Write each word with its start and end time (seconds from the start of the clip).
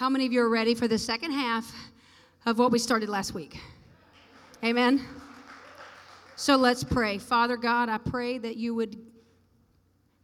How 0.00 0.08
many 0.08 0.24
of 0.24 0.32
you 0.32 0.40
are 0.40 0.48
ready 0.48 0.74
for 0.74 0.88
the 0.88 0.96
second 0.96 1.32
half 1.32 1.70
of 2.46 2.58
what 2.58 2.72
we 2.72 2.78
started 2.78 3.10
last 3.10 3.34
week? 3.34 3.60
Amen. 4.64 5.04
So 6.36 6.56
let's 6.56 6.82
pray. 6.82 7.18
Father 7.18 7.58
God, 7.58 7.90
I 7.90 7.98
pray 7.98 8.38
that 8.38 8.56
you 8.56 8.74
would 8.74 8.96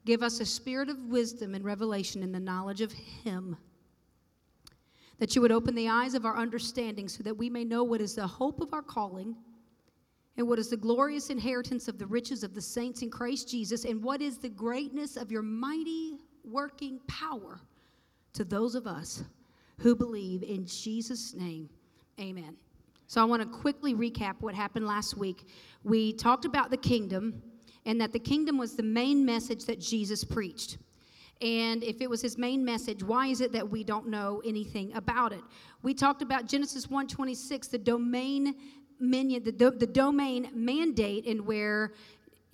give 0.07 0.23
us 0.23 0.41
a 0.41 0.47
spirit 0.47 0.89
of 0.89 0.97
wisdom 1.11 1.55
and 1.55 1.63
revelation 1.63 2.23
in 2.23 2.33
the 2.33 2.41
knowledge 2.41 2.81
of 2.81 2.91
Him. 2.91 3.55
That 5.19 5.37
you 5.37 5.43
would 5.43 5.53
open 5.53 5.75
the 5.75 5.91
eyes 5.91 6.15
of 6.15 6.25
our 6.25 6.39
understanding 6.39 7.07
so 7.07 7.23
that 7.25 7.37
we 7.37 7.51
may 7.51 7.63
know 7.63 7.85
what 7.85 8.01
is 8.01 8.15
the 8.15 8.27
hope 8.27 8.63
of 8.63 8.73
our 8.73 8.81
calling 8.81 9.37
and 10.39 10.49
what 10.49 10.59
is 10.59 10.71
the 10.71 10.79
glorious 10.79 11.29
inheritance 11.29 11.87
of 11.87 11.99
the 11.99 12.07
riches 12.07 12.43
of 12.43 12.55
the 12.55 12.63
saints 12.63 13.03
in 13.03 13.11
Christ 13.11 13.51
Jesus 13.51 13.85
and 13.85 14.03
what 14.03 14.23
is 14.23 14.39
the 14.39 14.49
greatness 14.49 15.19
of 15.19 15.31
your 15.31 15.43
mighty 15.43 16.17
working 16.45 16.99
power 17.09 17.61
to 18.33 18.43
those 18.43 18.75
of 18.75 18.87
us 18.87 19.23
who 19.79 19.95
believe 19.95 20.43
in 20.43 20.67
Jesus' 20.67 21.35
name. 21.35 21.69
Amen. 22.21 22.57
So 23.07 23.21
I 23.21 23.25
want 23.25 23.43
to 23.43 23.49
quickly 23.49 23.95
recap 23.95 24.37
what 24.41 24.55
happened 24.55 24.87
last 24.87 25.17
week. 25.17 25.47
We 25.85 26.13
talked 26.13 26.45
about 26.45 26.71
the 26.71 26.77
kingdom 26.77 27.43
and 27.85 28.01
that 28.01 28.13
the 28.13 28.19
kingdom 28.19 28.59
was 28.59 28.75
the 28.75 28.83
main 28.83 29.25
message 29.25 29.65
that 29.67 29.81
Jesus 29.81 30.25
preached. 30.25 30.79
And 31.41 31.85
if 31.85 32.01
it 32.01 32.09
was 32.09 32.23
his 32.23 32.39
main 32.39 32.65
message, 32.65 33.03
why 33.03 33.29
is 33.29 33.41
it 33.41 33.53
that 33.53 33.69
we 33.69 33.85
don't 33.85 34.09
know 34.09 34.43
anything 34.45 34.93
about 34.95 35.33
it? 35.33 35.43
We 35.83 35.93
talked 35.95 36.23
about 36.23 36.47
Genesis 36.49 36.87
1:26, 36.87 37.69
the 37.69 37.79
domain 37.79 38.55
minion, 38.99 39.45
the, 39.45 39.53
the 39.53 39.87
domain 39.87 40.51
mandate, 40.55 41.27
and 41.27 41.47
where 41.47 41.93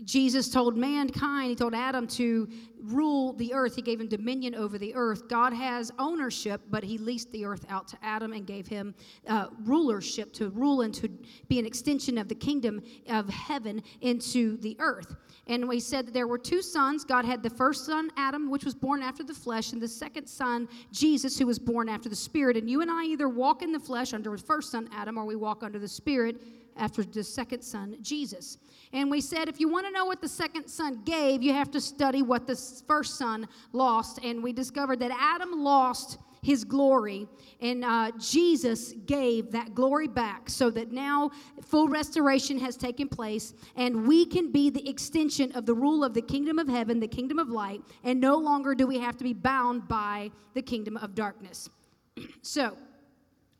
Jesus 0.05 0.49
told 0.49 0.77
mankind, 0.77 1.51
he 1.51 1.57
told 1.57 1.75
Adam 1.75 2.07
to 2.09 2.49
rule 2.83 3.33
the 3.35 3.55
earth. 3.55 3.77
He 3.77 3.83
gave 3.83 4.01
him 4.01 4.09
dominion 4.09 4.55
over 4.55 4.79
the 4.79 4.95
earth. 4.95 5.29
God 5.29 5.53
has 5.53 5.93
ownership, 5.99 6.61
but 6.71 6.83
he 6.83 6.99
leased 6.99 7.31
the 7.31 7.45
earth 7.45 7.65
out 7.69 7.87
to 7.89 7.97
Adam 8.03 8.33
and 8.33 8.47
gave 8.47 8.67
him 8.67 8.95
uh, 9.29 9.47
rulership 9.65 10.33
to 10.35 10.51
rule 10.51 10.81
and 10.81 10.93
to 10.95 11.09
be 11.49 11.59
an 11.59 11.67
extension 11.67 12.19
of 12.19 12.29
the 12.29 12.35
kingdom 12.35 12.83
of 13.09 13.29
heaven 13.29 13.83
into 14.01 14.57
the 14.59 14.77
earth. 14.81 15.15
And 15.47 15.69
we 15.69 15.79
said 15.79 16.07
that 16.07 16.15
there 16.15 16.27
were 16.27 16.39
two 16.39 16.63
sons. 16.63 17.05
God 17.05 17.25
had 17.25 17.43
the 17.43 17.51
first 17.51 17.87
son, 17.87 18.11
Adam, 18.17 18.51
which 18.51 18.65
was 18.65 18.75
born 18.75 19.03
after 19.03 19.23
the 19.23 19.35
flesh, 19.35 19.73
and 19.73 19.81
the 19.81 19.89
second 19.89 20.27
son, 20.27 20.69
Jesus, 20.91 21.39
who 21.39 21.47
was 21.47 21.59
born 21.59 21.89
after 21.89 22.09
the 22.09 22.17
spirit. 22.17 22.57
And 22.57 22.69
you 22.69 22.81
and 22.81 22.91
I 22.91 23.05
either 23.05 23.29
walk 23.29 23.63
in 23.63 23.73
the 23.73 23.81
flesh 23.81 24.13
under 24.13 24.31
the 24.31 24.39
first 24.39 24.71
son, 24.71 24.89
Adam, 24.93 25.19
or 25.19 25.25
we 25.25 25.37
walk 25.37 25.63
under 25.63 25.79
the 25.79 25.89
spirit 25.89 26.41
after 26.77 27.03
the 27.03 27.25
second 27.25 27.63
son, 27.63 27.97
Jesus. 28.03 28.59
And 28.93 29.11
we 29.11 29.21
said 29.21 29.49
if 29.49 29.61
you 29.61 29.69
want 29.69 29.87
to 29.87 29.93
know 29.93 30.05
what 30.05 30.21
the 30.21 30.29
second 30.29 30.69
son 30.69 31.03
gave, 31.05 31.43
you 31.43 31.53
have 31.53 31.71
to 31.73 31.81
study 31.81 32.23
what 32.23 32.47
the 32.47 32.57
first 32.87 33.17
son 33.17 33.49
lost. 33.73 34.19
And 34.23 34.43
we 34.43 34.53
discovered 34.53 35.01
that 35.01 35.11
Adam 35.19 35.53
lost 35.63 36.19
his 36.43 36.65
glory, 36.65 37.29
and 37.61 37.85
uh, 37.85 38.11
Jesus 38.19 38.95
gave 39.07 39.53
that 39.53 39.77
glory 39.77 40.09
back 40.09 40.51
so 40.51 40.71
that 40.71 40.91
now 40.91 41.31
full 41.65 41.87
restoration 41.87 42.59
has 42.59 42.77
taken 42.77 43.09
place, 43.09 43.55
and 43.77 44.09
we 44.09 44.27
can 44.27 44.51
be 44.51 44.69
the 44.69 44.87
extension 44.89 45.53
of 45.53 45.67
the 45.67 45.75
rule 45.75 46.03
of 46.03 46.15
the 46.15 46.23
kingdom 46.23 46.59
of 46.59 46.67
heaven, 46.69 46.99
the 46.99 47.07
kingdom 47.07 47.39
of 47.39 47.49
light, 47.49 47.81
and 48.03 48.21
no 48.21 48.37
longer 48.37 48.75
do 48.75 48.89
we 48.89 48.99
have 48.99 49.17
to 49.17 49.23
be 49.23 49.33
bound 49.33 49.87
by 49.87 50.33
the 50.55 50.63
kingdom 50.63 50.97
of 50.97 51.15
darkness. 51.15 51.71
so, 52.43 52.77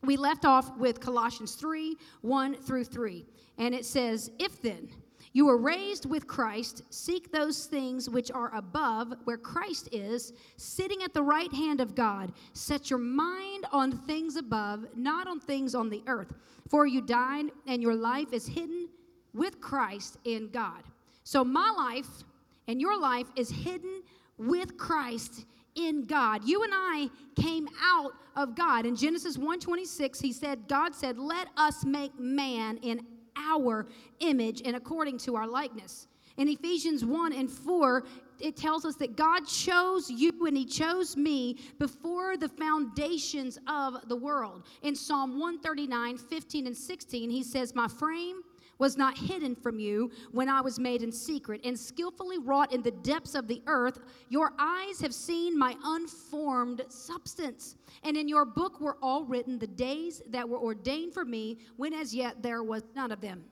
we 0.03 0.17
left 0.17 0.45
off 0.45 0.75
with 0.77 0.99
Colossians 0.99 1.55
3 1.55 1.97
1 2.21 2.55
through 2.55 2.85
3. 2.85 3.25
And 3.57 3.73
it 3.73 3.85
says, 3.85 4.31
If 4.39 4.61
then 4.61 4.89
you 5.31 5.45
were 5.45 5.57
raised 5.57 6.05
with 6.05 6.27
Christ, 6.27 6.83
seek 6.89 7.31
those 7.31 7.65
things 7.65 8.09
which 8.09 8.31
are 8.31 8.53
above, 8.55 9.13
where 9.23 9.37
Christ 9.37 9.89
is, 9.91 10.33
sitting 10.57 11.01
at 11.03 11.13
the 11.13 11.23
right 11.23 11.51
hand 11.51 11.81
of 11.81 11.95
God. 11.95 12.33
Set 12.53 12.89
your 12.89 12.99
mind 12.99 13.65
on 13.71 13.91
things 13.91 14.35
above, 14.35 14.85
not 14.95 15.27
on 15.27 15.39
things 15.39 15.73
on 15.73 15.89
the 15.89 16.03
earth. 16.07 16.33
For 16.69 16.85
you 16.85 17.01
died, 17.01 17.45
and 17.65 17.81
your 17.81 17.95
life 17.95 18.31
is 18.31 18.45
hidden 18.45 18.89
with 19.33 19.59
Christ 19.59 20.17
in 20.25 20.49
God. 20.49 20.83
So 21.23 21.43
my 21.43 21.73
life 21.75 22.23
and 22.67 22.79
your 22.79 22.99
life 22.99 23.27
is 23.35 23.49
hidden 23.49 24.03
with 24.37 24.77
Christ 24.77 25.45
in 25.75 26.05
God. 26.05 26.43
You 26.43 26.63
and 26.63 26.73
I 26.73 27.09
came 27.35 27.67
out 27.81 28.13
of 28.35 28.55
God. 28.55 28.85
In 28.85 28.95
Genesis 28.95 29.37
1:26, 29.37 30.21
he 30.21 30.31
said, 30.31 30.67
God 30.67 30.95
said, 30.95 31.17
"Let 31.17 31.49
us 31.57 31.85
make 31.85 32.17
man 32.19 32.77
in 32.77 33.05
our 33.35 33.87
image 34.19 34.61
and 34.63 34.75
according 34.75 35.17
to 35.19 35.35
our 35.35 35.47
likeness." 35.47 36.07
In 36.37 36.47
Ephesians 36.47 37.05
1 37.05 37.31
and 37.33 37.49
4, 37.49 38.03
it 38.39 38.57
tells 38.57 38.85
us 38.85 38.95
that 38.95 39.15
God 39.15 39.47
chose 39.47 40.09
you 40.09 40.31
and 40.47 40.57
He 40.57 40.65
chose 40.65 41.15
me 41.15 41.59
before 41.77 42.37
the 42.37 42.49
foundations 42.49 43.59
of 43.67 44.07
the 44.09 44.15
world. 44.15 44.65
In 44.81 44.95
Psalm 44.95 45.39
139, 45.39 46.17
15 46.17 46.67
and 46.67 46.75
16, 46.75 47.29
He 47.29 47.43
says, 47.43 47.75
My 47.75 47.87
frame 47.87 48.41
was 48.83 48.97
not 48.97 49.17
hidden 49.17 49.55
from 49.55 49.79
you 49.79 50.11
when 50.33 50.49
I 50.49 50.59
was 50.59 50.77
made 50.77 51.03
in 51.03 51.11
secret 51.13 51.61
and 51.63 51.79
skillfully 51.79 52.37
wrought 52.37 52.73
in 52.73 52.81
the 52.81 52.91
depths 52.91 53.33
of 53.33 53.47
the 53.47 53.61
earth. 53.65 53.97
Your 54.27 54.51
eyes 54.59 54.99
have 54.99 55.13
seen 55.13 55.57
my 55.57 55.77
unformed 55.85 56.81
substance. 56.89 57.77
And 58.03 58.17
in 58.17 58.27
your 58.27 58.43
book 58.43 58.81
were 58.81 58.97
all 59.01 59.23
written 59.23 59.57
the 59.57 59.67
days 59.67 60.21
that 60.31 60.49
were 60.49 60.59
ordained 60.59 61.13
for 61.13 61.23
me, 61.23 61.59
when 61.77 61.93
as 61.93 62.13
yet 62.13 62.43
there 62.43 62.61
was 62.61 62.83
none 62.93 63.13
of 63.13 63.21
them. 63.21 63.45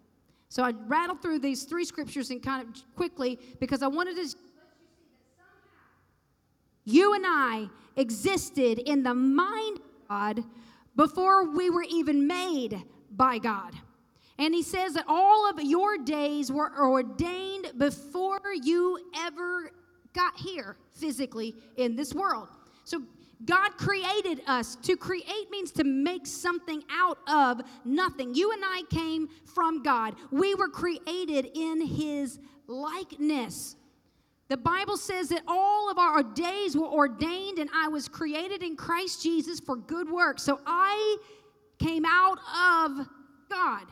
So 0.50 0.64
I 0.64 0.74
rattled 0.88 1.22
through 1.22 1.40
these 1.40 1.64
three 1.64 1.86
scriptures 1.86 2.30
and 2.30 2.44
kind 2.44 2.68
of 2.68 2.84
quickly 2.98 3.40
because 3.62 3.82
I 3.82 3.88
wanted 3.88 4.18
to 4.18 4.36
you 6.84 7.14
and 7.14 7.24
I 7.26 7.70
existed 7.96 8.80
in 8.80 9.04
the 9.04 9.14
mind 9.14 9.78
of 9.78 10.08
God 10.10 10.44
before 10.98 11.50
we 11.50 11.70
were 11.70 11.86
even 11.90 12.28
made 12.28 12.84
by 13.12 13.38
God. 13.38 13.74
And 14.38 14.54
he 14.54 14.64
says 14.64 14.94
that 14.94 15.06
all 15.08 15.50
of 15.50 15.62
your 15.62 15.98
days 15.98 16.52
were 16.52 16.72
ordained 16.80 17.74
before 17.78 18.42
you 18.64 19.00
ever 19.18 19.72
got 20.14 20.36
here 20.38 20.78
physically 20.92 21.56
in 21.78 21.96
this 21.96 22.14
world. 22.14 22.50
So 22.84 23.04
God 23.46 23.78
created 23.78 24.42
us. 24.48 24.76
To 24.84 24.96
create 24.96 25.50
means 25.50 25.72
to 25.74 25.84
make 25.84 26.28
something 26.28 26.84
out 26.92 27.18
of 27.28 27.62
nothing. 27.86 28.36
You 28.36 28.52
and 28.52 28.62
I 28.64 28.84
came 28.90 29.30
from 29.54 29.84
God. 29.84 30.16
We 30.32 30.56
were 30.56 30.70
created 30.70 31.50
in 31.54 31.86
his 31.86 32.40
likeness. 32.68 33.76
The 34.48 34.58
Bible 34.58 34.98
says 34.98 35.30
that 35.30 35.44
all 35.48 35.90
of 35.90 35.98
our 35.98 36.24
days 36.24 36.76
were 36.76 36.88
ordained, 36.88 37.58
and 37.58 37.70
I 37.74 37.88
was 37.88 38.08
created 38.08 38.62
in 38.62 38.76
Christ 38.76 39.24
Jesus 39.24 39.60
for 39.60 39.76
good 39.76 40.10
works. 40.10 40.44
So 40.44 40.60
I 40.66 41.18
came 41.80 42.06
out 42.06 42.38
of 42.38 43.08
God. 43.50 43.86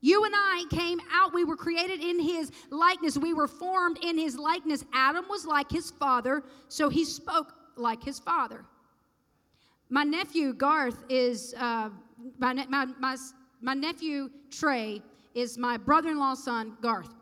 You 0.00 0.24
and 0.24 0.34
I 0.34 0.64
came 0.70 1.00
out, 1.12 1.32
we 1.32 1.44
were 1.44 1.56
created 1.56 2.02
in 2.02 2.20
his 2.20 2.52
likeness. 2.70 3.16
We 3.16 3.34
were 3.34 3.48
formed 3.48 3.98
in 4.04 4.18
his 4.18 4.36
likeness. 4.38 4.84
Adam 4.92 5.24
was 5.28 5.46
like 5.46 5.70
his 5.70 5.90
father, 5.90 6.42
so 6.68 6.88
he 6.88 7.04
spoke 7.04 7.54
like 7.76 8.02
his 8.02 8.18
father. 8.18 8.64
My 9.88 10.02
nephew 10.02 10.52
Garth 10.52 11.04
is, 11.08 11.54
uh, 11.58 11.90
my, 12.38 12.52
my, 12.68 12.86
my, 12.98 13.16
my 13.60 13.74
nephew 13.74 14.30
Trey 14.50 15.02
is 15.34 15.58
my 15.58 15.76
brother 15.76 16.10
in 16.10 16.18
law's 16.18 16.42
son, 16.42 16.76
Garth. 16.80 17.14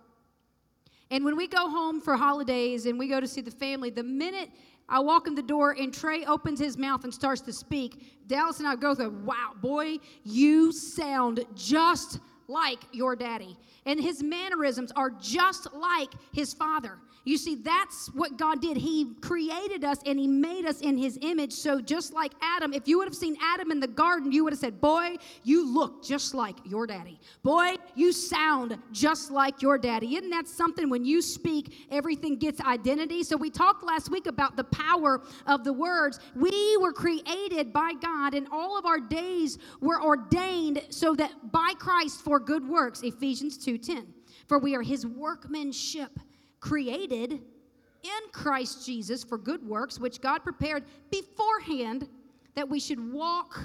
And 1.10 1.24
when 1.24 1.36
we 1.36 1.46
go 1.46 1.68
home 1.68 2.00
for 2.00 2.16
holidays 2.16 2.86
and 2.86 2.98
we 2.98 3.08
go 3.08 3.20
to 3.20 3.28
see 3.28 3.40
the 3.40 3.50
family, 3.50 3.90
the 3.90 4.02
minute 4.02 4.50
I 4.88 5.00
walk 5.00 5.26
in 5.26 5.34
the 5.34 5.42
door 5.42 5.72
and 5.78 5.92
Trey 5.92 6.24
opens 6.24 6.58
his 6.58 6.76
mouth 6.76 7.04
and 7.04 7.12
starts 7.12 7.40
to 7.42 7.52
speak, 7.52 8.26
Dallas 8.26 8.58
and 8.58 8.68
I 8.68 8.76
go, 8.76 8.94
wow, 9.24 9.52
boy, 9.60 9.98
you 10.24 10.72
sound 10.72 11.44
just 11.54 12.18
like 12.48 12.80
your 12.92 13.16
daddy. 13.16 13.56
And 13.86 14.00
his 14.00 14.22
mannerisms 14.22 14.92
are 14.92 15.10
just 15.10 15.72
like 15.74 16.10
his 16.32 16.54
father. 16.54 16.98
You 17.24 17.38
see, 17.38 17.54
that's 17.54 18.08
what 18.08 18.36
God 18.36 18.60
did. 18.60 18.76
He 18.76 19.14
created 19.22 19.82
us 19.82 19.98
and 20.04 20.18
He 20.18 20.26
made 20.26 20.66
us 20.66 20.82
in 20.82 20.98
His 20.98 21.18
image. 21.22 21.54
So, 21.54 21.80
just 21.80 22.12
like 22.12 22.32
Adam, 22.42 22.74
if 22.74 22.86
you 22.86 22.98
would 22.98 23.08
have 23.08 23.14
seen 23.14 23.36
Adam 23.42 23.70
in 23.70 23.80
the 23.80 23.88
garden, 23.88 24.30
you 24.30 24.44
would 24.44 24.52
have 24.52 24.60
said, 24.60 24.78
Boy, 24.78 25.16
you 25.42 25.66
look 25.66 26.04
just 26.04 26.34
like 26.34 26.56
your 26.66 26.86
daddy. 26.86 27.18
Boy, 27.42 27.76
you 27.94 28.12
sound 28.12 28.76
just 28.92 29.30
like 29.30 29.62
your 29.62 29.78
daddy. 29.78 30.16
Isn't 30.16 30.30
that 30.30 30.46
something 30.46 30.90
when 30.90 31.04
you 31.06 31.22
speak, 31.22 31.86
everything 31.90 32.36
gets 32.36 32.60
identity? 32.60 33.22
So, 33.22 33.38
we 33.38 33.48
talked 33.48 33.84
last 33.84 34.10
week 34.10 34.26
about 34.26 34.56
the 34.56 34.64
power 34.64 35.22
of 35.46 35.64
the 35.64 35.72
words. 35.72 36.20
We 36.36 36.76
were 36.76 36.92
created 36.92 37.72
by 37.72 37.94
God, 38.02 38.34
and 38.34 38.46
all 38.52 38.78
of 38.78 38.84
our 38.84 39.00
days 39.00 39.58
were 39.80 40.02
ordained 40.02 40.82
so 40.90 41.14
that 41.14 41.50
by 41.50 41.72
Christ 41.78 42.20
for 42.20 42.33
good 42.40 42.66
works. 42.68 43.02
Ephesians 43.02 43.58
2:10. 43.58 44.12
For 44.46 44.58
we 44.58 44.74
are 44.74 44.82
His 44.82 45.06
workmanship 45.06 46.18
created 46.60 47.32
in 47.32 48.30
Christ 48.32 48.84
Jesus 48.84 49.24
for 49.24 49.38
good 49.38 49.66
works, 49.66 49.98
which 49.98 50.20
God 50.20 50.42
prepared 50.42 50.84
beforehand 51.10 52.08
that 52.54 52.68
we 52.68 52.78
should 52.78 53.12
walk 53.12 53.60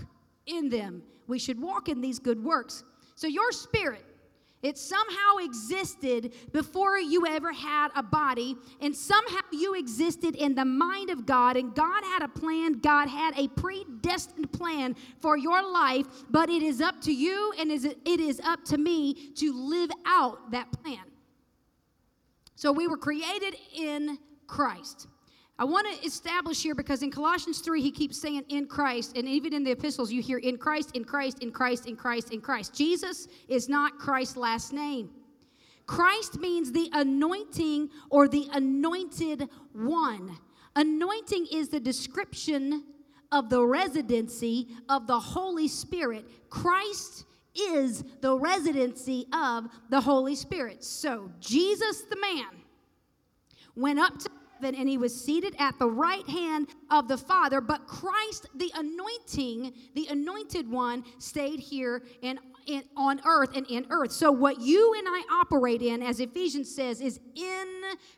in 0.46 0.70
them. 0.70 1.04
We 1.28 1.40
should 1.40 1.62
walk 1.62 1.90
in 1.90 2.02
these 2.02 2.20
good 2.20 2.44
works. 2.44 2.84
So, 3.16 3.28
your 3.28 3.52
spirit, 3.52 4.06
It 4.62 4.78
somehow 4.78 5.38
existed 5.40 6.34
before 6.52 6.98
you 6.98 7.26
ever 7.26 7.54
had 7.54 7.90
a 7.96 8.04
body, 8.04 8.58
and 8.82 8.94
somehow 8.94 9.40
you 9.54 9.74
existed 9.76 10.36
in 10.36 10.54
the 10.54 10.66
mind 10.66 11.10
of 11.10 11.26
God, 11.26 11.56
and 11.56 11.74
God 11.74 12.04
had 12.04 12.24
a 12.24 12.28
plan. 12.28 12.80
God 12.80 13.08
had 13.08 13.40
a 13.40 13.48
predestined 13.48 14.52
plan 14.52 14.98
for 15.22 15.38
your 15.38 15.66
life, 15.72 16.06
but 16.30 16.50
it 16.50 16.62
is 16.62 16.82
up 16.82 17.00
to 17.02 17.14
you 17.14 17.54
and 17.58 17.72
it 17.72 18.20
is 18.20 18.42
up 18.42 18.66
to 18.66 18.78
me 18.78 19.32
to 19.36 19.54
live 19.54 19.92
out 20.06 20.52
that 20.52 20.72
plan. 20.84 21.06
So 22.56 22.74
we 22.74 22.88
were 22.88 22.98
created 22.98 23.56
in 23.74 24.18
Christ. 24.46 25.08
I 25.60 25.66
want 25.66 25.86
to 25.94 26.08
establish 26.08 26.64
here 26.64 26.74
because 26.74 27.04
in 27.04 27.12
Colossians 27.12 27.60
3, 27.60 27.82
he 27.82 27.92
keeps 27.92 28.18
saying 28.18 28.46
in 28.48 28.66
Christ, 28.66 29.18
and 29.18 29.28
even 29.28 29.54
in 29.54 29.66
the 29.66 29.72
epistles, 29.72 30.10
you 30.10 30.22
hear 30.22 30.38
in 30.38 30.58
Christ, 30.58 30.96
in 30.96 31.04
Christ, 31.04 31.40
in 31.40 31.52
Christ, 31.52 31.86
in 31.86 31.98
Christ, 31.98 32.32
in 32.32 32.40
Christ. 32.40 32.74
Jesus 32.74 33.28
is 33.50 33.68
not 33.68 34.00
Christ's 34.00 34.38
last 34.38 34.72
name. 34.72 35.10
Christ 35.86 36.40
means 36.40 36.72
the 36.72 36.90
anointing 36.94 37.90
or 38.10 38.30
the 38.30 38.48
anointed 38.54 39.50
one. 39.74 40.38
Anointing 40.78 41.48
is 41.52 41.68
the 41.68 41.80
description 41.80 42.86
of 43.34 43.50
the 43.50 43.62
residency 43.62 44.70
of 44.88 45.08
the 45.08 45.20
Holy 45.20 45.68
Spirit. 45.68 46.26
Christ 46.50 47.26
is 47.54 48.06
the 48.22 48.34
residency 48.34 49.28
of 49.34 49.68
the 49.90 50.00
Holy 50.00 50.36
Spirit. 50.36 50.86
So, 50.86 51.30
Jesus 51.42 52.04
the 52.04 52.16
man 52.16 52.48
went 53.76 54.00
up 54.00 54.18
to 54.20 54.30
heaven 54.60 54.80
and 54.80 54.90
he 54.90 54.98
was 54.98 55.14
seated 55.14 55.56
at 55.60 55.78
the 55.80 55.88
right 55.88 56.28
hand 56.28 56.68
of 56.90 57.08
the 57.08 57.18
Father. 57.18 57.62
But 57.62 57.88
Christ, 57.88 58.48
the 58.56 58.72
anointing, 58.76 59.74
the 59.96 60.08
anointed 60.10 60.70
one, 60.70 61.04
stayed 61.18 61.60
here 61.60 62.04
in, 62.22 62.40
in, 62.66 62.84
on 62.96 63.22
earth 63.26 63.56
and 63.56 63.66
in 63.68 63.86
earth. 63.90 64.12
So, 64.12 64.32
what 64.32 64.60
you 64.60 64.94
and 64.98 65.08
I 65.08 65.24
operate 65.32 65.82
in, 65.82 66.02
as 66.02 66.20
Ephesians 66.20 66.74
says, 66.74 67.02
is 67.02 67.20
in 67.36 67.68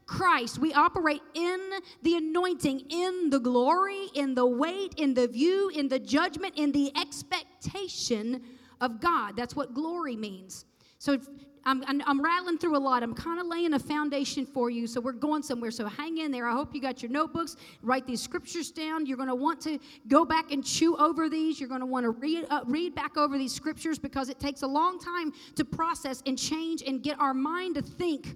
Christ. 0.05 0.59
We 0.59 0.73
operate 0.73 1.21
in 1.33 1.59
the 2.01 2.15
anointing, 2.15 2.81
in 2.89 3.29
the 3.29 3.39
glory, 3.39 4.07
in 4.15 4.35
the 4.35 4.45
weight, 4.45 4.93
in 4.97 5.13
the 5.13 5.27
view, 5.27 5.69
in 5.69 5.87
the 5.87 5.99
judgment, 5.99 6.53
in 6.55 6.71
the 6.71 6.91
expectation 6.99 8.41
of 8.79 8.99
God. 8.99 9.35
That's 9.35 9.55
what 9.55 9.73
glory 9.73 10.15
means. 10.15 10.65
So, 10.97 11.17
I'm, 11.63 11.83
I'm, 11.87 12.01
I'm, 12.05 12.21
rattling 12.21 12.57
through 12.57 12.75
a 12.75 12.79
lot. 12.79 13.03
I'm 13.03 13.13
kind 13.13 13.39
of 13.39 13.45
laying 13.45 13.73
a 13.73 13.79
foundation 13.79 14.45
for 14.45 14.69
you, 14.69 14.87
so 14.87 14.99
we're 14.99 15.11
going 15.11 15.43
somewhere. 15.43 15.71
So 15.71 15.87
hang 15.87 16.17
in 16.17 16.31
there. 16.31 16.47
I 16.47 16.53
hope 16.53 16.73
you 16.73 16.81
got 16.81 17.03
your 17.03 17.11
notebooks. 17.11 17.55
Write 17.83 18.07
these 18.07 18.21
scriptures 18.21 18.71
down. 18.71 19.05
You're 19.05 19.17
going 19.17 19.29
to 19.29 19.35
want 19.35 19.61
to 19.61 19.79
go 20.07 20.25
back 20.25 20.51
and 20.51 20.65
chew 20.65 20.97
over 20.97 21.29
these. 21.29 21.59
You're 21.59 21.69
going 21.69 21.81
to 21.81 21.85
want 21.85 22.03
to 22.05 22.09
read, 22.09 22.45
uh, 22.49 22.61
read 22.65 22.95
back 22.95 23.17
over 23.17 23.37
these 23.37 23.53
scriptures 23.53 23.99
because 23.99 24.29
it 24.29 24.39
takes 24.39 24.63
a 24.63 24.67
long 24.67 24.99
time 24.99 25.33
to 25.55 25.63
process 25.63 26.23
and 26.25 26.37
change 26.37 26.81
and 26.85 27.03
get 27.03 27.19
our 27.19 27.33
mind 27.33 27.75
to 27.75 27.81
think 27.81 28.35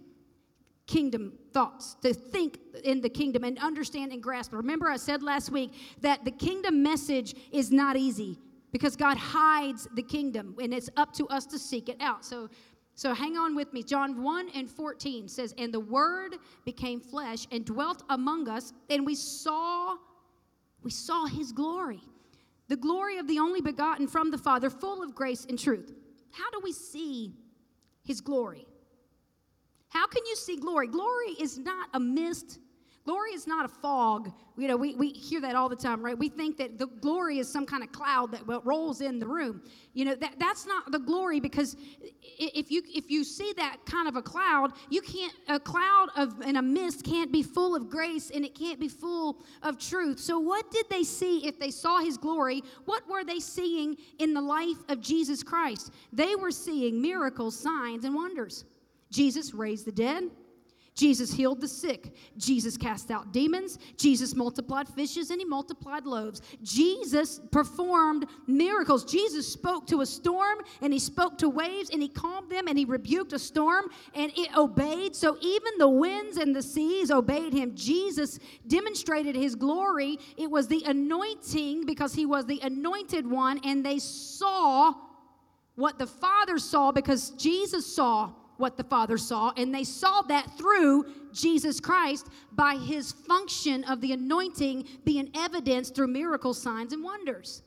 kingdom 0.88 1.34
thoughts, 1.52 1.96
to 2.04 2.14
think 2.14 2.60
in 2.84 3.02
the 3.02 3.10
kingdom 3.10 3.44
and 3.44 3.58
understand 3.60 4.12
and 4.12 4.22
grasp. 4.22 4.54
Remember, 4.54 4.90
I 4.90 4.98
said 4.98 5.24
last 5.24 5.52
week 5.52 5.72
that 6.02 6.24
the 6.26 6.32
kingdom 6.32 6.84
message 6.84 7.34
is 7.52 7.72
not 7.72 7.98
easy 7.98 8.40
because 8.72 8.96
God 8.96 9.18
hides 9.18 9.88
the 9.96 10.04
kingdom 10.04 10.56
and 10.62 10.74
it's 10.74 10.90
up 10.98 11.14
to 11.14 11.26
us 11.28 11.46
to 11.48 11.58
seek 11.58 11.90
it 11.90 11.98
out. 12.02 12.26
So 12.26 12.50
so 12.96 13.14
hang 13.14 13.38
on 13.38 13.56
with 13.56 13.74
me. 13.74 13.84
John 13.84 14.24
1 14.24 14.50
and 14.56 14.70
14 14.70 15.28
says, 15.28 15.54
And 15.58 15.74
the 15.74 15.80
word 15.82 16.38
became 16.64 17.02
flesh 17.02 17.46
and 17.52 17.66
dwelt 17.66 18.04
among 18.10 18.48
us, 18.48 18.72
and 18.90 19.06
we 19.06 19.16
saw, 19.16 19.98
we 20.82 20.92
saw 20.92 21.26
his 21.26 21.52
glory. 21.52 22.00
The 22.70 22.78
glory 22.78 23.18
of 23.18 23.28
the 23.28 23.38
only 23.38 23.62
begotten 23.62 24.08
from 24.08 24.32
the 24.32 24.38
Father, 24.38 24.70
full 24.70 25.04
of 25.04 25.14
grace 25.14 25.46
and 25.46 25.60
truth. 25.60 25.94
How 26.32 26.50
do 26.52 26.62
we 26.64 26.72
see 26.72 27.34
his 28.04 28.22
glory? 28.22 28.66
How 29.90 30.08
can 30.08 30.26
you 30.26 30.36
see 30.36 30.58
glory? 30.58 30.88
Glory 30.88 31.36
is 31.40 31.58
not 31.58 31.90
a 31.94 32.00
mist 32.00 32.60
Glory 33.06 33.34
is 33.34 33.46
not 33.46 33.66
a 33.66 33.68
fog. 33.68 34.32
You 34.58 34.68
know, 34.68 34.76
we, 34.76 34.96
we 34.96 35.10
hear 35.10 35.40
that 35.42 35.56
all 35.56 35.70
the 35.70 35.76
time, 35.76 36.04
right? 36.04 36.18
We 36.18 36.28
think 36.28 36.58
that 36.58 36.80
the 36.80 36.88
glory 36.88 37.38
is 37.38 37.48
some 37.48 37.68
kind 37.68 37.84
of 37.84 37.92
cloud 37.92 38.32
that 38.32 38.42
rolls 38.66 39.02
in 39.02 39.20
the 39.20 39.28
room. 39.28 39.62
You 39.94 40.06
know, 40.06 40.16
that, 40.16 40.40
that's 40.40 40.66
not 40.66 40.92
the 40.92 40.98
glory 40.98 41.40
because 41.40 41.78
if 42.40 42.72
you 42.72 42.82
if 42.88 43.12
you 43.12 43.24
see 43.24 43.54
that 43.58 43.78
kind 43.86 44.08
of 44.08 44.16
a 44.16 44.24
cloud, 44.24 44.72
you 44.90 45.02
can't 45.02 45.34
a 45.48 45.60
cloud 45.60 46.08
of 46.16 46.42
and 46.42 46.58
a 46.58 46.64
mist 46.64 47.06
can't 47.06 47.32
be 47.32 47.44
full 47.44 47.76
of 47.76 47.92
grace 47.92 48.32
and 48.32 48.44
it 48.44 48.56
can't 48.56 48.80
be 48.80 48.90
full 48.90 49.38
of 49.62 49.78
truth. 49.78 50.20
So 50.20 50.40
what 50.40 50.72
did 50.72 50.88
they 50.90 51.04
see 51.04 51.46
if 51.46 51.60
they 51.60 51.70
saw 51.70 52.00
his 52.00 52.18
glory? 52.18 52.64
What 52.86 53.08
were 53.08 53.24
they 53.24 53.40
seeing 53.40 53.98
in 54.18 54.34
the 54.34 54.42
life 54.42 54.80
of 54.90 55.00
Jesus 55.00 55.44
Christ? 55.44 55.92
They 56.12 56.36
were 56.36 56.52
seeing 56.52 57.00
miracles, 57.00 57.58
signs, 57.58 58.04
and 58.04 58.16
wonders. 58.16 58.66
Jesus 59.12 59.54
raised 59.54 59.86
the 59.86 59.92
dead. 59.92 60.24
Jesus 60.96 61.34
healed 61.34 61.60
the 61.60 61.68
sick. 61.68 62.16
Jesus 62.38 62.78
cast 62.78 63.12
out 63.12 63.34
demons. 63.34 63.78
Jesus 63.98 64.34
multiplied 64.34 64.88
fishes 64.88 65.30
and 65.30 65.42
he 65.42 65.46
multiplied 65.46 66.06
loaves. 66.06 66.42
Jesus 66.64 67.42
performed 67.52 68.26
miracles. 68.48 69.04
Jesus 69.04 69.46
spoke 69.46 69.86
to 69.88 70.00
a 70.02 70.06
storm 70.06 70.60
and 70.82 70.94
he 70.94 71.00
spoke 71.00 71.38
to 71.40 71.50
waves 71.50 71.90
and 71.90 72.02
he 72.02 72.08
calmed 72.08 72.50
them 72.50 72.70
and 72.70 72.78
he 72.78 72.86
rebuked 72.86 73.34
a 73.34 73.40
storm 73.40 73.88
and 74.14 74.32
it 74.38 74.56
obeyed. 74.58 75.14
So 75.14 75.38
even 75.42 75.74
the 75.78 75.90
winds 75.90 76.38
and 76.38 76.56
the 76.56 76.64
seas 76.64 77.12
obeyed 77.12 77.52
him. 77.52 77.76
Jesus 77.76 78.40
demonstrated 78.68 79.36
his 79.36 79.54
glory. 79.54 80.18
It 80.38 80.50
was 80.50 80.70
the 80.70 80.82
anointing 80.86 81.86
because 81.86 82.14
he 82.14 82.26
was 82.26 82.46
the 82.46 82.62
anointed 82.64 83.30
one 83.30 83.60
and 83.66 83.86
they 83.86 84.00
saw 84.00 84.94
what 85.76 86.00
the 86.00 86.08
Father 86.08 86.58
saw 86.58 86.94
because 86.94 87.32
Jesus 87.32 87.86
saw 87.86 88.32
what 88.58 88.78
the 88.78 88.84
Father 88.84 89.18
saw, 89.18 89.52
and 89.58 89.74
they 89.74 89.84
saw 89.84 90.22
that 90.24 90.58
through 90.58 91.06
Jesus 91.34 91.80
Christ 91.80 92.28
by 92.52 92.76
his 92.76 93.12
function 93.12 93.84
of 93.86 94.02
the 94.02 94.14
anointing 94.14 94.88
being 95.04 95.30
evidenced 95.36 95.96
through 95.96 96.08
miracle 96.08 96.54
signs 96.54 96.94
and 96.94 97.04
wonders. 97.04 97.62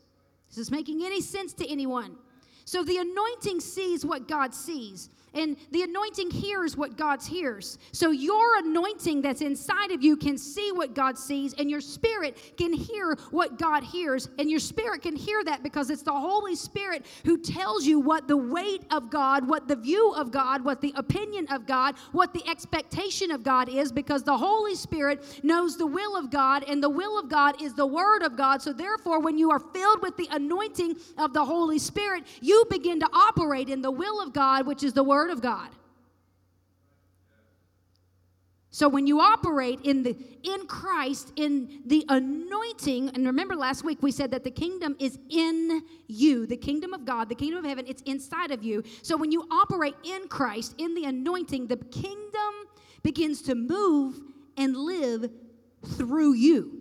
Is 0.51 0.57
this 0.57 0.71
making 0.71 1.05
any 1.05 1.21
sense 1.21 1.53
to 1.55 1.71
anyone? 1.71 2.17
So 2.65 2.83
the 2.83 2.99
anointing 2.99 3.61
sees 3.61 4.05
what 4.05 4.29
God 4.29 4.55
sees. 4.55 5.11
And 5.35 5.57
the 5.73 5.83
anointing 5.83 6.31
hears 6.31 6.77
what 6.77 6.97
God 6.97 7.23
hears. 7.23 7.79
So 7.93 8.11
your 8.11 8.59
anointing 8.59 9.23
that's 9.23 9.41
inside 9.41 9.91
of 9.91 10.03
you 10.03 10.17
can 10.17 10.39
see 10.39 10.73
what 10.73 10.95
God 10.95 11.19
sees, 11.19 11.55
and 11.55 11.71
your 11.71 11.81
spirit 11.81 12.55
can 12.57 12.73
hear 12.73 13.17
what 13.31 13.59
God 13.59 13.85
hears. 13.85 14.29
And 14.39 14.51
your 14.51 14.61
spirit 14.61 15.03
can 15.03 15.17
hear 15.17 15.45
that 15.45 15.63
because 15.63 15.91
it's 15.91 16.03
the 16.03 16.13
Holy 16.13 16.57
Spirit 16.57 17.05
who 17.25 17.39
tells 17.39 17.85
you 17.85 18.01
what 18.01 18.27
the 18.27 18.37
weight 18.37 18.85
of 18.91 19.11
God, 19.11 19.47
what 19.47 19.69
the 19.69 19.77
view 19.77 20.13
of 20.13 20.31
God, 20.31 20.65
what 20.65 20.81
the 20.81 20.93
opinion 20.97 21.47
of 21.51 21.67
God, 21.67 21.95
what 22.13 22.33
the 22.33 22.47
expectation 22.49 23.31
of 23.31 23.43
God 23.43 23.69
is, 23.69 23.93
because 23.93 24.23
the 24.23 24.37
Holy 24.37 24.75
Spirit 24.75 25.23
knows 25.43 25.77
the 25.77 25.87
will 25.87 26.17
of 26.17 26.31
God, 26.31 26.65
and 26.69 26.83
the 26.83 26.89
will 26.91 27.19
of 27.19 27.29
God 27.29 27.61
is 27.63 27.75
the 27.75 27.87
Word 27.87 28.23
of 28.23 28.37
God. 28.37 28.63
So 28.63 28.73
therefore, 28.73 29.21
when 29.21 29.37
you 29.37 29.51
are 29.51 29.61
filled 29.61 30.03
with 30.03 30.17
the 30.17 30.29
anointing 30.31 30.97
of 31.19 31.33
the 31.33 31.45
Holy 31.45 31.79
Spirit, 31.79 32.25
you 32.41 32.65
begin 32.71 33.01
to 33.01 33.09
operate 33.13 33.69
in 33.69 33.83
the 33.83 33.91
will 33.91 34.21
of 34.23 34.33
God, 34.33 34.67
which 34.67 34.83
is 34.83 34.93
the 34.93 35.03
Word 35.03 35.18
Word 35.19 35.31
of 35.31 35.43
God. 35.43 35.71
So 38.71 38.89
when 38.89 39.09
you 39.09 39.19
operate 39.19 39.81
in 39.83 40.05
the 40.05 40.17
in 40.45 40.69
Christ 40.69 41.33
in 41.35 41.83
the 41.87 42.05
anointing 42.09 43.09
and 43.09 43.27
remember 43.27 43.57
last 43.57 43.83
week 43.83 44.01
we 44.01 44.13
said 44.13 44.31
that 44.31 44.45
the 44.45 44.53
kingdom 44.53 44.95
is 45.01 45.19
in 45.29 45.83
you 46.07 46.47
the 46.47 46.57
kingdom 46.57 46.95
of 46.95 47.05
God 47.05 47.29
the 47.29 47.35
kingdom 47.35 47.59
of 47.59 47.65
heaven 47.65 47.85
it's 47.89 48.03
inside 48.03 48.53
of 48.53 48.63
you 48.63 48.85
so 49.03 49.17
when 49.17 49.33
you 49.33 49.45
operate 49.51 49.97
in 50.05 50.29
Christ 50.29 50.77
in 50.79 50.95
the 50.95 51.07
anointing 51.07 51.67
the 51.67 51.79
kingdom 51.79 52.53
begins 53.03 53.43
to 53.43 53.57
move 53.57 54.21
and 54.57 54.77
live 54.77 55.29
through 55.97 56.35
you 56.35 56.78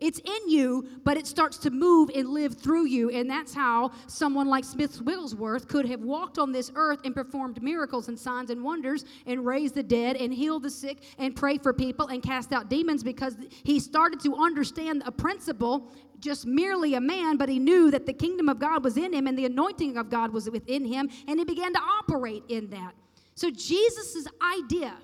it's 0.00 0.20
in 0.20 0.48
you, 0.48 0.86
but 1.04 1.16
it 1.16 1.26
starts 1.26 1.58
to 1.58 1.70
move 1.70 2.10
and 2.14 2.28
live 2.28 2.54
through 2.54 2.86
you. 2.86 3.10
And 3.10 3.28
that's 3.28 3.52
how 3.52 3.90
someone 4.06 4.46
like 4.46 4.64
Smith 4.64 5.00
Wigglesworth 5.00 5.66
could 5.66 5.86
have 5.86 6.02
walked 6.02 6.38
on 6.38 6.52
this 6.52 6.70
earth 6.76 7.00
and 7.04 7.14
performed 7.14 7.60
miracles 7.62 8.08
and 8.08 8.18
signs 8.18 8.50
and 8.50 8.62
wonders 8.62 9.04
and 9.26 9.44
raised 9.44 9.74
the 9.74 9.82
dead 9.82 10.16
and 10.16 10.32
healed 10.32 10.62
the 10.62 10.70
sick 10.70 10.98
and 11.18 11.34
pray 11.34 11.58
for 11.58 11.72
people 11.72 12.06
and 12.06 12.22
cast 12.22 12.52
out 12.52 12.70
demons 12.70 13.02
because 13.02 13.36
he 13.64 13.80
started 13.80 14.20
to 14.20 14.36
understand 14.36 15.02
a 15.04 15.10
principle, 15.10 15.90
just 16.20 16.46
merely 16.46 16.94
a 16.94 17.00
man, 17.00 17.36
but 17.36 17.48
he 17.48 17.58
knew 17.58 17.90
that 17.90 18.06
the 18.06 18.12
kingdom 18.12 18.48
of 18.48 18.60
God 18.60 18.84
was 18.84 18.96
in 18.96 19.12
him 19.12 19.26
and 19.26 19.36
the 19.36 19.46
anointing 19.46 19.96
of 19.96 20.10
God 20.10 20.32
was 20.32 20.48
within 20.48 20.84
him, 20.84 21.10
and 21.26 21.38
he 21.38 21.44
began 21.44 21.72
to 21.72 21.80
operate 21.80 22.44
in 22.48 22.70
that. 22.70 22.94
So 23.34 23.50
Jesus' 23.50 24.26
idea 24.42 24.94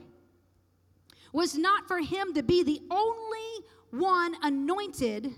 was 1.33 1.57
not 1.57 1.89
for 1.89 1.99
him 1.99 2.33
to 2.35 2.45
be 2.45 2.63
the 2.63 2.81
only 2.91 3.54
one 3.99 4.37
anointed, 4.43 5.35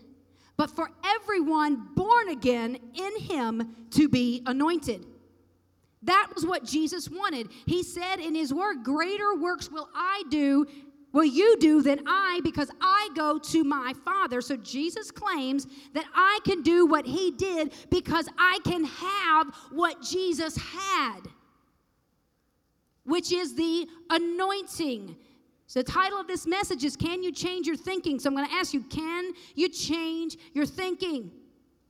but 0.57 0.71
for 0.71 0.91
everyone 1.05 1.89
born 1.95 2.29
again 2.31 2.79
in 2.95 3.21
him 3.21 3.77
to 3.91 4.09
be 4.09 4.43
anointed. 4.47 5.07
That 6.03 6.29
was 6.35 6.47
what 6.47 6.65
Jesus 6.65 7.09
wanted. 7.11 7.49
He 7.67 7.83
said 7.83 8.17
in 8.21 8.35
his 8.35 8.55
word, 8.55 8.85
Greater 8.85 9.35
works 9.37 9.71
will 9.71 9.89
I 9.95 10.23
do, 10.31 10.67
will 11.13 11.25
you 11.25 11.57
do 11.59 11.83
than 11.83 12.01
I, 12.07 12.41
because 12.45 12.71
I 12.81 13.11
go 13.17 13.39
to 13.39 13.65
my 13.65 13.95
Father. 14.05 14.41
So 14.41 14.57
Jesus 14.57 15.11
claims 15.11 15.67
that 15.95 16.07
I 16.15 16.39
can 16.45 16.63
do 16.63 16.87
what 16.87 17.07
he 17.07 17.33
did 17.33 17.73
because 17.91 18.29
I 18.39 18.59
can 18.65 18.85
have 18.85 19.49
what 19.73 20.03
Jesus 20.03 20.57
had. 20.57 21.21
which 23.05 23.33
is 23.33 23.55
the 23.55 23.89
anointing. 24.11 25.17
So, 25.69 25.81
the 25.81 25.91
title 25.91 26.21
of 26.21 26.29
this 26.29 26.47
message 26.47 26.85
is 26.85 26.97
Can 26.97 27.23
You 27.23 27.33
Change 27.33 27.67
Your 27.67 27.77
Thinking? 27.77 28.21
So, 28.21 28.29
I'm 28.29 28.37
going 28.37 28.49
to 28.49 28.55
ask 28.55 28.73
you, 28.73 28.83
can 28.83 29.33
you 29.55 29.69
change 29.69 30.37
your 30.53 30.67
thinking? 30.67 31.31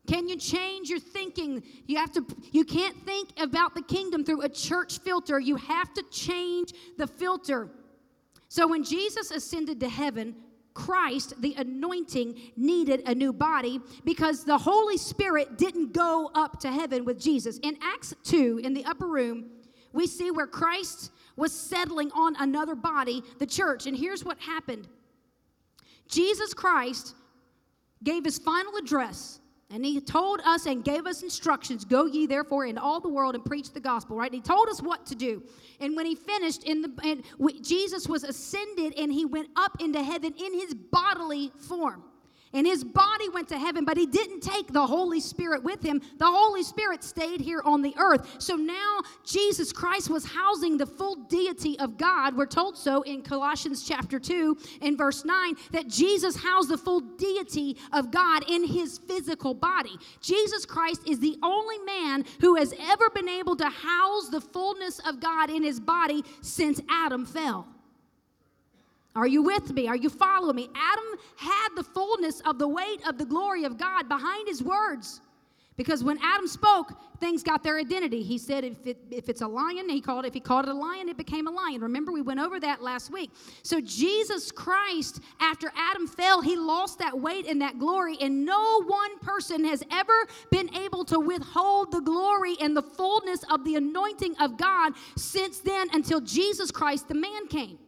Can 0.06 0.28
you 0.28 0.36
change 0.36 0.88
your 0.88 1.00
thinking? 1.00 1.62
You 1.86 1.96
have 1.98 2.12
to 2.12 2.24
you 2.52 2.64
can't 2.64 2.96
think 3.04 3.30
about 3.38 3.74
the 3.74 3.82
kingdom 3.82 4.24
through 4.24 4.42
a 4.42 4.48
church 4.48 5.00
filter. 5.00 5.38
You 5.40 5.56
have 5.56 5.92
to 5.94 6.02
change 6.10 6.72
the 6.96 7.06
filter. 7.06 7.68
So 8.48 8.68
when 8.68 8.84
Jesus 8.84 9.30
ascended 9.30 9.80
to 9.80 9.88
heaven, 9.88 10.36
Christ, 10.72 11.40
the 11.40 11.54
anointing, 11.54 12.38
needed 12.56 13.02
a 13.06 13.14
new 13.14 13.32
body 13.32 13.80
because 14.04 14.44
the 14.44 14.58
Holy 14.58 14.96
Spirit 14.96 15.58
didn't 15.58 15.92
go 15.92 16.30
up 16.34 16.60
to 16.60 16.70
heaven 16.70 17.04
with 17.04 17.18
Jesus. 17.18 17.58
In 17.58 17.76
Acts 17.82 18.14
2, 18.24 18.60
in 18.62 18.74
the 18.74 18.84
upper 18.84 19.06
room, 19.06 19.46
we 19.92 20.06
see 20.06 20.30
where 20.30 20.46
Christ 20.46 21.10
was 21.36 21.52
settling 21.52 22.10
on 22.12 22.34
another 22.36 22.74
body, 22.74 23.22
the 23.38 23.46
church. 23.46 23.86
And 23.86 23.96
here's 23.96 24.24
what 24.24 24.38
happened 24.38 24.88
Jesus 26.08 26.54
Christ 26.54 27.14
gave 28.02 28.24
his 28.24 28.38
final 28.38 28.76
address 28.76 29.40
and 29.70 29.84
he 29.84 30.00
told 30.00 30.40
us 30.42 30.66
and 30.66 30.84
gave 30.84 31.06
us 31.06 31.22
instructions 31.22 31.84
go 31.84 32.06
ye 32.06 32.26
therefore 32.26 32.66
in 32.66 32.78
all 32.78 33.00
the 33.00 33.08
world 33.08 33.34
and 33.34 33.44
preach 33.44 33.72
the 33.72 33.80
gospel, 33.80 34.16
right? 34.16 34.30
And 34.30 34.34
he 34.34 34.40
told 34.40 34.68
us 34.68 34.80
what 34.80 35.04
to 35.06 35.16
do. 35.16 35.42
And 35.80 35.96
when 35.96 36.06
he 36.06 36.14
finished, 36.14 36.62
in 36.64 36.82
the, 36.82 36.92
and 37.02 37.64
Jesus 37.64 38.06
was 38.06 38.22
ascended 38.22 38.94
and 38.96 39.12
he 39.12 39.24
went 39.24 39.48
up 39.56 39.80
into 39.80 40.02
heaven 40.02 40.34
in 40.38 40.54
his 40.54 40.72
bodily 40.72 41.50
form. 41.68 42.04
And 42.52 42.66
his 42.66 42.84
body 42.84 43.28
went 43.30 43.48
to 43.48 43.58
heaven, 43.58 43.84
but 43.84 43.96
he 43.96 44.06
didn't 44.06 44.40
take 44.40 44.72
the 44.72 44.86
Holy 44.86 45.20
Spirit 45.20 45.62
with 45.62 45.82
him. 45.82 46.00
The 46.18 46.26
Holy 46.26 46.62
Spirit 46.62 47.02
stayed 47.02 47.40
here 47.40 47.60
on 47.64 47.82
the 47.82 47.94
earth. 47.98 48.36
So 48.38 48.54
now 48.54 49.00
Jesus 49.24 49.72
Christ 49.72 50.08
was 50.08 50.24
housing 50.24 50.78
the 50.78 50.86
full 50.86 51.16
deity 51.28 51.78
of 51.78 51.98
God. 51.98 52.36
We're 52.36 52.46
told 52.46 52.78
so 52.78 53.02
in 53.02 53.22
Colossians 53.22 53.86
chapter 53.86 54.18
2 54.18 54.56
and 54.80 54.96
verse 54.96 55.24
9 55.24 55.54
that 55.72 55.88
Jesus 55.88 56.36
housed 56.36 56.68
the 56.68 56.78
full 56.78 57.00
deity 57.00 57.76
of 57.92 58.10
God 58.10 58.48
in 58.48 58.64
his 58.64 58.98
physical 58.98 59.52
body. 59.52 59.96
Jesus 60.20 60.64
Christ 60.64 61.02
is 61.06 61.18
the 61.18 61.36
only 61.42 61.78
man 61.80 62.24
who 62.40 62.54
has 62.54 62.72
ever 62.80 63.10
been 63.10 63.28
able 63.28 63.56
to 63.56 63.68
house 63.68 64.28
the 64.28 64.40
fullness 64.40 65.00
of 65.00 65.20
God 65.20 65.50
in 65.50 65.62
his 65.62 65.80
body 65.80 66.22
since 66.42 66.80
Adam 66.88 67.26
fell. 67.26 67.66
Are 69.16 69.26
you 69.26 69.42
with 69.42 69.72
me? 69.72 69.88
Are 69.88 69.96
you 69.96 70.10
following 70.10 70.56
me? 70.56 70.68
Adam 70.76 71.04
had 71.36 71.68
the 71.74 71.82
fullness 71.82 72.40
of 72.40 72.58
the 72.58 72.68
weight 72.68 73.00
of 73.08 73.16
the 73.16 73.24
glory 73.24 73.64
of 73.64 73.78
God 73.78 74.08
behind 74.08 74.46
his 74.46 74.62
words. 74.62 75.22
Because 75.76 76.02
when 76.02 76.18
Adam 76.22 76.46
spoke, 76.46 76.94
things 77.20 77.42
got 77.42 77.62
their 77.62 77.78
identity. 77.78 78.22
He 78.22 78.38
said, 78.38 78.64
if, 78.64 78.86
it, 78.86 78.96
if 79.10 79.28
it's 79.28 79.42
a 79.42 79.46
lion, 79.46 79.88
he 79.90 80.00
called 80.00 80.24
it, 80.24 80.28
if 80.28 80.34
he 80.34 80.40
called 80.40 80.66
it 80.66 80.70
a 80.70 80.74
lion, 80.74 81.08
it 81.10 81.18
became 81.18 81.46
a 81.46 81.50
lion. 81.50 81.82
Remember, 81.82 82.12
we 82.12 82.22
went 82.22 82.40
over 82.40 82.58
that 82.60 82.82
last 82.82 83.12
week. 83.12 83.30
So, 83.62 83.80
Jesus 83.82 84.50
Christ, 84.50 85.20
after 85.38 85.70
Adam 85.76 86.06
fell, 86.06 86.40
he 86.40 86.56
lost 86.56 86.98
that 86.98 87.18
weight 87.18 87.46
and 87.46 87.60
that 87.60 87.78
glory, 87.78 88.16
and 88.22 88.46
no 88.46 88.82
one 88.84 89.18
person 89.18 89.64
has 89.64 89.82
ever 89.92 90.26
been 90.50 90.74
able 90.74 91.04
to 91.06 91.20
withhold 91.20 91.92
the 91.92 92.00
glory 92.00 92.56
and 92.60 92.74
the 92.74 92.82
fullness 92.82 93.44
of 93.50 93.62
the 93.64 93.76
anointing 93.76 94.34
of 94.40 94.56
God 94.56 94.94
since 95.16 95.58
then 95.58 95.88
until 95.92 96.22
Jesus 96.22 96.70
Christ, 96.70 97.08
the 97.08 97.14
man, 97.14 97.48
came. 97.48 97.78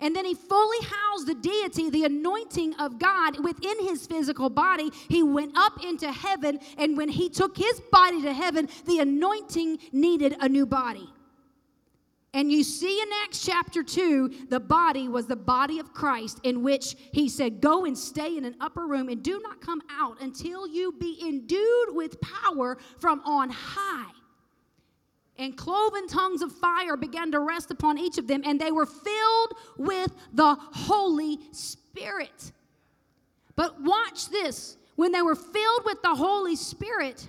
And 0.00 0.14
then 0.14 0.26
he 0.26 0.34
fully 0.34 0.78
housed 0.84 1.26
the 1.26 1.34
deity, 1.34 1.88
the 1.88 2.04
anointing 2.04 2.74
of 2.74 2.98
God 2.98 3.42
within 3.42 3.80
his 3.80 4.06
physical 4.06 4.50
body. 4.50 4.90
He 5.08 5.22
went 5.22 5.56
up 5.56 5.82
into 5.82 6.12
heaven, 6.12 6.60
and 6.76 6.96
when 6.96 7.08
he 7.08 7.30
took 7.30 7.56
his 7.56 7.80
body 7.90 8.20
to 8.22 8.34
heaven, 8.34 8.68
the 8.84 8.98
anointing 8.98 9.78
needed 9.92 10.36
a 10.40 10.48
new 10.48 10.66
body. 10.66 11.08
And 12.34 12.52
you 12.52 12.62
see 12.64 13.00
in 13.00 13.08
Acts 13.24 13.46
chapter 13.46 13.82
2, 13.82 14.48
the 14.50 14.60
body 14.60 15.08
was 15.08 15.26
the 15.26 15.36
body 15.36 15.78
of 15.78 15.94
Christ, 15.94 16.40
in 16.42 16.62
which 16.62 16.94
he 17.12 17.30
said, 17.30 17.62
Go 17.62 17.86
and 17.86 17.96
stay 17.96 18.36
in 18.36 18.44
an 18.44 18.56
upper 18.60 18.86
room 18.86 19.08
and 19.08 19.22
do 19.22 19.40
not 19.40 19.62
come 19.62 19.80
out 19.90 20.20
until 20.20 20.68
you 20.68 20.92
be 21.00 21.18
endued 21.26 21.94
with 21.94 22.20
power 22.20 22.76
from 22.98 23.22
on 23.24 23.48
high 23.48 24.12
and 25.38 25.56
cloven 25.56 26.08
tongues 26.08 26.42
of 26.42 26.52
fire 26.52 26.96
began 26.96 27.30
to 27.32 27.40
rest 27.40 27.70
upon 27.70 27.98
each 27.98 28.18
of 28.18 28.26
them, 28.26 28.42
and 28.44 28.60
they 28.60 28.72
were 28.72 28.86
filled 28.86 29.54
with 29.76 30.12
the 30.32 30.54
Holy 30.54 31.38
Spirit. 31.52 32.52
But 33.54 33.80
watch 33.82 34.28
this 34.28 34.76
when 34.96 35.12
they 35.12 35.22
were 35.22 35.34
filled 35.34 35.84
with 35.84 36.02
the 36.02 36.14
Holy 36.14 36.56
Spirit, 36.56 37.28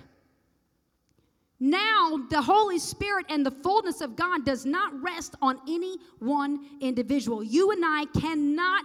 now 1.60 2.20
the 2.30 2.40
Holy 2.40 2.78
Spirit 2.78 3.26
and 3.28 3.44
the 3.44 3.50
fullness 3.50 4.00
of 4.00 4.14
God 4.14 4.44
does 4.44 4.64
not 4.64 4.92
rest 5.02 5.34
on 5.42 5.58
any 5.68 5.96
one 6.18 6.60
individual. 6.80 7.42
You 7.42 7.72
and 7.72 7.84
I 7.84 8.04
cannot 8.18 8.84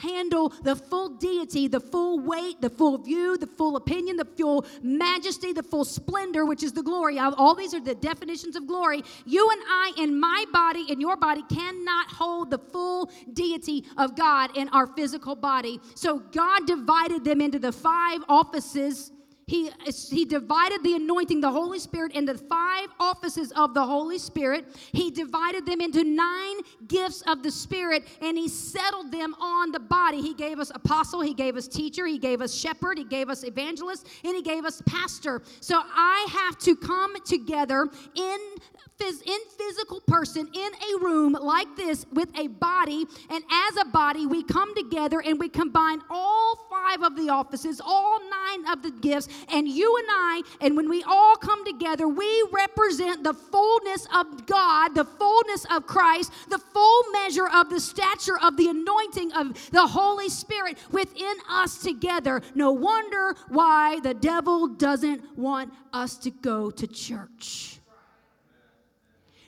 handle 0.00 0.48
the 0.62 0.76
full 0.76 1.10
deity, 1.10 1.68
the 1.68 1.80
full 1.80 2.18
weight, 2.18 2.60
the 2.60 2.70
full 2.70 2.98
view, 2.98 3.36
the 3.36 3.46
full 3.46 3.76
opinion, 3.76 4.16
the 4.16 4.24
full 4.24 4.64
majesty, 4.82 5.52
the 5.52 5.62
full 5.62 5.84
splendor, 5.84 6.44
which 6.44 6.62
is 6.62 6.72
the 6.72 6.82
glory. 6.82 7.18
All 7.18 7.54
these 7.54 7.74
are 7.74 7.80
the 7.80 7.94
definitions 7.94 8.56
of 8.56 8.66
glory. 8.66 9.02
You 9.26 9.48
and 9.50 9.60
I, 9.68 9.92
in 9.98 10.18
my 10.18 10.44
body, 10.52 10.86
in 10.88 11.00
your 11.00 11.16
body, 11.16 11.42
cannot 11.48 12.08
hold 12.08 12.50
the 12.50 12.58
full 12.58 13.10
deity 13.32 13.84
of 13.96 14.16
God 14.16 14.56
in 14.56 14.68
our 14.70 14.86
physical 14.86 15.36
body. 15.36 15.80
So 15.94 16.18
God 16.18 16.66
divided 16.66 17.24
them 17.24 17.40
into 17.40 17.58
the 17.58 17.72
five 17.72 18.20
offices 18.28 19.12
he, 19.50 19.68
he 20.10 20.24
divided 20.24 20.84
the 20.84 20.94
anointing, 20.94 21.40
the 21.40 21.50
Holy 21.50 21.80
Spirit, 21.80 22.12
into 22.12 22.38
five 22.38 22.86
offices 23.00 23.50
of 23.56 23.74
the 23.74 23.84
Holy 23.84 24.16
Spirit. 24.16 24.64
He 24.92 25.10
divided 25.10 25.66
them 25.66 25.80
into 25.80 26.04
nine 26.04 26.58
gifts 26.86 27.22
of 27.22 27.42
the 27.42 27.50
Spirit, 27.50 28.06
and 28.22 28.38
he 28.38 28.46
settled 28.46 29.10
them 29.10 29.34
on 29.40 29.72
the 29.72 29.80
body. 29.80 30.22
He 30.22 30.34
gave 30.34 30.60
us 30.60 30.70
apostle, 30.72 31.20
he 31.20 31.34
gave 31.34 31.56
us 31.56 31.66
teacher, 31.66 32.06
he 32.06 32.16
gave 32.16 32.40
us 32.40 32.54
shepherd, 32.54 32.96
he 32.96 33.02
gave 33.02 33.28
us 33.28 33.42
evangelist, 33.42 34.06
and 34.22 34.36
he 34.36 34.42
gave 34.42 34.64
us 34.64 34.80
pastor. 34.86 35.42
So 35.58 35.82
I 35.84 36.28
have 36.30 36.56
to 36.60 36.76
come 36.76 37.20
together 37.24 37.88
in 38.14 38.38
in 39.00 39.38
physical 39.56 40.00
person 40.00 40.48
in 40.52 40.70
a 40.72 41.04
room 41.04 41.32
like 41.32 41.76
this 41.76 42.06
with 42.12 42.28
a 42.38 42.48
body, 42.48 43.06
and 43.30 43.44
as 43.50 43.76
a 43.80 43.84
body, 43.86 44.26
we 44.26 44.42
come 44.42 44.74
together 44.74 45.22
and 45.24 45.38
we 45.38 45.48
combine 45.48 46.00
all 46.10 46.66
five 46.70 47.02
of 47.02 47.16
the 47.16 47.28
offices, 47.28 47.80
all 47.84 48.20
nine 48.20 48.72
of 48.72 48.82
the 48.82 48.90
gifts, 48.90 49.28
and 49.52 49.68
you 49.68 49.96
and 49.96 50.06
I, 50.10 50.42
and 50.60 50.76
when 50.76 50.88
we 50.88 51.02
all 51.04 51.36
come 51.36 51.64
together, 51.64 52.08
we 52.08 52.48
represent 52.52 53.22
the 53.24 53.34
fullness 53.34 54.06
of 54.14 54.46
God, 54.46 54.94
the 54.94 55.04
fullness 55.04 55.66
of 55.70 55.86
Christ, 55.86 56.32
the 56.48 56.58
full 56.58 57.02
measure 57.12 57.48
of 57.48 57.70
the 57.70 57.80
stature 57.80 58.38
of 58.42 58.56
the 58.56 58.68
anointing 58.68 59.32
of 59.32 59.70
the 59.70 59.86
Holy 59.86 60.28
Spirit 60.28 60.78
within 60.90 61.36
us 61.48 61.78
together. 61.78 62.42
No 62.54 62.72
wonder 62.72 63.34
why 63.48 64.00
the 64.00 64.14
devil 64.14 64.68
doesn't 64.68 65.38
want 65.38 65.72
us 65.92 66.16
to 66.18 66.30
go 66.30 66.70
to 66.70 66.86
church. 66.86 67.79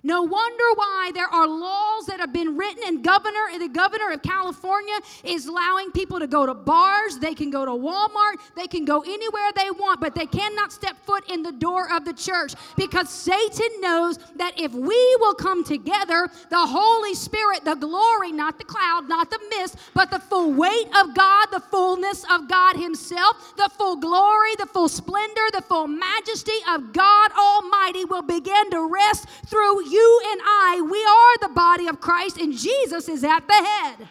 No 0.05 0.23
wonder 0.23 0.65
why 0.75 1.13
there 1.15 1.29
are 1.29 1.47
laws 1.47 2.07
that 2.07 2.19
have 2.19 2.33
been 2.33 2.57
written, 2.57 2.83
and 2.87 3.05
governor, 3.05 3.57
the 3.59 3.69
governor 3.69 4.11
of 4.11 4.23
California 4.23 4.95
is 5.23 5.47
allowing 5.47 5.93
people 5.93 6.19
to 6.19 6.27
go 6.27 6.45
to 6.45 6.55
bars. 6.55 7.19
They 7.19 7.35
can 7.35 7.51
go 7.51 7.65
to 7.65 7.71
Walmart. 7.71 8.41
They 8.57 8.67
can 8.67 8.85
go 8.85 9.03
anywhere 9.03 9.51
they 9.55 9.71
want, 9.71 10.01
but 10.01 10.15
they 10.15 10.27
cannot 10.27 10.73
step 10.73 10.97
foot 11.07 11.31
in 11.31 11.43
the 11.43 11.53
door 11.53 11.93
of 11.93 12.05
the 12.05 12.13
church 12.13 12.55
because 12.77 13.11
Satan 13.11 13.69
knows 13.81 14.19
that 14.37 14.59
if 14.59 14.73
we 14.73 15.17
will 15.21 15.35
come 15.35 15.63
together, 15.63 16.29
the 16.51 16.67
Holy 16.67 17.15
Spirit, 17.15 17.65
the 17.65 17.77
glory, 17.77 18.33
not 18.33 18.59
the 18.59 18.65
cloud, 18.65 19.09
not 19.09 19.31
the 19.31 19.39
mist, 19.57 19.77
but 19.95 20.11
the 20.11 20.19
full 20.19 20.53
weight 20.53 20.89
of 20.97 21.15
God, 21.15 21.47
the 21.53 21.61
fullness 21.61 22.25
of 22.31 22.49
God 22.49 22.77
Himself, 22.77 23.55
the 23.57 23.71
full 23.79 23.97
glory, 23.97 24.57
the 24.59 24.67
full 24.67 24.89
splendor, 24.89 25.47
the 25.53 25.63
full 25.63 25.87
majesty 25.87 26.59
of 26.69 26.93
God 26.93 27.31
Almighty 27.39 28.05
will 28.05 28.23
begin 28.23 28.71
to 28.71 28.89
rest 28.93 29.29
through 29.47 29.92
you 29.93 30.23
and 30.33 30.41
I, 30.43 30.81
we 30.81 31.05
are 31.05 31.49
the 31.49 31.55
body 31.55 31.89
of 31.89 32.01
Christ, 32.01 32.39
and 32.39 32.57
Jesus 32.57 33.09
is 33.09 33.23
at 33.23 33.47
the 33.47 33.53
head. 33.53 34.09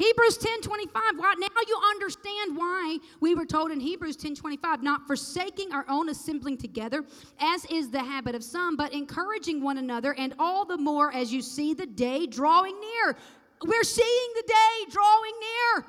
Hebrews 0.00 0.38
10 0.38 0.62
25. 0.62 0.94
Right 1.18 1.36
now 1.38 1.48
you 1.68 1.78
understand 1.90 2.56
why 2.56 2.96
we 3.20 3.34
were 3.34 3.44
told 3.44 3.70
in 3.70 3.78
Hebrews 3.80 4.16
10 4.16 4.34
25, 4.34 4.82
not 4.82 5.06
forsaking 5.06 5.74
our 5.74 5.84
own 5.90 6.08
assembling 6.08 6.56
together, 6.56 7.04
as 7.38 7.66
is 7.66 7.90
the 7.90 8.02
habit 8.02 8.34
of 8.34 8.42
some, 8.42 8.76
but 8.76 8.94
encouraging 8.94 9.62
one 9.62 9.76
another, 9.76 10.14
and 10.14 10.34
all 10.38 10.64
the 10.64 10.78
more 10.78 11.12
as 11.12 11.30
you 11.30 11.42
see 11.42 11.74
the 11.74 11.84
day 11.84 12.26
drawing 12.26 12.80
near. 12.80 13.14
We're 13.62 13.84
seeing 13.84 14.30
the 14.36 14.44
day 14.46 14.90
drawing 14.90 15.34
near. 15.38 15.86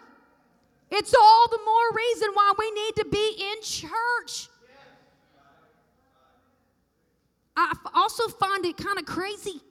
It's 0.92 1.16
all 1.18 1.48
the 1.50 1.60
more 1.64 1.96
reason 1.96 2.32
why 2.34 2.52
we 2.60 2.70
need 2.72 2.96
to 2.98 3.06
be 3.06 3.50
in 3.50 3.62
church. 3.62 4.51
I 7.62 7.90
also 7.94 8.28
find 8.28 8.66
it 8.66 8.78
kind 8.78 8.98
of 8.98 9.06
crazy 9.06 9.62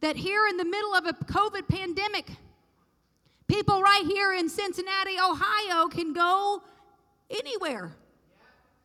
that 0.00 0.16
here 0.16 0.46
in 0.48 0.56
the 0.56 0.64
middle 0.64 0.94
of 0.94 1.06
a 1.06 1.12
COVID 1.12 1.68
pandemic, 1.68 2.30
people 3.48 3.82
right 3.82 4.04
here 4.04 4.34
in 4.34 4.48
Cincinnati, 4.48 5.16
Ohio 5.18 5.88
can 5.88 6.12
go 6.12 6.62
anywhere 7.30 7.96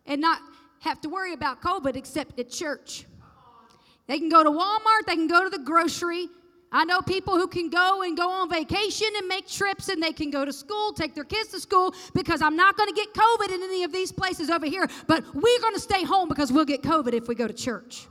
and 0.06 0.22
not 0.22 0.42
have 0.80 1.02
to 1.02 1.10
worry 1.10 1.34
about 1.34 1.62
COVID 1.62 1.96
except 1.96 2.40
at 2.40 2.50
church. 2.50 3.06
They 4.08 4.18
can 4.18 4.30
go 4.30 4.44
to 4.44 4.50
Walmart, 4.50 5.06
they 5.06 5.16
can 5.16 5.28
go 5.28 5.44
to 5.44 5.50
the 5.50 5.64
grocery. 5.64 6.28
I 6.74 6.86
know 6.86 7.02
people 7.02 7.36
who 7.36 7.48
can 7.48 7.70
go 7.70 8.02
and 8.02 8.16
go 8.16 8.30
on 8.30 8.50
vacation 8.50 9.08
and 9.18 9.28
make 9.28 9.48
trips 9.48 9.90
and 9.90 10.02
they 10.02 10.14
can 10.14 10.32
go 10.32 10.46
to 10.46 10.54
school, 10.54 10.94
take 10.94 11.14
their 11.14 11.26
kids 11.26 11.50
to 11.50 11.60
school 11.60 11.94
because 12.14 12.42
I'm 12.42 12.56
not 12.56 12.78
going 12.78 12.88
to 12.88 12.96
get 12.96 13.14
COVID 13.14 13.54
in 13.54 13.62
any 13.62 13.84
of 13.84 13.92
these 13.92 14.12
places 14.12 14.50
over 14.50 14.66
here, 14.66 14.88
but 15.06 15.24
we're 15.34 15.60
going 15.60 15.74
to 15.74 15.82
stay 15.82 16.04
home 16.04 16.30
because 16.30 16.52
we'll 16.52 16.66
get 16.66 16.82
COVID 16.82 17.14
if 17.14 17.28
we 17.28 17.36
go 17.36 17.46
to 17.46 17.54
church. 17.54 18.08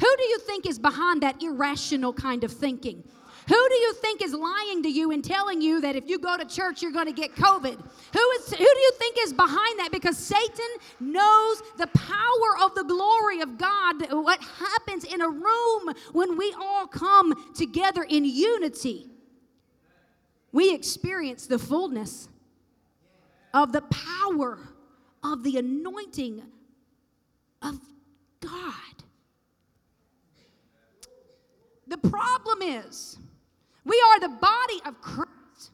Who 0.00 0.16
do 0.16 0.22
you 0.24 0.38
think 0.38 0.66
is 0.66 0.78
behind 0.78 1.22
that 1.22 1.42
irrational 1.42 2.12
kind 2.12 2.44
of 2.44 2.52
thinking? 2.52 3.02
Who 3.46 3.68
do 3.68 3.74
you 3.74 3.92
think 3.94 4.22
is 4.22 4.32
lying 4.32 4.82
to 4.84 4.88
you 4.88 5.10
and 5.10 5.22
telling 5.22 5.60
you 5.60 5.80
that 5.82 5.96
if 5.96 6.08
you 6.08 6.18
go 6.18 6.36
to 6.36 6.44
church 6.46 6.80
you're 6.80 6.92
going 6.92 7.06
to 7.06 7.12
get 7.12 7.34
COVID? 7.34 7.76
Who 8.12 8.30
is 8.30 8.50
who 8.50 8.56
do 8.56 8.80
you 8.80 8.92
think 8.98 9.16
is 9.20 9.32
behind 9.32 9.78
that 9.80 9.90
because 9.92 10.16
Satan 10.16 10.64
knows 11.00 11.62
the 11.76 11.86
power 11.88 12.64
of 12.64 12.74
the 12.74 12.84
glory 12.84 13.40
of 13.40 13.58
God 13.58 14.06
what 14.10 14.40
happens 14.42 15.04
in 15.04 15.20
a 15.20 15.28
room 15.28 15.94
when 16.12 16.38
we 16.38 16.54
all 16.58 16.86
come 16.86 17.52
together 17.54 18.02
in 18.08 18.24
unity. 18.24 19.10
We 20.52 20.72
experience 20.72 21.46
the 21.46 21.58
fullness 21.58 22.28
of 23.52 23.72
the 23.72 23.82
power 23.82 24.58
of 25.22 25.42
the 25.42 25.58
anointing 25.58 26.42
of 27.60 27.80
God. 28.40 28.72
The 31.86 31.98
problem 31.98 32.62
is 32.62 33.18
we 33.84 34.02
are 34.10 34.20
the 34.20 34.28
body 34.28 34.80
of 34.86 35.00
Christ, 35.00 35.72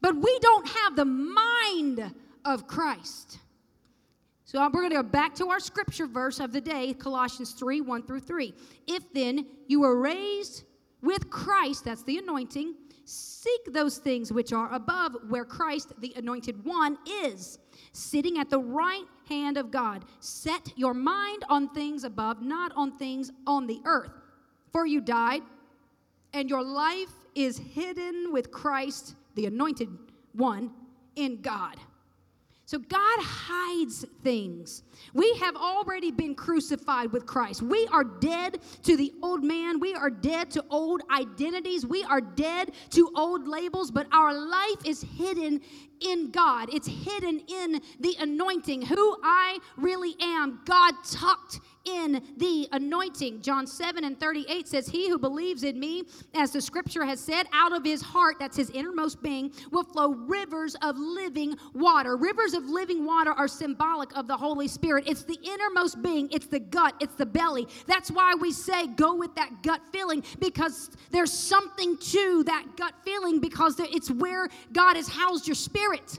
but 0.00 0.16
we 0.16 0.38
don't 0.40 0.66
have 0.68 0.96
the 0.96 1.04
mind 1.04 2.12
of 2.44 2.66
Christ. 2.66 3.38
So 4.44 4.60
we're 4.62 4.80
going 4.80 4.90
to 4.90 4.96
go 4.96 5.02
back 5.02 5.34
to 5.36 5.48
our 5.48 5.58
scripture 5.58 6.06
verse 6.06 6.38
of 6.38 6.52
the 6.52 6.60
day, 6.60 6.94
Colossians 6.94 7.52
3 7.52 7.80
1 7.80 8.02
through 8.04 8.20
3. 8.20 8.54
If 8.86 9.12
then 9.12 9.44
you 9.66 9.80
were 9.80 10.00
raised 10.00 10.62
with 11.02 11.28
Christ, 11.30 11.84
that's 11.84 12.04
the 12.04 12.18
anointing, 12.18 12.74
seek 13.04 13.72
those 13.72 13.98
things 13.98 14.32
which 14.32 14.52
are 14.52 14.72
above, 14.72 15.16
where 15.28 15.44
Christ, 15.44 15.92
the 15.98 16.12
anointed 16.16 16.64
one, 16.64 16.96
is, 17.24 17.58
sitting 17.92 18.38
at 18.38 18.48
the 18.48 18.58
right 18.58 19.04
hand 19.28 19.56
of 19.56 19.70
God. 19.70 20.04
Set 20.20 20.72
your 20.76 20.94
mind 20.94 21.44
on 21.48 21.68
things 21.70 22.04
above, 22.04 22.40
not 22.40 22.72
on 22.76 22.92
things 22.92 23.32
on 23.46 23.66
the 23.66 23.80
earth. 23.84 24.12
For 24.72 24.86
you 24.86 25.00
died, 25.00 25.42
and 26.32 26.48
your 26.48 26.62
life 26.62 27.12
is 27.36 27.58
hidden 27.58 28.32
with 28.32 28.50
Christ, 28.50 29.14
the 29.34 29.46
anointed 29.46 29.88
one, 30.32 30.72
in 31.14 31.40
God. 31.40 31.76
So 32.64 32.80
God 32.80 33.18
hides 33.20 34.04
things. 34.24 34.82
We 35.14 35.32
have 35.36 35.54
already 35.54 36.10
been 36.10 36.34
crucified 36.34 37.12
with 37.12 37.24
Christ. 37.24 37.62
We 37.62 37.86
are 37.92 38.02
dead 38.02 38.58
to 38.82 38.96
the 38.96 39.12
old 39.22 39.44
man. 39.44 39.78
We 39.78 39.94
are 39.94 40.10
dead 40.10 40.50
to 40.50 40.64
old 40.68 41.02
identities. 41.08 41.86
We 41.86 42.02
are 42.02 42.20
dead 42.20 42.72
to 42.90 43.12
old 43.14 43.46
labels, 43.46 43.92
but 43.92 44.08
our 44.10 44.34
life 44.34 44.84
is 44.84 45.00
hidden 45.00 45.60
in 46.00 46.32
God. 46.32 46.68
It's 46.74 46.88
hidden 46.88 47.40
in 47.46 47.80
the 48.00 48.16
anointing. 48.18 48.82
Who 48.82 49.16
I 49.22 49.58
really 49.76 50.16
am, 50.20 50.60
God 50.64 50.94
tucked 51.08 51.60
in 52.04 52.22
the 52.36 52.68
anointing. 52.72 53.40
John 53.42 53.66
7 53.66 54.04
and 54.04 54.18
38 54.18 54.68
says, 54.68 54.88
He 54.88 55.08
who 55.08 55.18
believes 55.18 55.62
in 55.62 55.78
me, 55.78 56.04
as 56.34 56.52
the 56.52 56.60
scripture 56.60 57.04
has 57.04 57.20
said, 57.20 57.46
out 57.52 57.74
of 57.74 57.84
his 57.84 58.02
heart, 58.02 58.36
that's 58.38 58.56
his 58.56 58.70
innermost 58.70 59.22
being, 59.22 59.52
will 59.70 59.84
flow 59.84 60.10
rivers 60.10 60.76
of 60.82 60.96
living 60.98 61.56
water. 61.74 62.16
Rivers 62.16 62.54
of 62.54 62.64
living 62.64 63.04
water 63.04 63.32
are 63.32 63.48
symbolic 63.48 64.16
of 64.16 64.26
the 64.26 64.36
Holy 64.36 64.68
Spirit. 64.68 65.04
It's 65.06 65.24
the 65.24 65.38
innermost 65.42 66.02
being, 66.02 66.28
it's 66.30 66.46
the 66.46 66.60
gut, 66.60 66.94
it's 67.00 67.14
the 67.14 67.26
belly. 67.26 67.66
That's 67.86 68.10
why 68.10 68.34
we 68.34 68.52
say 68.52 68.86
go 68.88 69.14
with 69.14 69.34
that 69.34 69.62
gut 69.62 69.80
feeling 69.92 70.22
because 70.38 70.90
there's 71.10 71.32
something 71.32 71.96
to 71.98 72.44
that 72.44 72.64
gut 72.76 72.94
feeling 73.04 73.40
because 73.40 73.78
it's 73.78 74.10
where 74.10 74.48
God 74.72 74.96
has 74.96 75.08
housed 75.08 75.46
your 75.46 75.54
spirit. 75.54 76.18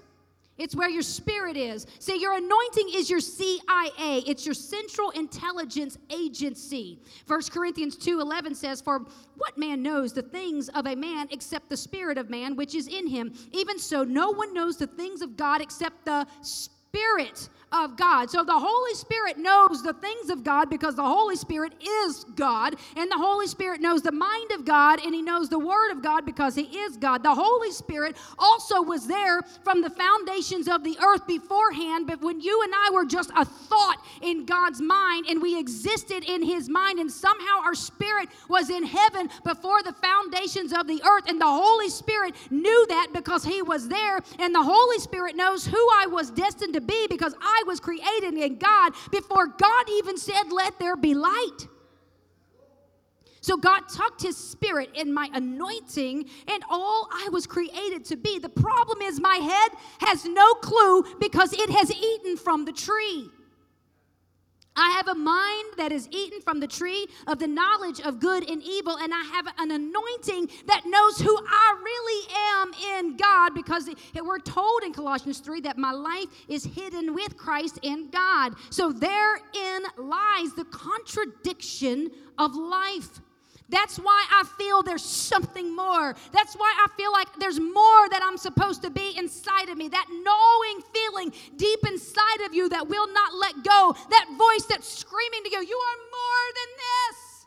It's 0.57 0.75
where 0.75 0.89
your 0.89 1.03
spirit 1.03 1.55
is. 1.55 1.85
See, 1.99 2.19
your 2.19 2.33
anointing 2.33 2.89
is 2.93 3.09
your 3.09 3.19
CIA. 3.19 4.23
It's 4.25 4.45
your 4.45 4.55
central 4.55 5.11
intelligence 5.11 5.97
agency. 6.09 6.99
1 7.27 7.51
Corinthians 7.51 7.95
2:11 7.95 8.55
says, 8.55 8.81
"For 8.81 9.05
what 9.35 9.57
man 9.57 9.83
knows 9.83 10.13
the 10.13 10.23
things 10.23 10.69
of 10.69 10.87
a 10.87 10.95
man 10.95 11.27
except 11.31 11.69
the 11.69 11.77
spirit 11.77 12.17
of 12.17 12.29
man 12.29 12.55
which 12.55 12.73
is 12.73 12.87
in 12.87 13.07
him? 13.07 13.33
Even 13.51 13.77
so 13.77 14.03
no 14.03 14.31
one 14.31 14.53
knows 14.53 14.77
the 14.77 14.87
things 14.87 15.21
of 15.21 15.37
God 15.37 15.61
except 15.61 16.05
the 16.05 16.25
spirit 16.41 17.49
of 17.71 17.97
God. 17.97 18.29
So 18.29 18.43
the 18.43 18.57
Holy 18.57 18.93
Spirit 18.93 19.37
knows 19.37 19.83
the 19.83 19.93
things 19.93 20.29
of 20.29 20.43
God 20.43 20.69
because 20.69 20.95
the 20.95 21.03
Holy 21.03 21.35
Spirit 21.35 21.73
is 21.81 22.25
God. 22.35 22.75
And 22.95 23.11
the 23.11 23.17
Holy 23.17 23.47
Spirit 23.47 23.81
knows 23.81 24.01
the 24.01 24.11
mind 24.11 24.51
of 24.51 24.63
God 24.63 25.03
and 25.03 25.13
he 25.13 25.21
knows 25.21 25.49
the 25.49 25.59
Word 25.59 25.91
of 25.91 26.01
God 26.01 26.25
because 26.25 26.55
he 26.55 26.63
is 26.63 26.95
God. 26.95 27.23
The 27.23 27.33
Holy 27.33 27.71
Spirit 27.71 28.15
also 28.39 28.81
was 28.81 29.05
there 29.05 29.41
from 29.63 29.81
the 29.81 29.89
foundations 29.89 30.67
of 30.67 30.83
the 30.83 30.97
earth 31.03 31.27
beforehand, 31.27 32.07
but 32.07 32.21
when 32.21 32.39
you 32.39 32.61
and 32.63 32.73
I 32.73 32.91
were 32.93 33.05
just 33.05 33.31
a 33.35 33.43
thought 33.43 33.97
in 34.21 34.45
God's 34.45 34.81
mind 34.81 35.25
and 35.27 35.41
we 35.41 35.59
existed 35.59 36.23
in 36.23 36.43
his 36.43 36.69
mind, 36.69 36.99
and 36.99 37.11
somehow 37.11 37.61
our 37.63 37.75
spirit 37.75 38.29
was 38.47 38.69
in 38.69 38.83
heaven 38.83 39.29
before 39.43 39.83
the 39.83 39.93
foundations 39.93 40.71
of 40.71 40.87
the 40.87 41.01
earth, 41.03 41.27
and 41.27 41.39
the 41.39 41.45
Holy 41.45 41.89
Spirit 41.89 42.33
knew 42.49 42.85
that 42.87 43.07
because 43.13 43.43
he 43.43 43.61
was 43.61 43.89
there, 43.89 44.19
and 44.39 44.55
the 44.55 44.63
Holy 44.63 44.99
Spirit 44.99 45.35
knows 45.35 45.65
who 45.65 45.77
I 45.93 46.07
was 46.07 46.31
destined 46.31 46.73
to 46.73 46.81
be 46.81 47.07
because 47.09 47.35
I 47.41 47.56
I 47.59 47.63
was 47.65 47.79
created 47.79 48.35
in 48.35 48.57
God 48.57 48.93
before 49.11 49.47
God 49.47 49.89
even 49.89 50.17
said, 50.17 50.51
Let 50.51 50.79
there 50.79 50.95
be 50.95 51.13
light. 51.13 51.67
So 53.41 53.55
God 53.55 53.83
tucked 53.87 54.21
his 54.23 54.35
spirit 54.35 54.89
in 54.93 55.13
my 55.13 55.29
anointing 55.33 56.25
and 56.49 56.63
all 56.69 57.07
I 57.11 57.29
was 57.31 57.47
created 57.47 58.03
to 58.05 58.17
be. 58.17 58.39
The 58.39 58.49
problem 58.49 59.01
is 59.01 59.21
my 59.21 59.37
head 59.37 59.71
has 59.99 60.25
no 60.25 60.53
clue 60.55 61.05
because 61.19 61.53
it 61.53 61.69
has 61.69 61.91
eaten 61.91 62.35
from 62.35 62.65
the 62.65 62.73
tree. 62.73 63.29
I 64.77 64.91
have 64.91 65.07
a 65.07 65.15
mind 65.15 65.73
that 65.77 65.91
is 65.91 66.07
eaten 66.11 66.39
from 66.41 66.59
the 66.59 66.67
tree 66.67 67.07
of 67.25 67.39
the 67.39 67.47
knowledge 67.47 67.99
of 67.99 68.19
good 68.19 68.47
and 68.49 68.61
evil, 68.61 68.95
and 68.97 69.11
I 69.13 69.23
have 69.33 69.47
an 69.57 69.71
anointing 69.71 70.49
that 70.67 70.83
knows 70.85 71.19
who 71.19 71.35
I 71.35 71.75
really 71.83 72.27
am 72.53 72.73
in 72.95 73.17
God 73.17 73.55
because 73.55 73.89
we're 74.23 74.39
told 74.39 74.83
in 74.83 74.93
Colossians 74.93 75.39
3 75.39 75.61
that 75.61 75.77
my 75.77 75.91
life 75.91 76.27
is 76.47 76.63
hidden 76.63 77.15
with 77.15 77.35
Christ 77.35 77.79
in 77.81 78.09
God. 78.09 78.53
So 78.69 78.91
therein 78.91 79.83
lies 79.97 80.53
the 80.55 80.65
contradiction 80.71 82.11
of 82.37 82.55
life. 82.55 83.19
That's 83.69 83.97
why 83.97 84.25
I 84.31 84.43
feel 84.57 84.81
there's 84.81 85.03
something 85.03 85.75
more. 85.75 86.15
That's 86.31 86.55
why 86.55 86.73
I 86.85 86.87
feel 86.95 87.11
like 87.11 87.27
there's 87.37 87.59
more 87.59 88.09
that 88.09 88.21
I'm 88.23 88.37
supposed 88.37 88.81
to 88.83 88.89
be 88.89 89.13
inside 89.17 89.67
of 89.69 89.77
me. 89.77 89.89
That 89.89 90.07
gnawing 90.09 90.81
feeling 90.93 91.33
deep 91.57 91.79
inside 91.85 92.45
of 92.45 92.53
you 92.53 92.69
that 92.69 92.87
will 92.87 93.11
not 93.11 93.33
let 93.33 93.55
go. 93.63 93.95
That 94.09 94.27
voice 94.37 94.65
that's 94.65 94.87
screaming 94.87 95.43
to 95.43 95.49
you, 95.51 95.59
You 95.59 95.77
are 95.77 95.97
more 96.11 96.47
than 96.55 96.77
this. 96.77 97.45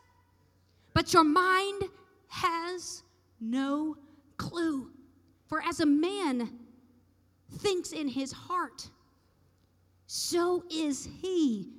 But 0.93 1.13
your 1.13 1.23
mind 1.23 1.83
has 2.27 3.03
no 3.39 3.97
clue. 4.37 4.91
For 5.47 5.61
as 5.63 5.79
a 5.79 5.85
man 5.85 6.51
thinks 7.57 7.91
in 7.91 8.07
his 8.07 8.31
heart, 8.31 8.89
so 10.05 10.63
is 10.69 11.09
he. 11.21 11.69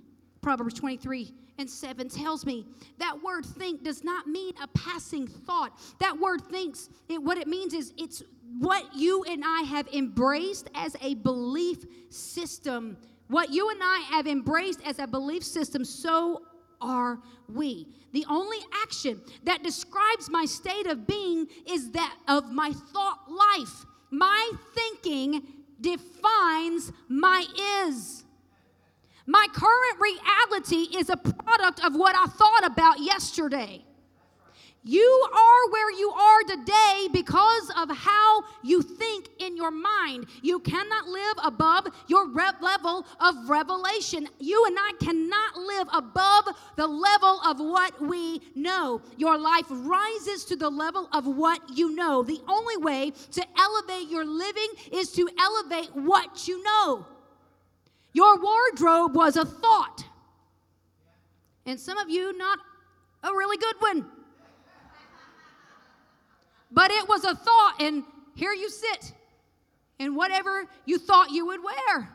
Proverbs 0.40 0.74
23 0.74 1.32
and 1.58 1.68
7 1.68 2.08
tells 2.08 2.46
me 2.46 2.66
that 2.98 3.22
word 3.22 3.44
think 3.44 3.84
does 3.84 4.02
not 4.02 4.26
mean 4.26 4.54
a 4.62 4.66
passing 4.68 5.26
thought. 5.26 5.78
That 6.00 6.18
word 6.18 6.42
thinks, 6.42 6.88
it, 7.08 7.22
what 7.22 7.38
it 7.38 7.46
means 7.46 7.74
is 7.74 7.92
it's 7.98 8.22
what 8.58 8.94
you 8.94 9.24
and 9.24 9.42
I 9.44 9.62
have 9.62 9.88
embraced 9.88 10.70
as 10.74 10.96
a 11.00 11.14
belief 11.14 11.84
system. 12.10 12.96
What 13.28 13.50
you 13.50 13.70
and 13.70 13.80
I 13.82 14.04
have 14.10 14.26
embraced 14.26 14.80
as 14.84 14.98
a 14.98 15.06
belief 15.06 15.42
system, 15.42 15.84
so 15.84 16.42
are 16.80 17.20
we. 17.48 17.88
The 18.12 18.26
only 18.28 18.58
action 18.82 19.20
that 19.44 19.62
describes 19.62 20.28
my 20.28 20.44
state 20.44 20.86
of 20.86 21.06
being 21.06 21.46
is 21.66 21.90
that 21.92 22.14
of 22.28 22.52
my 22.52 22.72
thought 22.92 23.30
life. 23.30 23.86
My 24.10 24.50
thinking 24.74 25.42
defines 25.80 26.92
my 27.08 27.46
is. 27.86 28.24
My 29.26 29.46
current 29.52 30.00
reality 30.00 30.96
is 30.96 31.08
a 31.10 31.16
product 31.16 31.84
of 31.84 31.94
what 31.94 32.16
I 32.16 32.26
thought 32.26 32.66
about 32.66 33.00
yesterday. 33.00 33.84
You 34.84 35.28
are 35.32 35.70
where 35.70 35.92
you 35.92 36.10
are 36.10 36.42
today 36.42 37.08
because 37.12 37.70
of 37.78 37.96
how 37.96 38.42
you 38.64 38.82
think 38.82 39.28
in 39.38 39.56
your 39.56 39.70
mind. 39.70 40.26
You 40.42 40.58
cannot 40.58 41.06
live 41.06 41.36
above 41.44 41.86
your 42.08 42.26
level 42.26 43.06
of 43.20 43.48
revelation. 43.48 44.26
You 44.40 44.64
and 44.66 44.76
I 44.76 44.92
cannot 44.98 45.56
live 45.56 45.86
above 45.92 46.48
the 46.74 46.88
level 46.88 47.40
of 47.46 47.60
what 47.60 48.00
we 48.02 48.40
know. 48.56 49.00
Your 49.16 49.38
life 49.38 49.66
rises 49.70 50.44
to 50.46 50.56
the 50.56 50.70
level 50.70 51.08
of 51.12 51.28
what 51.28 51.60
you 51.76 51.94
know. 51.94 52.24
The 52.24 52.40
only 52.48 52.76
way 52.78 53.12
to 53.32 53.46
elevate 53.56 54.08
your 54.08 54.24
living 54.24 54.68
is 54.90 55.12
to 55.12 55.28
elevate 55.38 55.94
what 55.94 56.48
you 56.48 56.60
know. 56.60 57.06
Your 58.12 58.38
wardrobe 58.40 59.14
was 59.14 59.36
a 59.36 59.44
thought. 59.44 60.04
And 61.64 61.78
some 61.78 61.98
of 61.98 62.10
you, 62.10 62.36
not 62.36 62.58
a 63.22 63.30
really 63.32 63.56
good 63.56 63.76
one. 63.78 64.06
But 66.70 66.90
it 66.90 67.08
was 67.08 67.24
a 67.24 67.34
thought, 67.34 67.76
and 67.80 68.04
here 68.34 68.52
you 68.52 68.68
sit 68.70 69.12
in 69.98 70.14
whatever 70.14 70.66
you 70.86 70.98
thought 70.98 71.30
you 71.30 71.46
would 71.46 71.60
wear. 71.62 72.08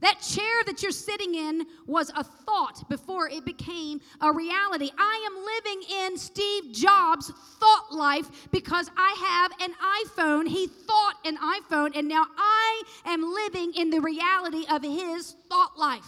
That 0.00 0.20
chair 0.20 0.62
that 0.66 0.80
you're 0.80 0.92
sitting 0.92 1.34
in 1.34 1.66
was 1.86 2.10
a 2.14 2.22
thought 2.22 2.88
before 2.88 3.28
it 3.28 3.44
became 3.44 4.00
a 4.20 4.32
reality. 4.32 4.90
I 4.96 5.26
am 5.26 5.44
living 5.44 5.82
in 6.04 6.16
Steve 6.16 6.72
Jobs' 6.72 7.32
thought 7.58 7.92
life 7.92 8.48
because 8.52 8.88
I 8.96 9.48
have 9.50 9.68
an 9.68 9.74
iPhone. 10.06 10.46
He 10.46 10.68
thought 10.68 11.14
an 11.24 11.36
iPhone, 11.38 11.96
and 11.96 12.06
now 12.06 12.26
I 12.36 12.82
am 13.06 13.22
living 13.22 13.72
in 13.74 13.90
the 13.90 14.00
reality 14.00 14.66
of 14.70 14.84
his 14.84 15.34
thought 15.48 15.76
life. 15.76 16.06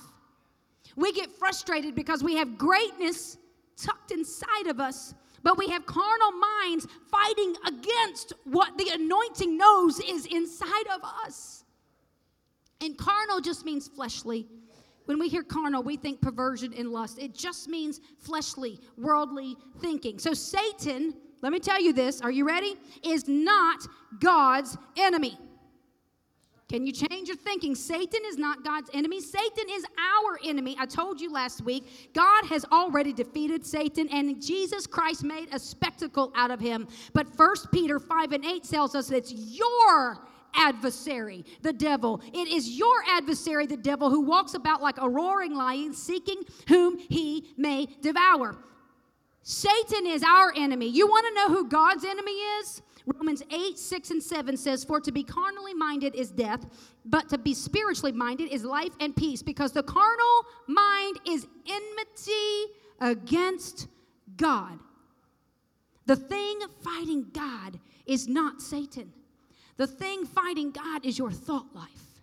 We 0.94 1.12
get 1.12 1.32
frustrated 1.32 1.96
because 1.96 2.22
we 2.22 2.36
have 2.36 2.58
greatness 2.58 3.38
tucked 3.76 4.12
inside 4.12 4.68
of 4.68 4.78
us, 4.78 5.14
but 5.42 5.58
we 5.58 5.68
have 5.68 5.84
carnal 5.86 6.32
minds 6.32 6.86
fighting 7.10 7.54
against 7.66 8.34
what 8.44 8.78
the 8.78 8.90
anointing 8.92 9.56
knows 9.56 9.98
is 9.98 10.26
inside 10.26 10.86
of 10.94 11.00
us. 11.24 11.59
And 12.82 12.96
carnal 12.96 13.40
just 13.40 13.64
means 13.64 13.88
fleshly. 13.88 14.46
When 15.06 15.18
we 15.18 15.28
hear 15.28 15.42
carnal, 15.42 15.82
we 15.82 15.96
think 15.96 16.20
perversion 16.20 16.72
and 16.72 16.90
lust. 16.90 17.18
It 17.18 17.34
just 17.34 17.68
means 17.68 18.00
fleshly, 18.18 18.78
worldly 18.96 19.56
thinking. 19.80 20.18
So, 20.18 20.34
Satan, 20.34 21.14
let 21.42 21.52
me 21.52 21.58
tell 21.58 21.80
you 21.80 21.92
this, 21.92 22.20
are 22.20 22.30
you 22.30 22.46
ready? 22.46 22.76
Is 23.02 23.26
not 23.26 23.86
God's 24.20 24.76
enemy. 24.96 25.36
Can 26.68 26.86
you 26.86 26.92
change 26.92 27.26
your 27.26 27.36
thinking? 27.36 27.74
Satan 27.74 28.20
is 28.26 28.38
not 28.38 28.62
God's 28.62 28.88
enemy. 28.94 29.20
Satan 29.20 29.64
is 29.68 29.84
our 29.98 30.38
enemy. 30.44 30.76
I 30.78 30.86
told 30.86 31.20
you 31.20 31.32
last 31.32 31.64
week, 31.64 32.12
God 32.14 32.44
has 32.44 32.64
already 32.66 33.12
defeated 33.12 33.66
Satan, 33.66 34.08
and 34.12 34.40
Jesus 34.40 34.86
Christ 34.86 35.24
made 35.24 35.48
a 35.50 35.58
spectacle 35.58 36.30
out 36.36 36.52
of 36.52 36.60
him. 36.60 36.86
But 37.12 37.26
First 37.26 37.72
Peter 37.72 37.98
5 37.98 38.30
and 38.30 38.44
8 38.44 38.62
tells 38.62 38.94
us 38.94 39.10
it's 39.10 39.32
your 39.32 40.18
adversary, 40.54 41.44
the 41.62 41.72
devil. 41.72 42.20
It 42.32 42.48
is 42.48 42.70
your 42.70 43.02
adversary, 43.08 43.66
the 43.66 43.76
devil, 43.76 44.10
who 44.10 44.20
walks 44.20 44.54
about 44.54 44.82
like 44.82 44.96
a 44.98 45.08
roaring 45.08 45.54
lion, 45.54 45.94
seeking 45.94 46.42
whom 46.68 46.98
he 46.98 47.52
may 47.56 47.86
devour. 48.00 48.56
Satan 49.42 50.06
is 50.06 50.22
our 50.22 50.52
enemy. 50.56 50.86
You 50.86 51.06
want 51.06 51.26
to 51.28 51.34
know 51.34 51.48
who 51.48 51.68
God's 51.68 52.04
enemy 52.04 52.32
is? 52.32 52.82
Romans 53.06 53.42
8, 53.50 53.78
6, 53.78 54.10
and 54.10 54.22
7 54.22 54.56
says, 54.56 54.84
For 54.84 55.00
to 55.00 55.10
be 55.10 55.24
carnally 55.24 55.74
minded 55.74 56.14
is 56.14 56.30
death, 56.30 56.66
but 57.04 57.28
to 57.30 57.38
be 57.38 57.54
spiritually 57.54 58.12
minded 58.12 58.52
is 58.52 58.64
life 58.64 58.92
and 59.00 59.16
peace, 59.16 59.42
because 59.42 59.72
the 59.72 59.82
carnal 59.82 60.44
mind 60.66 61.18
is 61.26 61.46
enmity 61.66 62.74
against 63.00 63.88
God. 64.36 64.78
The 66.06 66.16
thing 66.16 66.60
fighting 66.82 67.26
God 67.32 67.78
is 68.06 68.28
not 68.28 68.60
Satan. 68.60 69.12
The 69.80 69.86
thing 69.86 70.26
fighting 70.26 70.72
God 70.72 71.06
is 71.06 71.16
your 71.16 71.32
thought 71.32 71.74
life. 71.74 72.20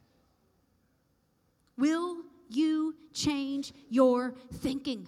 Will 1.75 2.17
you 2.49 2.93
change 3.13 3.73
your 3.89 4.35
thinking? 4.57 5.07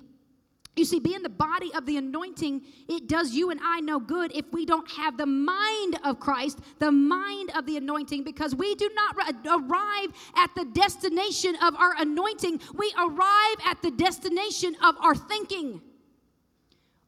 You 0.76 0.84
see, 0.84 1.00
being 1.00 1.22
the 1.22 1.30
body 1.30 1.72
of 1.76 1.86
the 1.86 1.98
anointing, 1.98 2.64
it 2.88 3.08
does 3.08 3.36
you 3.36 3.52
and 3.52 3.60
I 3.64 3.82
no 3.82 4.00
good 4.00 4.36
if 4.36 4.52
we 4.52 4.66
don't 4.66 4.90
have 4.90 5.16
the 5.16 5.28
mind 5.28 6.00
of 6.04 6.20
Christ, 6.20 6.58
the 6.80 6.92
mind 6.92 7.52
of 7.56 7.68
the 7.68 7.78
anointing, 7.78 8.24
because 8.24 8.56
we 8.56 8.74
do 8.74 8.90
not 8.96 9.16
arrive 9.46 10.10
at 10.36 10.50
the 10.56 10.66
destination 10.74 11.56
of 11.62 11.76
our 11.76 11.94
anointing. 12.00 12.62
We 12.74 12.92
arrive 12.98 13.58
at 13.68 13.80
the 13.84 13.92
destination 13.92 14.76
of 14.84 14.96
our 15.02 15.14
thinking. 15.14 15.84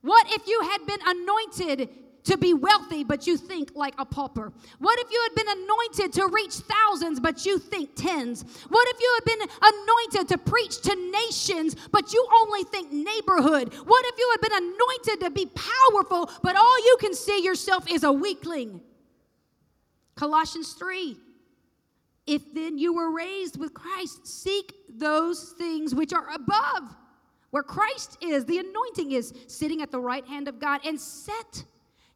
What 0.01 0.31
if 0.31 0.45
you 0.45 0.61
had 0.61 0.85
been 0.85 0.99
anointed 1.03 1.89
to 2.23 2.37
be 2.37 2.53
wealthy, 2.53 3.03
but 3.03 3.27
you 3.27 3.37
think 3.37 3.71
like 3.75 3.93
a 3.97 4.05
pauper? 4.05 4.51
What 4.79 4.99
if 4.99 5.11
you 5.11 5.27
had 5.27 5.35
been 5.35 5.57
anointed 5.63 6.13
to 6.13 6.27
reach 6.27 6.53
thousands, 6.53 7.19
but 7.19 7.45
you 7.45 7.59
think 7.59 7.95
tens? 7.95 8.43
What 8.69 8.87
if 8.89 8.99
you 8.99 9.19
had 9.19 9.25
been 9.25 9.47
anointed 9.61 10.29
to 10.29 10.37
preach 10.37 10.81
to 10.81 11.11
nations, 11.11 11.75
but 11.91 12.13
you 12.13 12.27
only 12.41 12.63
think 12.65 12.91
neighborhood? 12.91 13.73
What 13.73 14.05
if 14.05 14.17
you 14.17 14.31
had 14.31 14.41
been 14.41 14.63
anointed 14.63 15.19
to 15.25 15.31
be 15.31 15.45
powerful, 15.47 16.29
but 16.43 16.55
all 16.55 16.79
you 16.85 16.97
can 16.99 17.13
see 17.13 17.43
yourself 17.43 17.89
is 17.89 18.03
a 18.03 18.11
weakling? 18.11 18.81
Colossians 20.15 20.73
3. 20.73 21.17
If 22.27 22.53
then 22.53 22.77
you 22.77 22.93
were 22.93 23.11
raised 23.11 23.59
with 23.59 23.73
Christ, 23.73 24.27
seek 24.27 24.73
those 24.87 25.55
things 25.57 25.95
which 25.95 26.13
are 26.13 26.29
above, 26.33 26.95
where 27.49 27.63
Christ 27.63 28.17
is, 28.21 28.45
the 28.45 28.59
anointing 28.59 29.11
is, 29.11 29.33
sitting 29.47 29.81
at 29.81 29.91
the 29.91 29.99
right 29.99 30.25
hand 30.25 30.47
of 30.47 30.59
God, 30.59 30.85
and 30.85 30.99
set 30.99 31.65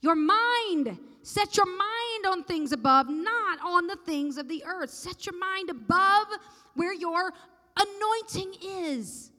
your 0.01 0.15
mind. 0.15 0.97
Set 1.21 1.57
your 1.57 1.65
mind 1.65 2.25
on 2.27 2.43
things 2.43 2.71
above, 2.71 3.09
not 3.09 3.59
on 3.63 3.87
the 3.87 3.95
things 4.05 4.37
of 4.37 4.47
the 4.47 4.63
earth. 4.65 4.91
Set 4.91 5.25
your 5.25 5.37
mind 5.37 5.69
above 5.69 6.27
where 6.75 6.93
your 6.93 7.33
anointing 7.77 8.53
is. 8.63 9.31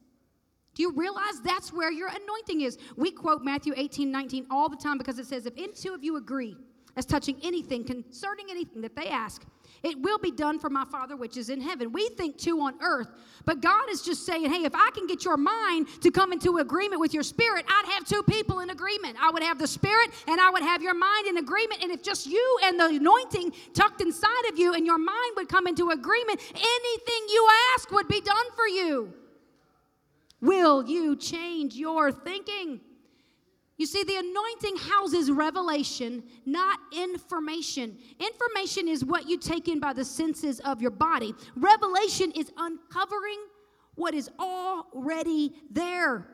Do 0.75 0.83
you 0.83 0.93
realize 0.93 1.41
that's 1.43 1.73
where 1.73 1.91
your 1.91 2.09
anointing 2.09 2.61
is? 2.61 2.77
We 2.97 3.11
quote 3.11 3.43
Matthew 3.43 3.73
18, 3.77 4.11
19 4.11 4.47
all 4.51 4.69
the 4.69 4.77
time 4.77 4.99
because 4.99 5.19
it 5.19 5.27
says, 5.27 5.47
If 5.47 5.55
any 5.57 5.73
two 5.73 5.95
of 5.95 6.05
you 6.05 6.17
agree 6.17 6.57
as 6.97 7.07
touching 7.07 7.39
anything 7.43 7.85
concerning 7.85 8.47
anything 8.51 8.83
that 8.83 8.95
they 8.95 9.09
ask, 9.09 9.45
it 9.83 10.01
will 10.01 10.19
be 10.19 10.31
done 10.31 10.59
for 10.59 10.71
my 10.71 10.85
Father 10.85 11.17
which 11.17 11.37
is 11.37 11.49
in 11.49 11.61
heaven. 11.61 11.93
We 11.93 12.09
think 12.11 12.39
two 12.39 12.61
on 12.61 12.75
earth, 12.81 13.09
but 13.45 13.61
God 13.61 13.91
is 13.91 14.03
just 14.03 14.27
saying, 14.27 14.51
hey, 14.51 14.65
if 14.65 14.75
I 14.75 14.91
can 14.95 15.07
get 15.07 15.25
your 15.25 15.37
mind 15.37 15.89
to 16.03 16.11
come 16.11 16.33
into 16.33 16.59
agreement 16.59 17.01
with 17.01 17.15
your 17.15 17.23
spirit, 17.23 17.65
I'd 17.69 17.93
have 17.93 18.05
two 18.05 18.23
people 18.23 18.61
in 18.61 18.71
agreement. 18.71 19.17
I 19.21 19.31
would 19.31 19.43
have 19.43 19.59
the 19.59 19.67
spirit 19.67 20.11
and 20.27 20.41
I 20.41 20.51
would 20.51 20.63
have 20.63 20.83
your 20.83 20.95
mind 20.95 21.27
in 21.29 21.39
agreement. 21.39 21.83
And 21.83 21.93
if 21.93 22.03
just 22.03 22.27
you 22.27 22.59
and 22.65 22.79
the 22.79 22.87
anointing 22.87 23.53
tucked 23.75 24.01
inside 24.01 24.49
of 24.51 24.59
you 24.59 24.75
and 24.75 24.87
your 24.87 24.99
mind 24.99 25.33
would 25.37 25.49
come 25.49 25.67
into 25.67 25.91
agreement, 25.91 26.41
anything 26.55 27.27
you 27.29 27.49
ask 27.75 27.91
would 27.91 28.09
be 28.09 28.21
done 28.21 28.47
for 28.55 28.67
you. 28.67 29.13
Will 30.41 30.85
you 30.85 31.17
change 31.17 31.75
your 31.75 32.13
thinking? 32.13 32.81
You 33.77 33.85
see, 33.85 34.05
the 34.05 34.17
anointing 34.17 34.77
houses 34.91 35.31
revelation, 35.31 36.23
not 36.47 36.79
information. 36.97 37.99
Information 38.19 38.89
is 38.89 39.05
what 39.05 39.29
you 39.29 39.39
take 39.39 39.69
in 39.69 39.81
by 39.81 39.93
the 39.93 40.05
senses 40.05 40.61
of 40.61 40.81
your 40.81 40.91
body. 40.91 41.35
Revelation 41.57 42.33
is 42.33 42.51
uncovering 42.57 43.39
what 43.97 44.15
is 44.15 44.31
already 44.41 45.53
there. 45.71 46.27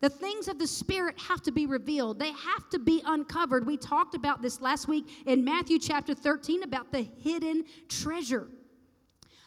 The 0.00 0.10
things 0.10 0.48
of 0.48 0.58
the 0.58 0.66
Spirit 0.66 1.18
have 1.20 1.42
to 1.42 1.52
be 1.52 1.66
revealed, 1.66 2.18
they 2.18 2.32
have 2.32 2.68
to 2.70 2.78
be 2.78 3.02
uncovered. 3.06 3.66
We 3.66 3.76
talked 3.76 4.14
about 4.14 4.42
this 4.42 4.60
last 4.60 4.88
week 4.88 5.06
in 5.26 5.44
Matthew 5.44 5.78
chapter 5.78 6.14
13 6.14 6.62
about 6.62 6.92
the 6.92 7.02
hidden 7.22 7.64
treasure. 7.88 8.48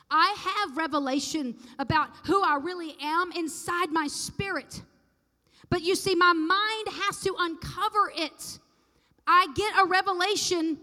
I 0.09 0.35
have 0.37 0.77
revelation 0.77 1.55
about 1.79 2.09
who 2.25 2.43
I 2.43 2.57
really 2.61 2.95
am 3.01 3.31
inside 3.31 3.91
my 3.91 4.07
spirit. 4.07 4.81
But 5.69 5.81
you 5.81 5.95
see, 5.95 6.15
my 6.15 6.33
mind 6.33 7.03
has 7.03 7.19
to 7.21 7.35
uncover 7.39 8.11
it. 8.15 8.59
I 9.25 9.47
get 9.55 9.73
a 9.79 9.85
revelation 9.85 10.77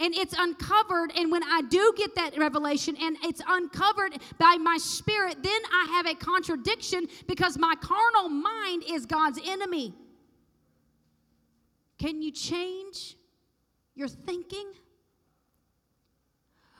and 0.00 0.14
it's 0.14 0.34
uncovered. 0.36 1.12
And 1.16 1.30
when 1.30 1.42
I 1.42 1.62
do 1.68 1.92
get 1.96 2.14
that 2.16 2.36
revelation 2.36 2.96
and 3.00 3.16
it's 3.22 3.40
uncovered 3.46 4.14
by 4.38 4.56
my 4.60 4.76
spirit, 4.76 5.42
then 5.42 5.60
I 5.72 5.86
have 5.92 6.06
a 6.06 6.14
contradiction 6.14 7.06
because 7.26 7.56
my 7.58 7.74
carnal 7.80 8.28
mind 8.28 8.84
is 8.88 9.06
God's 9.06 9.38
enemy. 9.46 9.94
Can 11.98 12.20
you 12.20 12.32
change 12.32 13.16
your 13.94 14.08
thinking? 14.08 14.72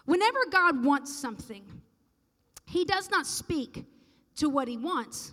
Whenever 0.05 0.41
God 0.51 0.85
wants 0.85 1.15
something, 1.15 1.65
He 2.67 2.85
does 2.85 3.11
not 3.11 3.27
speak 3.27 3.85
to 4.37 4.49
what 4.49 4.69
He 4.69 4.77
wants. 4.77 5.33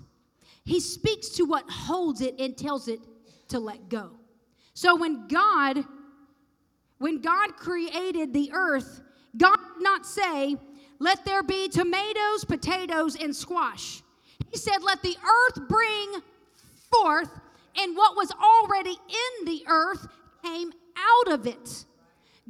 He 0.63 0.79
speaks 0.79 1.29
to 1.29 1.43
what 1.43 1.69
holds 1.69 2.21
it 2.21 2.39
and 2.39 2.57
tells 2.57 2.87
it 2.87 3.01
to 3.49 3.59
let 3.59 3.89
go. 3.89 4.11
So 4.73 4.95
when 4.95 5.27
God 5.27 5.85
when 6.99 7.19
God 7.19 7.57
created 7.57 8.31
the 8.31 8.51
earth, 8.53 9.01
God 9.35 9.57
did 9.57 9.81
not 9.81 10.05
say, 10.05 10.55
"Let 10.99 11.25
there 11.25 11.41
be 11.41 11.67
tomatoes, 11.67 12.45
potatoes 12.45 13.15
and 13.15 13.35
squash." 13.35 14.03
He 14.51 14.57
said, 14.57 14.83
"Let 14.83 15.01
the 15.01 15.17
earth 15.17 15.67
bring 15.67 16.21
forth, 16.91 17.31
and 17.75 17.97
what 17.97 18.15
was 18.15 18.31
already 18.31 18.91
in 18.91 19.45
the 19.45 19.63
earth 19.67 20.07
came 20.43 20.71
out 20.95 21.33
of 21.33 21.47
it." 21.47 21.85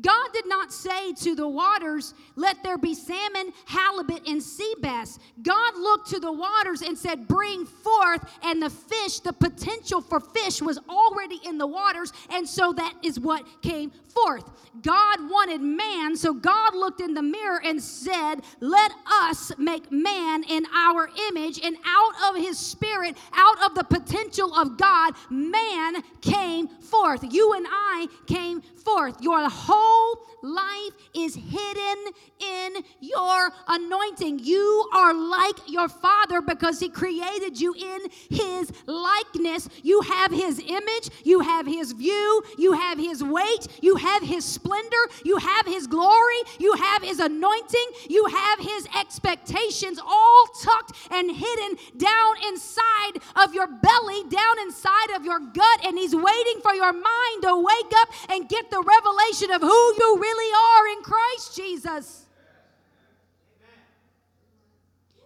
God 0.01 0.29
did 0.33 0.47
not 0.47 0.73
say 0.73 1.13
to 1.13 1.35
the 1.35 1.47
waters, 1.47 2.13
Let 2.35 2.63
there 2.63 2.77
be 2.77 2.93
salmon, 2.93 3.53
halibut, 3.65 4.27
and 4.27 4.41
sea 4.41 4.73
bass. 4.81 5.19
God 5.41 5.75
looked 5.75 6.09
to 6.09 6.19
the 6.19 6.31
waters 6.31 6.81
and 6.81 6.97
said, 6.97 7.27
Bring 7.27 7.65
forth. 7.65 8.23
And 8.43 8.61
the 8.61 8.69
fish, 8.69 9.19
the 9.19 9.33
potential 9.33 10.01
for 10.01 10.19
fish 10.19 10.61
was 10.61 10.79
already 10.89 11.39
in 11.45 11.57
the 11.57 11.67
waters. 11.67 12.11
And 12.29 12.47
so 12.47 12.73
that 12.73 12.93
is 13.03 13.19
what 13.19 13.45
came 13.61 13.91
forth. 14.11 14.49
God 14.81 15.29
wanted 15.29 15.61
man, 15.61 16.15
so 16.15 16.33
God 16.33 16.75
looked 16.75 17.01
in 17.01 17.13
the 17.13 17.21
mirror 17.21 17.61
and 17.63 17.81
said, 17.81 18.35
Let 18.59 18.91
us 19.11 19.51
make 19.57 19.91
man 19.91 20.43
in 20.43 20.65
our 20.73 21.09
image. 21.29 21.59
And 21.63 21.75
out 21.85 22.13
of 22.29 22.41
his 22.41 22.57
spirit, 22.57 23.17
out 23.33 23.63
of 23.65 23.75
the 23.75 23.83
potential 23.83 24.53
of 24.55 24.77
God, 24.77 25.13
man 25.29 26.01
came 26.21 26.67
forth. 26.67 27.21
You 27.33 27.53
and 27.53 27.65
I 27.69 28.07
came 28.27 28.61
forth. 28.61 29.21
Your 29.21 29.49
whole 29.49 30.19
life 30.41 30.93
is 31.13 31.35
hidden 31.35 32.13
in 32.39 32.83
your 32.99 33.51
anointing. 33.67 34.39
You 34.39 34.89
are 34.93 35.13
like 35.13 35.55
your 35.67 35.87
Father 35.87 36.41
because 36.41 36.79
He 36.79 36.89
created 36.89 37.59
you 37.59 37.73
in 37.73 37.99
His 38.29 38.71
likeness. 38.85 39.69
You 39.83 40.01
have 40.01 40.31
His 40.31 40.59
image, 40.59 41.09
you 41.23 41.41
have 41.41 41.67
His 41.67 41.91
view, 41.91 42.43
you 42.57 42.73
have 42.73 42.97
His 42.97 43.23
weight, 43.23 43.67
you 43.81 43.95
have 44.01 44.23
His 44.23 44.43
splendor, 44.43 45.03
you 45.23 45.37
have 45.37 45.65
His 45.65 45.87
glory, 45.87 46.41
you 46.59 46.73
have 46.73 47.03
His 47.03 47.19
anointing, 47.19 47.87
you 48.09 48.25
have 48.25 48.59
His 48.59 48.87
expectations 48.99 49.99
all 50.03 50.47
tucked 50.61 50.91
and 51.11 51.31
hidden 51.31 51.77
down 51.97 52.33
inside 52.47 53.21
of 53.35 53.53
your 53.53 53.67
belly, 53.67 54.23
down 54.29 54.59
inside 54.63 55.15
of 55.15 55.23
your 55.23 55.39
gut, 55.39 55.85
and 55.85 55.97
He's 55.97 56.15
waiting 56.15 56.59
for 56.61 56.73
your 56.73 56.93
mind 56.93 57.41
to 57.43 57.55
wake 57.55 57.93
up 58.01 58.09
and 58.29 58.49
get 58.49 58.69
the 58.69 58.81
revelation 58.81 59.51
of 59.51 59.61
who 59.61 59.93
you 59.97 60.17
really 60.19 60.53
are 60.53 60.97
in 60.97 61.03
Christ 61.03 61.55
Jesus. 61.55 62.25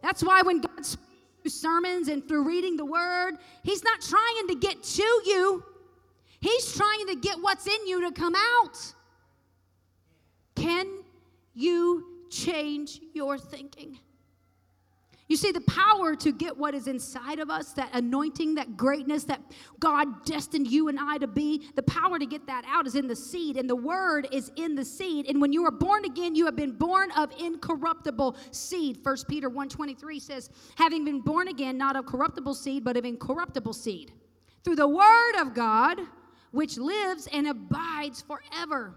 That's 0.02 0.24
why 0.24 0.44
when 0.44 0.62
God 0.62 0.86
speaks 0.86 1.02
through 1.42 1.52
sermons 1.52 2.08
and 2.10 2.28
through 2.28 2.48
reading 2.48 2.78
the 2.78 2.86
word, 2.86 3.38
He's 3.64 3.84
not 3.84 4.02
trying 4.02 4.48
to 4.50 4.56
get 4.56 4.84
to 4.84 5.04
you, 5.26 5.64
He's 6.46 6.76
trying 6.76 7.08
to 7.08 7.16
get 7.16 7.42
what's 7.42 7.66
in 7.66 7.88
you 7.88 8.02
to 8.02 8.12
come 8.12 8.36
out. 8.36 8.78
Can 10.56 11.04
you 11.56 12.06
change 12.30 13.02
your 13.16 13.40
thinking? 13.40 13.98
You 15.28 15.38
see, 15.38 15.52
the 15.52 15.62
power 15.62 16.16
to 16.18 16.32
get 16.32 16.56
what 16.56 16.76
is 16.76 16.86
inside 16.86 17.40
of 17.40 17.50
us, 17.50 17.74
that 17.74 17.90
anointing, 17.94 18.54
that 18.56 18.78
greatness 18.78 19.24
that 19.24 19.42
God 19.80 20.24
destined 20.24 20.68
you 20.68 20.88
and 20.88 21.00
I 21.00 21.18
to 21.18 21.26
be, 21.26 21.68
the 21.74 21.82
power 21.82 22.20
to 22.20 22.28
get 22.28 22.46
that 22.46 22.64
out 22.68 22.86
is 22.86 22.94
in 22.94 23.08
the 23.08 23.16
seed, 23.16 23.58
and 23.58 23.68
the 23.68 23.76
word 23.76 24.28
is 24.32 24.52
in 24.56 24.76
the 24.76 24.86
seed. 24.86 25.26
And 25.28 25.42
when 25.42 25.52
you 25.52 25.66
are 25.66 25.72
born 25.72 26.06
again, 26.06 26.36
you 26.36 26.46
have 26.46 26.56
been 26.56 26.74
born 26.74 27.10
of 27.18 27.32
incorruptible 27.40 28.38
seed. 28.52 29.00
1 29.02 29.18
Peter 29.28 29.50
1.23 29.50 30.22
says, 30.22 30.52
having 30.76 31.04
been 31.06 31.22
born 31.22 31.48
again, 31.48 31.76
not 31.76 31.96
of 31.96 32.06
corruptible 32.06 32.54
seed, 32.54 32.84
but 32.84 32.98
of 32.98 33.04
incorruptible 33.04 33.74
seed. 33.74 34.12
Through 34.64 34.76
the 34.76 34.88
word 34.88 35.42
of 35.42 35.56
God, 35.56 36.02
which 36.56 36.78
lives 36.78 37.28
and 37.34 37.48
abides 37.48 38.22
forever. 38.22 38.96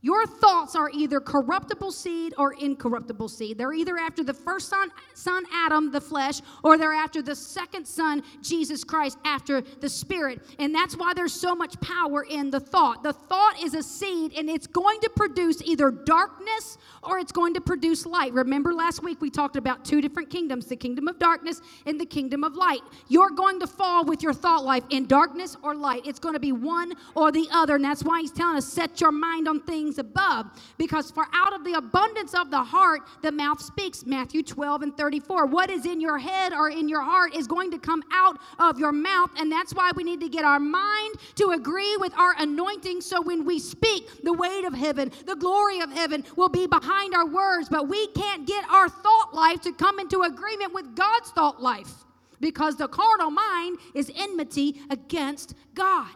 Your 0.00 0.26
thoughts 0.26 0.76
are 0.76 0.90
either 0.90 1.18
corruptible 1.18 1.90
seed 1.90 2.32
or 2.38 2.52
incorruptible 2.52 3.28
seed. 3.28 3.58
They're 3.58 3.72
either 3.72 3.98
after 3.98 4.22
the 4.22 4.34
first 4.34 4.68
son, 4.68 4.90
son, 5.14 5.44
Adam, 5.52 5.90
the 5.90 6.00
flesh, 6.00 6.40
or 6.62 6.78
they're 6.78 6.94
after 6.94 7.20
the 7.20 7.34
second 7.34 7.84
son, 7.84 8.22
Jesus 8.40 8.84
Christ, 8.84 9.18
after 9.24 9.60
the 9.60 9.88
spirit. 9.88 10.40
And 10.60 10.72
that's 10.72 10.96
why 10.96 11.14
there's 11.14 11.32
so 11.32 11.56
much 11.56 11.80
power 11.80 12.24
in 12.30 12.48
the 12.50 12.60
thought. 12.60 13.02
The 13.02 13.12
thought 13.12 13.60
is 13.60 13.74
a 13.74 13.82
seed, 13.82 14.34
and 14.34 14.48
it's 14.48 14.68
going 14.68 15.00
to 15.00 15.10
produce 15.10 15.60
either 15.62 15.90
darkness 15.90 16.78
or 17.02 17.18
it's 17.18 17.32
going 17.32 17.54
to 17.54 17.60
produce 17.60 18.06
light. 18.06 18.32
Remember 18.32 18.72
last 18.72 19.02
week 19.02 19.20
we 19.20 19.30
talked 19.30 19.56
about 19.56 19.84
two 19.84 20.00
different 20.00 20.30
kingdoms 20.30 20.66
the 20.66 20.76
kingdom 20.76 21.08
of 21.08 21.18
darkness 21.18 21.60
and 21.86 21.98
the 21.98 22.06
kingdom 22.06 22.44
of 22.44 22.54
light. 22.54 22.82
You're 23.08 23.30
going 23.30 23.58
to 23.60 23.66
fall 23.66 24.04
with 24.04 24.22
your 24.22 24.34
thought 24.34 24.64
life 24.64 24.84
in 24.90 25.06
darkness 25.06 25.56
or 25.62 25.74
light. 25.74 26.02
It's 26.06 26.18
going 26.18 26.34
to 26.34 26.40
be 26.40 26.52
one 26.52 26.92
or 27.14 27.32
the 27.32 27.48
other. 27.50 27.76
And 27.76 27.84
that's 27.84 28.04
why 28.04 28.20
he's 28.20 28.32
telling 28.32 28.58
us 28.58 28.66
set 28.66 29.00
your 29.00 29.12
mind 29.12 29.48
on 29.48 29.60
things 29.62 29.87
above. 29.96 30.46
Because 30.76 31.10
for 31.10 31.26
out 31.32 31.54
of 31.54 31.64
the 31.64 31.72
abundance 31.72 32.34
of 32.34 32.50
the 32.50 32.62
heart, 32.62 33.00
the 33.22 33.32
mouth 33.32 33.62
speaks. 33.62 34.04
Matthew 34.04 34.42
12 34.42 34.82
and 34.82 34.96
34. 34.96 35.46
What 35.46 35.70
is 35.70 35.86
in 35.86 35.98
your 36.02 36.18
head 36.18 36.52
or 36.52 36.68
in 36.68 36.86
your 36.86 37.00
heart 37.00 37.34
is 37.34 37.46
going 37.46 37.70
to 37.70 37.78
come 37.78 38.02
out 38.12 38.38
of 38.58 38.78
your 38.78 38.92
mouth. 38.92 39.30
And 39.38 39.50
that's 39.50 39.74
why 39.74 39.90
we 39.96 40.04
need 40.04 40.20
to 40.20 40.28
get 40.28 40.44
our 40.44 40.60
mind 40.60 41.14
to 41.36 41.52
agree 41.52 41.96
with 41.96 42.12
our 42.18 42.34
anointing. 42.38 43.00
So 43.00 43.22
when 43.22 43.46
we 43.46 43.58
speak, 43.58 44.22
the 44.22 44.32
weight 44.34 44.66
of 44.66 44.74
heaven, 44.74 45.10
the 45.24 45.36
glory 45.36 45.80
of 45.80 45.90
heaven 45.90 46.24
will 46.36 46.50
be 46.50 46.66
behind 46.66 47.14
our 47.14 47.26
words. 47.26 47.70
But 47.70 47.88
we 47.88 48.08
can't 48.08 48.46
get 48.46 48.68
our 48.68 48.90
thought 48.90 49.30
life 49.32 49.62
to 49.62 49.72
come 49.72 49.98
into 49.98 50.22
agreement 50.22 50.74
with 50.74 50.94
God's 50.94 51.30
thought 51.30 51.62
life 51.62 52.04
because 52.40 52.76
the 52.76 52.88
carnal 52.88 53.30
mind 53.30 53.78
is 53.94 54.10
enmity 54.16 54.80
against 54.90 55.54
God. 55.74 56.08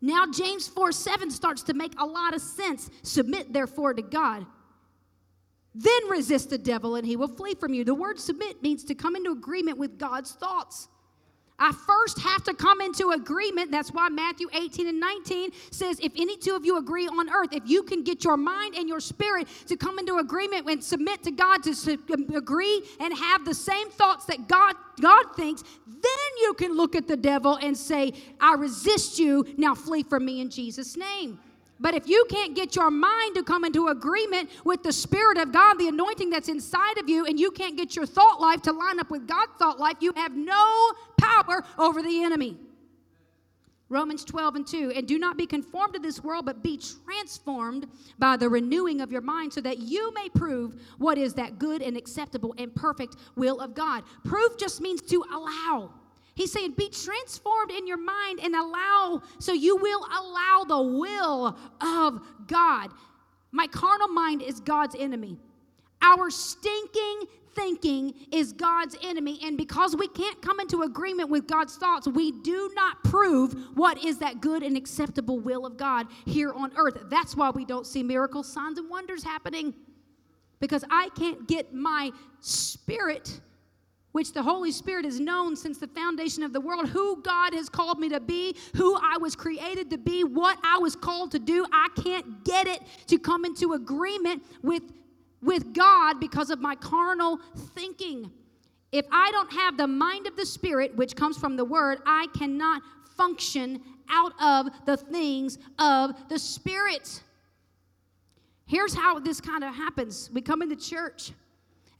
Now, 0.00 0.24
James 0.32 0.68
4 0.68 0.92
7 0.92 1.30
starts 1.30 1.62
to 1.64 1.74
make 1.74 1.92
a 1.98 2.06
lot 2.06 2.34
of 2.34 2.40
sense. 2.40 2.90
Submit, 3.02 3.52
therefore, 3.52 3.94
to 3.94 4.02
God. 4.02 4.46
Then 5.74 6.08
resist 6.08 6.50
the 6.50 6.58
devil, 6.58 6.96
and 6.96 7.06
he 7.06 7.16
will 7.16 7.28
flee 7.28 7.54
from 7.54 7.74
you. 7.74 7.84
The 7.84 7.94
word 7.94 8.18
submit 8.18 8.62
means 8.62 8.84
to 8.84 8.94
come 8.94 9.16
into 9.16 9.30
agreement 9.30 9.78
with 9.78 9.98
God's 9.98 10.32
thoughts. 10.32 10.88
I 11.60 11.72
first 11.72 12.20
have 12.20 12.44
to 12.44 12.54
come 12.54 12.80
into 12.80 13.10
agreement. 13.10 13.72
That's 13.72 13.90
why 13.90 14.08
Matthew 14.08 14.46
18 14.52 14.86
and 14.86 15.00
19 15.00 15.50
says, 15.72 15.98
If 16.00 16.12
any 16.16 16.36
two 16.36 16.54
of 16.54 16.64
you 16.64 16.78
agree 16.78 17.08
on 17.08 17.28
earth, 17.30 17.52
if 17.52 17.64
you 17.66 17.82
can 17.82 18.04
get 18.04 18.22
your 18.22 18.36
mind 18.36 18.76
and 18.76 18.88
your 18.88 19.00
spirit 19.00 19.48
to 19.66 19.76
come 19.76 19.98
into 19.98 20.18
agreement 20.18 20.70
and 20.70 20.82
submit 20.82 21.24
to 21.24 21.32
God, 21.32 21.64
to 21.64 21.98
um, 22.14 22.26
agree 22.34 22.82
and 23.00 23.12
have 23.12 23.44
the 23.44 23.54
same 23.54 23.90
thoughts 23.90 24.24
that 24.26 24.46
God, 24.46 24.76
God 25.00 25.24
thinks, 25.34 25.64
then 25.86 26.30
you 26.42 26.54
can 26.54 26.76
look 26.76 26.94
at 26.94 27.08
the 27.08 27.16
devil 27.16 27.56
and 27.56 27.76
say, 27.76 28.12
I 28.40 28.54
resist 28.54 29.18
you, 29.18 29.44
now 29.56 29.74
flee 29.74 30.04
from 30.04 30.24
me 30.24 30.40
in 30.40 30.50
Jesus' 30.50 30.96
name. 30.96 31.40
But 31.80 31.94
if 31.94 32.08
you 32.08 32.26
can't 32.28 32.56
get 32.56 32.74
your 32.74 32.90
mind 32.90 33.36
to 33.36 33.42
come 33.42 33.64
into 33.64 33.88
agreement 33.88 34.50
with 34.64 34.82
the 34.82 34.92
Spirit 34.92 35.38
of 35.38 35.52
God, 35.52 35.74
the 35.78 35.88
anointing 35.88 36.30
that's 36.30 36.48
inside 36.48 36.98
of 36.98 37.08
you, 37.08 37.24
and 37.26 37.38
you 37.38 37.50
can't 37.50 37.76
get 37.76 37.94
your 37.94 38.06
thought 38.06 38.40
life 38.40 38.62
to 38.62 38.72
line 38.72 38.98
up 38.98 39.10
with 39.10 39.28
God's 39.28 39.52
thought 39.58 39.78
life, 39.78 39.96
you 40.00 40.12
have 40.16 40.34
no 40.36 40.92
power 41.28 41.64
over 41.78 42.02
the 42.02 42.22
enemy. 42.22 42.56
Romans 43.90 44.24
12 44.24 44.56
and 44.56 44.66
2. 44.66 44.92
And 44.94 45.08
do 45.08 45.18
not 45.18 45.38
be 45.38 45.46
conformed 45.46 45.94
to 45.94 46.00
this 46.00 46.22
world, 46.22 46.44
but 46.44 46.62
be 46.62 46.78
transformed 47.04 47.86
by 48.18 48.36
the 48.36 48.48
renewing 48.48 49.00
of 49.00 49.10
your 49.10 49.22
mind, 49.22 49.52
so 49.52 49.60
that 49.62 49.78
you 49.78 50.12
may 50.12 50.28
prove 50.28 50.76
what 50.98 51.16
is 51.16 51.34
that 51.34 51.58
good 51.58 51.80
and 51.80 51.96
acceptable 51.96 52.54
and 52.58 52.74
perfect 52.74 53.16
will 53.36 53.60
of 53.60 53.74
God. 53.74 54.04
Prove 54.24 54.58
just 54.58 54.80
means 54.80 55.00
to 55.02 55.24
allow. 55.32 55.90
He's 56.34 56.52
saying, 56.52 56.74
be 56.76 56.90
transformed 56.90 57.72
in 57.72 57.86
your 57.86 57.96
mind 57.96 58.40
and 58.42 58.54
allow, 58.54 59.22
so 59.40 59.52
you 59.52 59.76
will 59.76 60.06
allow 60.20 60.64
the 60.68 60.82
will 60.82 61.58
of 61.80 62.20
God. 62.46 62.90
My 63.50 63.66
carnal 63.66 64.08
mind 64.08 64.42
is 64.42 64.60
God's 64.60 64.94
enemy. 64.98 65.38
Our 66.00 66.30
stinking 66.30 67.22
thinking 67.58 68.14
is 68.30 68.52
God's 68.52 68.96
enemy. 69.02 69.40
And 69.42 69.56
because 69.56 69.96
we 69.96 70.08
can't 70.08 70.40
come 70.40 70.60
into 70.60 70.82
agreement 70.82 71.28
with 71.28 71.46
God's 71.46 71.76
thoughts, 71.76 72.06
we 72.06 72.32
do 72.42 72.70
not 72.74 73.02
prove 73.04 73.54
what 73.74 74.04
is 74.04 74.18
that 74.18 74.40
good 74.40 74.62
and 74.62 74.76
acceptable 74.76 75.40
will 75.40 75.66
of 75.66 75.76
God 75.76 76.06
here 76.24 76.52
on 76.52 76.72
earth. 76.76 76.98
That's 77.10 77.36
why 77.36 77.50
we 77.50 77.64
don't 77.64 77.86
see 77.86 78.02
miracles, 78.02 78.50
signs, 78.50 78.78
and 78.78 78.88
wonders 78.88 79.24
happening. 79.24 79.74
Because 80.60 80.84
I 80.90 81.08
can't 81.16 81.46
get 81.48 81.74
my 81.74 82.10
spirit 82.40 83.40
which 84.12 84.32
the 84.32 84.42
Holy 84.42 84.72
Spirit 84.72 85.04
has 85.04 85.20
known 85.20 85.54
since 85.54 85.78
the 85.78 85.86
foundation 85.86 86.42
of 86.42 86.52
the 86.52 86.60
world, 86.60 86.88
who 86.88 87.22
God 87.22 87.54
has 87.54 87.68
called 87.68 88.00
me 88.00 88.08
to 88.08 88.20
be, 88.20 88.56
who 88.74 88.96
I 88.96 89.18
was 89.18 89.36
created 89.36 89.90
to 89.90 89.98
be, 89.98 90.24
what 90.24 90.58
I 90.64 90.78
was 90.78 90.96
called 90.96 91.30
to 91.32 91.38
do. 91.38 91.64
I 91.72 91.88
can't 92.02 92.44
get 92.44 92.66
it 92.66 92.80
to 93.08 93.18
come 93.18 93.44
into 93.44 93.74
agreement 93.74 94.42
with, 94.62 94.82
with 95.42 95.72
God 95.72 96.20
because 96.20 96.50
of 96.50 96.60
my 96.60 96.74
carnal 96.74 97.38
thinking. 97.74 98.30
If 98.90 99.06
I 99.12 99.30
don't 99.30 99.52
have 99.52 99.76
the 99.76 99.86
mind 99.86 100.26
of 100.26 100.36
the 100.36 100.46
Spirit, 100.46 100.96
which 100.96 101.14
comes 101.14 101.36
from 101.36 101.56
the 101.56 101.64
Word, 101.64 102.00
I 102.06 102.26
cannot 102.36 102.82
function 103.16 103.82
out 104.08 104.32
of 104.40 104.68
the 104.86 104.96
things 104.96 105.58
of 105.78 106.28
the 106.28 106.38
Spirit. 106.38 107.22
Here's 108.66 108.94
how 108.94 109.18
this 109.18 109.40
kind 109.40 109.64
of 109.64 109.74
happens 109.74 110.30
we 110.32 110.40
come 110.40 110.62
into 110.62 110.76
church 110.76 111.32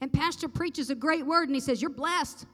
and 0.01 0.11
Pastor 0.11 0.47
preaches 0.47 0.89
a 0.89 0.95
great 0.95 1.25
word 1.25 1.49
and 1.49 1.55
he 1.55 1.59
says, 1.59 1.81
You're 1.81 1.91
blessed. 1.91 2.45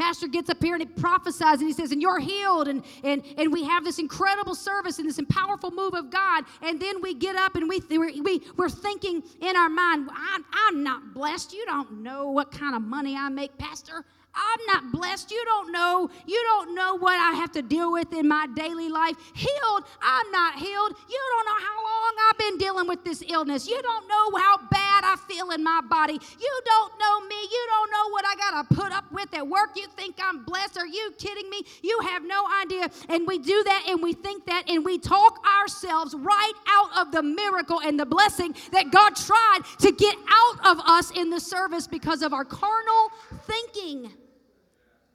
Pastor 0.00 0.28
gets 0.28 0.48
up 0.48 0.62
here 0.62 0.74
and 0.74 0.82
he 0.82 0.86
prophesies 0.86 1.58
and 1.58 1.68
he 1.68 1.74
says, 1.74 1.92
and 1.92 2.00
you're 2.00 2.18
healed. 2.18 2.68
And, 2.68 2.82
and, 3.04 3.22
and 3.36 3.52
we 3.52 3.64
have 3.64 3.84
this 3.84 3.98
incredible 3.98 4.54
service 4.54 4.98
and 4.98 5.06
this 5.06 5.20
powerful 5.28 5.70
move 5.70 5.92
of 5.92 6.10
God. 6.10 6.44
And 6.62 6.80
then 6.80 7.02
we 7.02 7.12
get 7.12 7.36
up 7.36 7.54
and 7.54 7.68
we, 7.68 7.82
we, 7.90 8.42
we're 8.56 8.70
thinking 8.70 9.22
in 9.42 9.56
our 9.56 9.68
mind, 9.68 10.08
I'm, 10.10 10.44
I'm 10.52 10.82
not 10.82 11.12
blessed. 11.12 11.52
You 11.52 11.66
don't 11.66 12.02
know 12.02 12.30
what 12.30 12.50
kind 12.50 12.74
of 12.74 12.80
money 12.80 13.14
I 13.14 13.28
make, 13.28 13.58
Pastor. 13.58 14.06
I'm 14.34 14.66
not 14.66 14.92
blessed. 14.92 15.30
You 15.30 15.42
don't 15.44 15.72
know. 15.72 16.08
You 16.26 16.42
don't 16.46 16.74
know 16.74 16.96
what 16.96 17.18
I 17.20 17.32
have 17.32 17.52
to 17.52 17.62
deal 17.62 17.92
with 17.92 18.12
in 18.12 18.28
my 18.28 18.46
daily 18.54 18.88
life. 18.88 19.16
Healed, 19.34 19.84
I'm 20.00 20.30
not 20.30 20.54
healed. 20.54 20.94
You 21.08 21.20
don't 21.32 21.46
know 21.46 21.66
how 21.66 21.84
long 21.84 22.14
I've 22.28 22.38
been 22.38 22.58
dealing 22.58 22.88
with 22.88 23.04
this 23.04 23.22
illness. 23.28 23.68
You 23.68 23.80
don't 23.82 24.08
know 24.08 24.38
how 24.38 24.58
bad 24.70 25.04
I 25.04 25.16
feel 25.28 25.50
in 25.50 25.64
my 25.64 25.80
body. 25.88 26.14
You 26.14 26.60
don't 26.64 26.92
know 26.98 27.20
me. 27.26 27.36
You 27.42 27.66
don't 27.70 27.90
know 27.90 28.10
what 28.10 28.24
I 28.26 28.34
got 28.36 28.68
to 28.68 28.74
put 28.74 28.92
up 28.92 29.10
with 29.12 29.34
at 29.34 29.46
work. 29.46 29.70
You 29.76 29.86
think 29.96 30.16
I'm 30.22 30.44
blessed. 30.44 30.78
Are 30.78 30.86
you 30.86 31.12
kidding 31.18 31.48
me? 31.50 31.62
You 31.82 31.98
have 32.10 32.24
no 32.24 32.44
idea. 32.62 32.88
And 33.08 33.26
we 33.26 33.38
do 33.38 33.62
that 33.64 33.86
and 33.88 34.02
we 34.02 34.12
think 34.12 34.46
that 34.46 34.68
and 34.68 34.84
we 34.84 34.98
talk 34.98 35.44
ourselves 35.60 36.14
right 36.14 36.52
out 36.68 37.06
of 37.06 37.12
the 37.12 37.22
miracle 37.22 37.80
and 37.80 37.98
the 37.98 38.06
blessing 38.06 38.54
that 38.72 38.90
God 38.90 39.16
tried 39.16 39.60
to 39.80 39.92
get 39.92 40.16
out 40.28 40.66
of 40.66 40.80
us 40.86 41.10
in 41.12 41.30
the 41.30 41.40
service 41.40 41.86
because 41.86 42.22
of 42.22 42.32
our 42.32 42.44
carnal 42.44 43.10
thinking. 43.46 44.12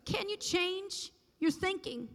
Can 0.05 0.29
you 0.29 0.37
change 0.37 1.11
your 1.39 1.51
thinking? 1.51 2.07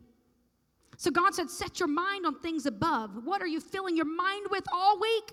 So 0.96 1.10
God 1.10 1.34
said, 1.34 1.50
Set 1.50 1.80
your 1.80 1.88
mind 1.88 2.26
on 2.26 2.40
things 2.40 2.66
above. 2.66 3.24
What 3.24 3.42
are 3.42 3.46
you 3.46 3.60
filling 3.60 3.96
your 3.96 4.06
mind 4.06 4.46
with 4.50 4.64
all 4.72 4.98
week? 5.00 5.32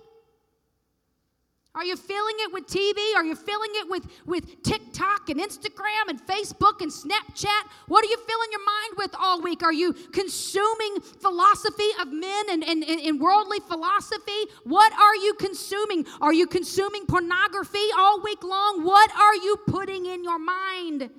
Are 1.74 1.84
you 1.84 1.94
filling 1.94 2.34
it 2.38 2.52
with 2.52 2.66
TV? 2.66 2.98
Are 3.14 3.24
you 3.24 3.36
filling 3.36 3.70
it 3.74 3.88
with, 3.88 4.06
with 4.26 4.62
TikTok 4.64 5.28
and 5.28 5.38
Instagram 5.38 6.08
and 6.08 6.20
Facebook 6.26 6.80
and 6.80 6.90
Snapchat? 6.90 7.70
What 7.86 8.04
are 8.04 8.08
you 8.08 8.16
filling 8.16 8.48
your 8.50 8.64
mind 8.64 8.94
with 8.96 9.14
all 9.16 9.40
week? 9.42 9.62
Are 9.62 9.72
you 9.72 9.92
consuming 9.92 11.00
philosophy 11.00 11.90
of 12.00 12.08
men 12.08 12.46
and, 12.50 12.64
and, 12.64 12.82
and 12.82 13.20
worldly 13.20 13.60
philosophy? 13.60 14.46
What 14.64 14.92
are 14.94 15.14
you 15.16 15.34
consuming? 15.34 16.06
Are 16.20 16.32
you 16.32 16.46
consuming 16.46 17.06
pornography 17.06 17.86
all 17.96 18.22
week 18.22 18.42
long? 18.42 18.82
What 18.82 19.12
are 19.16 19.36
you 19.36 19.56
putting 19.68 20.06
in 20.06 20.24
your 20.24 20.38
mind? 20.38 21.10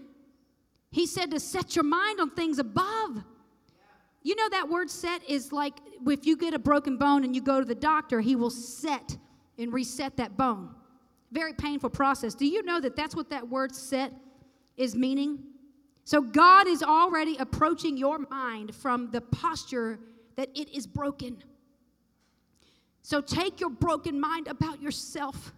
He 0.91 1.05
said 1.05 1.31
to 1.31 1.39
set 1.39 1.75
your 1.75 1.83
mind 1.83 2.19
on 2.19 2.31
things 2.31 2.59
above. 2.59 3.23
You 4.23 4.35
know 4.35 4.49
that 4.49 4.67
word 4.67 4.89
set 4.89 5.27
is 5.29 5.51
like 5.51 5.75
if 6.05 6.25
you 6.25 6.35
get 6.35 6.53
a 6.53 6.59
broken 6.59 6.97
bone 6.97 7.23
and 7.23 7.35
you 7.35 7.41
go 7.41 7.59
to 7.59 7.65
the 7.65 7.75
doctor, 7.75 8.19
he 8.19 8.35
will 8.35 8.49
set 8.49 9.17
and 9.57 9.71
reset 9.71 10.17
that 10.17 10.35
bone. 10.35 10.69
Very 11.31 11.53
painful 11.53 11.89
process. 11.91 12.33
Do 12.33 12.45
you 12.45 12.63
know 12.63 12.79
that 12.79 12.95
that's 12.95 13.15
what 13.15 13.29
that 13.29 13.47
word 13.47 13.75
set 13.75 14.13
is 14.77 14.95
meaning? 14.95 15.39
So 16.05 16.21
God 16.21 16.67
is 16.67 16.81
already 16.81 17.37
approaching 17.37 17.95
your 17.95 18.17
mind 18.17 18.73
from 18.73 19.11
the 19.11 19.21
posture 19.21 19.99
that 20.37 20.49
it 20.55 20.69
is 20.69 20.87
broken. 20.87 21.43
So 23.03 23.21
take 23.21 23.59
your 23.59 23.69
broken 23.69 24.19
mind 24.19 24.47
about 24.47 24.81
yourself 24.81 25.53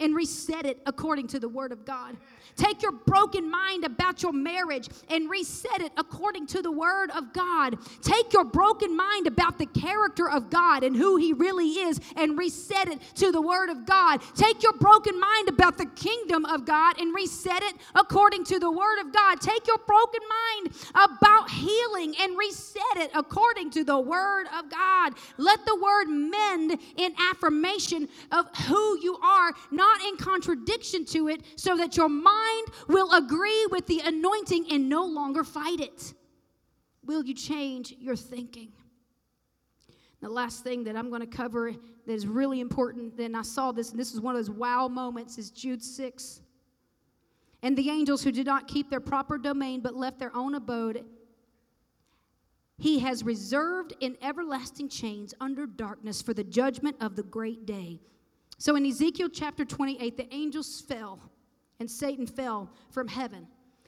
and 0.00 0.14
reset 0.14 0.66
it 0.66 0.80
according 0.86 1.26
to 1.28 1.38
the 1.38 1.48
Word 1.48 1.72
of 1.72 1.84
God. 1.84 2.16
Take 2.56 2.82
your 2.82 2.92
broken 2.92 3.50
mind 3.50 3.84
about 3.84 4.22
your 4.22 4.32
marriage 4.32 4.88
and 5.10 5.28
reset 5.28 5.80
it 5.80 5.92
according 5.96 6.46
to 6.48 6.62
the 6.62 6.72
Word 6.72 7.10
of 7.10 7.34
God. 7.34 7.76
Take 8.00 8.32
your 8.32 8.44
broken 8.44 8.96
mind 8.96 9.26
about 9.26 9.58
the 9.58 9.66
character 9.66 10.28
of 10.28 10.48
God 10.48 10.82
and 10.82 10.96
who 10.96 11.16
He 11.16 11.34
really 11.34 11.68
is 11.68 12.00
and 12.16 12.38
reset 12.38 12.88
it 12.88 12.98
to 13.16 13.30
the 13.30 13.40
Word 13.40 13.68
of 13.68 13.84
God. 13.84 14.22
Take 14.34 14.62
your 14.62 14.72
broken 14.74 15.20
mind 15.20 15.48
about 15.48 15.76
the 15.76 15.86
kingdom 15.86 16.46
of 16.46 16.64
God 16.64 16.98
and 16.98 17.14
reset 17.14 17.62
it 17.62 17.74
according 17.94 18.44
to 18.44 18.58
the 18.58 18.70
Word 18.70 19.00
of 19.00 19.12
God. 19.12 19.40
Take 19.40 19.66
your 19.66 19.78
broken 19.86 20.20
mind 20.28 20.74
about 20.94 21.50
healing 21.50 22.14
and 22.20 22.38
reset 22.38 22.82
it 22.96 23.10
according 23.14 23.70
to 23.72 23.84
the 23.84 23.98
Word 23.98 24.46
of 24.58 24.70
God. 24.70 25.12
Let 25.36 25.64
the 25.66 25.76
Word 25.76 26.06
mend 26.08 26.78
in 26.96 27.14
affirmation 27.30 28.08
of 28.32 28.46
who 28.66 28.98
you 29.02 29.18
are, 29.22 29.52
not 29.70 29.85
in 30.08 30.16
contradiction 30.16 31.04
to 31.06 31.28
it, 31.28 31.42
so 31.56 31.76
that 31.76 31.96
your 31.96 32.08
mind 32.08 32.56
mind 32.56 32.66
will 32.88 33.12
agree 33.12 33.66
with 33.70 33.86
the 33.86 34.00
anointing 34.04 34.66
and 34.70 34.88
no 34.88 35.04
longer 35.04 35.44
fight 35.44 35.80
it? 35.80 36.14
Will 37.04 37.24
you 37.24 37.34
change 37.34 37.94
your 37.98 38.16
thinking? 38.16 38.72
The 40.20 40.28
last 40.28 40.64
thing 40.64 40.84
that 40.84 40.96
I'm 40.96 41.10
going 41.10 41.20
to 41.20 41.26
cover 41.26 41.72
that 41.72 42.12
is 42.12 42.26
really 42.26 42.60
important, 42.60 43.16
then 43.16 43.34
I 43.34 43.42
saw 43.42 43.70
this, 43.70 43.90
and 43.90 44.00
this 44.00 44.12
is 44.12 44.20
one 44.20 44.34
of 44.34 44.44
those 44.44 44.50
wow 44.50 44.88
moments, 44.88 45.38
is 45.38 45.50
Jude 45.50 45.82
6. 45.82 46.40
And 47.62 47.76
the 47.76 47.90
angels 47.90 48.22
who 48.22 48.32
did 48.32 48.46
not 48.46 48.66
keep 48.66 48.90
their 48.90 49.00
proper 49.00 49.38
domain 49.38 49.80
but 49.80 49.94
left 49.94 50.18
their 50.18 50.34
own 50.34 50.54
abode, 50.54 51.04
he 52.78 52.98
has 53.00 53.24
reserved 53.24 53.94
in 54.00 54.16
everlasting 54.22 54.88
chains 54.88 55.34
under 55.40 55.66
darkness 55.66 56.22
for 56.22 56.34
the 56.34 56.44
judgment 56.44 56.96
of 57.00 57.16
the 57.16 57.22
great 57.22 57.66
day. 57.66 58.00
So 58.58 58.76
in 58.76 58.86
Ezekiel 58.86 59.28
chapter 59.32 59.64
28, 59.64 60.16
the 60.16 60.34
angels 60.34 60.80
fell 60.80 61.20
and 61.78 61.90
Satan 61.90 62.26
fell 62.26 62.70
from 62.90 63.08
heaven. 63.08 63.46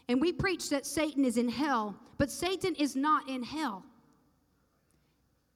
And 0.08 0.20
we 0.20 0.32
preach 0.32 0.70
that 0.70 0.86
Satan 0.86 1.24
is 1.24 1.36
in 1.36 1.48
hell, 1.48 1.96
but 2.16 2.30
Satan 2.30 2.74
is 2.74 2.96
not 2.96 3.28
in 3.28 3.42
hell. 3.42 3.84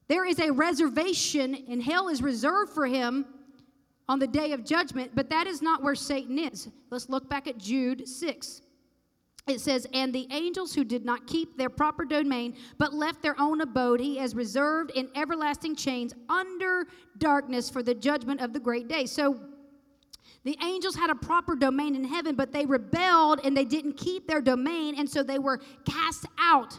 There 0.08 0.26
is 0.26 0.38
a 0.40 0.50
reservation, 0.50 1.56
and 1.70 1.82
hell 1.82 2.08
is 2.08 2.22
reserved 2.22 2.72
for 2.72 2.86
him 2.86 3.24
on 4.08 4.18
the 4.18 4.26
day 4.26 4.52
of 4.52 4.64
judgment, 4.64 5.12
but 5.14 5.30
that 5.30 5.46
is 5.46 5.62
not 5.62 5.82
where 5.82 5.94
Satan 5.94 6.38
is. 6.38 6.68
Let's 6.90 7.08
look 7.08 7.30
back 7.30 7.46
at 7.46 7.56
Jude 7.56 8.06
6. 8.06 8.62
It 9.48 9.60
says, 9.60 9.86
And 9.92 10.14
the 10.14 10.28
angels 10.30 10.72
who 10.74 10.84
did 10.84 11.04
not 11.04 11.26
keep 11.26 11.56
their 11.56 11.70
proper 11.70 12.04
domain, 12.04 12.56
but 12.78 12.94
left 12.94 13.22
their 13.22 13.38
own 13.40 13.60
abode, 13.60 14.00
he 14.00 14.16
has 14.18 14.34
reserved 14.34 14.92
in 14.92 15.08
everlasting 15.16 15.74
chains 15.74 16.14
under 16.28 16.86
darkness 17.18 17.68
for 17.68 17.82
the 17.82 17.94
judgment 17.94 18.40
of 18.40 18.52
the 18.52 18.60
great 18.60 18.88
day. 18.88 19.06
So 19.06 19.40
the 20.44 20.56
angels 20.62 20.94
had 20.94 21.10
a 21.10 21.14
proper 21.14 21.56
domain 21.56 21.94
in 21.96 22.04
heaven, 22.04 22.34
but 22.36 22.52
they 22.52 22.66
rebelled 22.66 23.40
and 23.44 23.56
they 23.56 23.64
didn't 23.64 23.96
keep 23.96 24.26
their 24.26 24.40
domain, 24.40 24.94
and 24.96 25.08
so 25.08 25.22
they 25.22 25.38
were 25.38 25.60
cast 25.84 26.26
out. 26.38 26.78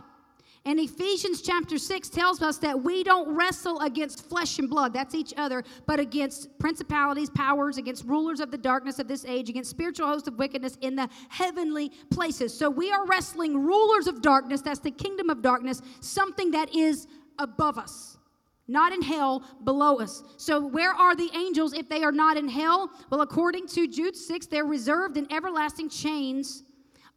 And 0.66 0.80
Ephesians 0.80 1.42
chapter 1.42 1.78
6 1.78 2.08
tells 2.10 2.42
us 2.42 2.58
that 2.60 2.82
we 2.82 3.04
don't 3.04 3.36
wrestle 3.36 3.82
against 3.82 4.30
flesh 4.30 4.60
and 4.60 4.70
blood, 4.70 4.94
that's 4.94 5.14
each 5.14 5.34
other, 5.36 5.62
but 5.86 6.00
against 6.00 6.58
principalities, 6.58 7.30
powers, 7.30 7.78
against 7.78 8.06
rulers 8.06 8.40
of 8.40 8.50
the 8.50 8.58
darkness 8.58 8.98
of 8.98 9.10
this 9.10 9.26
age, 9.26 9.50
against 9.50 9.70
spiritual 9.70 10.08
hosts 10.08 10.28
of 10.30 10.38
wickedness 10.38 10.78
in 10.80 10.96
the 10.96 11.10
heavenly 11.28 11.92
places. 12.12 12.58
So 12.58 12.70
we 12.70 12.92
are 12.92 13.06
wrestling 13.06 13.62
rulers 13.62 14.08
of 14.08 14.22
darkness, 14.22 14.62
that's 14.62 14.80
the 14.80 14.92
kingdom 14.92 15.30
of 15.30 15.42
darkness, 15.42 15.82
something 16.00 16.52
that 16.52 16.74
is 16.74 17.08
above 17.40 17.78
us 17.78 18.18
not 18.66 18.94
in 18.94 19.02
hell 19.02 19.44
below 19.66 20.00
us. 20.00 20.24
So, 20.38 20.66
where 20.66 20.94
are 20.94 21.18
the 21.18 21.30
angels 21.36 21.74
if 21.74 21.90
they 21.90 22.02
are 22.02 22.14
not 22.14 22.38
in 22.38 22.48
hell? 22.48 22.90
Well, 23.10 23.20
according 23.20 23.68
to 23.68 23.88
Jude 23.90 24.16
6, 24.16 24.46
they're 24.46 24.64
reserved 24.64 25.18
in 25.18 25.30
everlasting 25.34 25.90
chains 25.90 26.64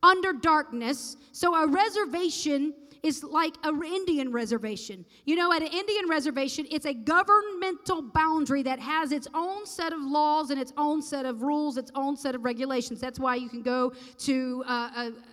under 0.03 0.33
darkness. 0.33 1.17
So, 1.31 1.55
a 1.55 1.69
reservation 1.69 2.75
is 3.07 3.23
like 3.23 3.55
an 3.63 3.83
Indian 3.85 4.33
reservation. 4.33 5.05
You 5.25 5.37
know, 5.37 5.53
at 5.53 5.63
an 5.63 5.69
Indian 5.69 6.09
reservation, 6.09 6.67
it's 6.71 6.87
a 6.87 6.93
governmental 6.93 8.03
boundary 8.03 8.65
that 8.65 8.81
has 8.81 9.13
its 9.13 9.29
own 9.33 9.65
set 9.65 9.93
of 9.93 10.01
laws 10.01 10.51
and 10.51 10.61
its 10.61 10.73
own 10.77 11.01
set 11.01 11.25
of 11.25 11.43
rules, 11.43 11.77
its 11.77 11.93
own 11.95 12.17
set 12.17 12.35
of 12.35 12.45
regulations. 12.45 13.01
That's 13.01 13.21
why 13.21 13.37
you 13.37 13.49
can 13.49 13.63
go 13.63 13.93
to 14.19 14.65
uh, 14.67 14.73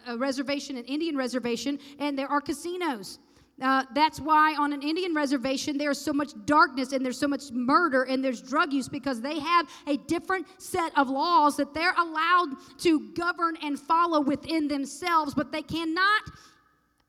a, 0.08 0.14
a 0.14 0.18
reservation, 0.18 0.78
an 0.78 0.86
Indian 0.86 1.18
reservation, 1.18 1.80
and 1.98 2.18
there 2.18 2.28
are 2.28 2.42
casinos. 2.42 3.18
Uh, 3.62 3.84
that's 3.94 4.20
why 4.20 4.56
on 4.56 4.74
an 4.74 4.82
Indian 4.82 5.14
reservation 5.14 5.78
there's 5.78 6.00
so 6.00 6.12
much 6.12 6.34
darkness 6.46 6.92
and 6.92 7.06
there's 7.06 7.20
so 7.20 7.28
much 7.28 7.52
murder 7.52 8.04
and 8.04 8.24
there's 8.24 8.42
drug 8.42 8.74
use 8.74 8.90
because 8.90 9.22
they 9.22 9.40
have 9.40 9.70
a 9.88 9.98
different 9.98 10.46
set 10.58 10.92
of 10.98 11.08
laws 11.08 11.56
that 11.56 11.72
they're 11.74 11.94
allowed 11.94 12.50
to 12.80 13.12
govern 13.14 13.56
and 13.62 13.80
follow 13.80 14.20
within 14.22 14.68
themselves, 14.68 15.36
but 15.36 15.52
they 15.52 15.62
cannot 15.62 16.22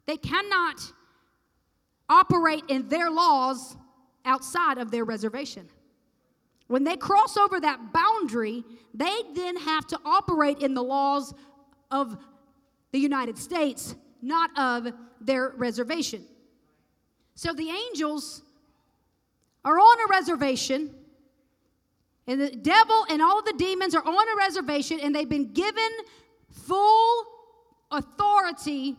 they 0.07 0.17
cannot 0.17 0.81
operate 2.09 2.65
in 2.69 2.89
their 2.89 3.11
laws 3.11 3.77
outside 4.25 4.79
of 4.79 4.91
their 4.91 5.05
reservation. 5.05 5.69
When 6.67 6.85
they 6.85 6.97
cross 6.97 7.37
over 7.37 7.61
that 7.61 7.93
boundary, 7.93 8.65
they 8.93 9.15
then 9.35 9.57
have 9.57 9.87
to 9.89 9.99
operate 10.05 10.61
in 10.61 10.75
the 10.75 10.83
laws 10.83 11.35
of 11.91 12.17
the 12.93 12.99
United 12.99 13.39
States, 13.39 13.95
not 14.23 14.57
of 14.59 14.93
their 15.21 15.51
reservation. 15.57 16.25
So 17.35 17.53
the 17.53 17.69
angels 17.69 18.43
are 19.65 19.79
on 19.79 20.09
a 20.09 20.11
reservation, 20.11 20.95
and 22.27 22.41
the 22.41 22.51
devil 22.51 23.07
and 23.11 23.21
all 23.21 23.43
the 23.43 23.55
demons 23.59 23.95
are 23.95 24.05
on 24.05 24.29
a 24.29 24.37
reservation, 24.37 25.01
and 25.01 25.15
they've 25.15 25.29
been 25.29 25.53
given 25.53 25.91
full 26.51 27.25
authority 27.91 28.97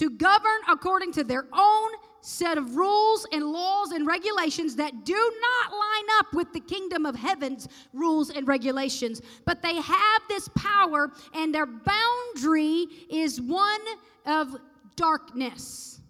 to 0.00 0.08
govern 0.08 0.60
according 0.66 1.12
to 1.12 1.22
their 1.22 1.46
own 1.52 1.90
set 2.22 2.56
of 2.56 2.74
rules 2.74 3.26
and 3.32 3.44
laws 3.44 3.90
and 3.92 4.06
regulations 4.06 4.74
that 4.74 5.04
do 5.04 5.12
not 5.12 5.72
line 5.72 6.04
up 6.18 6.32
with 6.32 6.50
the 6.54 6.60
kingdom 6.60 7.04
of 7.04 7.14
heaven's 7.14 7.68
rules 7.92 8.30
and 8.30 8.48
regulations. 8.48 9.20
But 9.44 9.60
they 9.60 9.74
have 9.74 10.22
this 10.26 10.48
power, 10.56 11.12
and 11.34 11.54
their 11.54 11.66
boundary 11.66 12.86
is 13.10 13.42
one 13.42 13.80
of 14.24 14.56
darkness. 14.96 16.00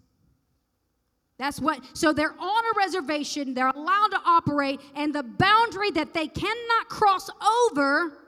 That's 1.37 1.59
what, 1.59 1.81
so 1.93 2.13
they're 2.13 2.39
on 2.39 2.63
a 2.65 2.77
reservation, 2.77 3.53
they're 3.53 3.67
allowed 3.75 4.11
to 4.11 4.21
operate, 4.25 4.79
and 4.95 5.13
the 5.13 5.23
boundary 5.23 5.91
that 5.91 6.13
they 6.13 6.27
cannot 6.27 6.87
cross 6.87 7.29
over 7.67 8.19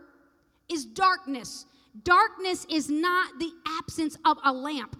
is 0.69 0.83
darkness. 0.83 1.67
Darkness 2.03 2.65
is 2.69 2.89
not 2.89 3.39
the 3.39 3.51
absence 3.79 4.17
of 4.25 4.37
a 4.43 4.51
lamp. 4.51 4.97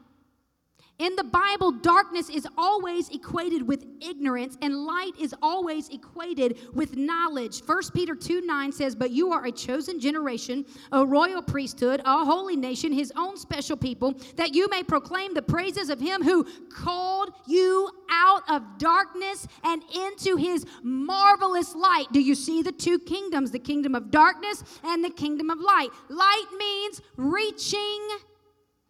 In 1.00 1.16
the 1.16 1.24
Bible, 1.24 1.72
darkness 1.72 2.30
is 2.30 2.48
always 2.56 3.10
equated 3.10 3.68
with 3.68 3.84
ignorance, 4.00 4.58
and 4.62 4.86
light 4.86 5.14
is 5.20 5.34
always 5.42 5.90
equated 5.90 6.60
with 6.74 6.96
knowledge. 6.96 7.62
1 7.66 7.82
Peter 7.96 8.16
2 8.16 8.42
9 8.42 8.72
says, 8.72 8.94
But 8.94 9.10
you 9.10 9.32
are 9.32 9.44
a 9.46 9.52
chosen 9.52 10.00
generation, 10.00 10.66
a 10.92 11.04
royal 11.04 11.42
priesthood, 11.42 12.02
a 12.06 12.24
holy 12.24 12.56
nation, 12.56 12.94
his 12.94 13.12
own 13.16 13.38
special 13.38 13.76
people, 13.76 14.14
that 14.36 14.54
you 14.54 14.68
may 14.70 14.84
proclaim 14.84 15.34
the 15.34 15.42
praises 15.42 15.90
of 15.90 16.00
him 16.00 16.22
who 16.22 16.46
called 16.70 17.32
you 17.48 17.90
out 18.12 18.44
of 18.48 18.62
darkness 18.78 19.48
and 19.64 19.82
into 19.96 20.36
his 20.36 20.64
marvelous 20.84 21.74
light. 21.74 22.06
Do 22.12 22.22
you 22.22 22.36
see 22.36 22.62
the 22.62 22.72
two 22.72 23.00
kingdoms, 23.00 23.50
the 23.50 23.60
kingdom 23.60 23.96
of 23.96 24.12
darkness 24.12 24.64
and 24.84 25.04
the 25.04 25.10
kingdom 25.10 25.50
of 25.50 25.60
light? 25.60 25.90
Light 26.10 26.46
means 26.56 27.02
reaching 27.18 28.08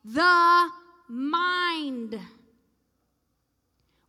the 0.04 0.70
mind. 1.14 2.20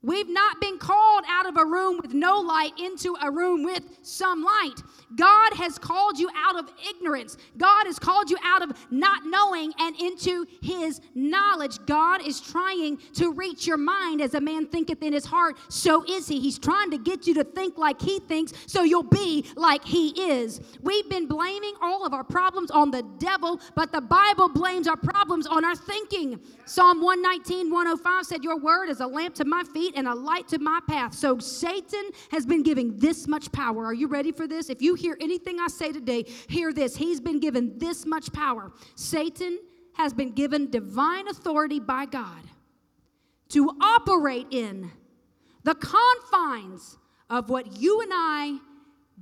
We've 0.05 0.29
not 0.29 0.61
been 0.61 0.77
called 0.77 1.25
out 1.27 1.47
of 1.47 1.57
a 1.57 1.65
room 1.65 1.99
with 2.03 2.13
no 2.13 2.39
light 2.39 2.79
into 2.79 3.17
a 3.23 3.31
room 3.31 3.65
with 3.65 3.83
some 4.03 4.43
light. 4.43 4.83
God 5.17 5.55
has 5.55 5.79
called 5.79 6.19
you 6.19 6.29
out 6.37 6.59
of 6.59 6.71
ignorance. 6.91 7.39
God 7.57 7.87
has 7.87 7.99
called 7.99 8.29
you 8.29 8.37
out 8.45 8.63
of 8.63 8.73
not 8.91 9.25
knowing 9.25 9.73
and 9.79 9.99
into 9.99 10.47
his 10.61 11.01
knowledge. 11.15 11.79
God 11.87 12.27
is 12.27 12.39
trying 12.39 12.99
to 13.15 13.33
reach 13.33 13.67
your 13.67 13.79
mind 13.79 14.21
as 14.21 14.35
a 14.35 14.41
man 14.41 14.67
thinketh 14.67 15.03
in 15.03 15.15
his 15.15 15.25
heart, 15.25 15.57
so 15.69 16.05
is 16.07 16.29
he. 16.29 16.39
He's 16.39 16.59
trying 16.59 16.91
to 16.91 16.99
get 16.99 17.27
you 17.27 17.33
to 17.35 17.45
think 17.45 17.79
like 17.79 18.03
he 18.03 18.21
thinks, 18.21 18.53
so 18.67 18.83
you'll 18.83 19.03
be 19.03 19.47
like 19.57 19.85
he 19.87 20.09
is. 20.31 20.61
We've 20.83 21.09
been 21.09 21.27
blaming 21.27 21.75
all 21.81 22.05
of 22.05 22.13
our 22.13 22.25
problems 22.25 22.71
on 22.71 22.91
the 22.91 23.03
devil, 23.19 23.59
but 23.75 23.91
the 23.91 24.03
Bible 24.03 24.51
blames 24.51 24.87
our 24.87 24.97
problems 24.97 25.47
on 25.47 25.65
our 25.65 25.77
thinking. 25.77 26.41
Psalm 26.67 27.01
119, 27.01 27.71
105 27.71 28.27
said, 28.27 28.45
Your 28.45 28.59
word 28.59 28.91
is 28.91 29.01
a 29.01 29.07
lamp 29.07 29.35
to 29.37 29.45
my 29.47 29.65
feet 29.73 29.94
and 29.95 30.09
a 30.09 30.15
light 30.15 30.49
to 30.49 30.59
my 30.59 30.81
path. 30.89 31.15
So 31.15 31.39
Satan 31.39 32.11
has 32.31 32.47
been 32.47 32.63
giving 32.63 32.97
this 32.99 33.27
much 33.27 33.51
power. 33.53 33.85
Are 33.85 33.95
you 33.95 34.09
ready 34.09 34.33
for 34.33 34.47
this? 34.47 34.71
If 34.71 34.83
you 34.83 34.95
hear 34.95 35.17
anything 35.21 35.59
I 35.61 35.69
say 35.69 35.93
today, 35.93 36.25
hear 36.49 36.73
this. 36.73 36.97
He's 36.97 37.21
been 37.21 37.41
given 37.41 37.79
this 37.79 38.07
much 38.07 38.33
power. 38.33 38.73
Satan 38.95 39.59
has 39.95 40.13
been 40.13 40.33
given 40.33 40.71
divine 40.71 41.29
authority 41.29 41.81
by 41.81 42.07
God 42.07 42.43
to 43.51 43.71
operate 43.81 44.49
in 44.51 44.91
the 45.63 45.75
confines 45.75 46.99
of 47.31 47.49
what 47.49 47.81
you 47.81 48.01
and 48.01 48.11
I 48.13 48.59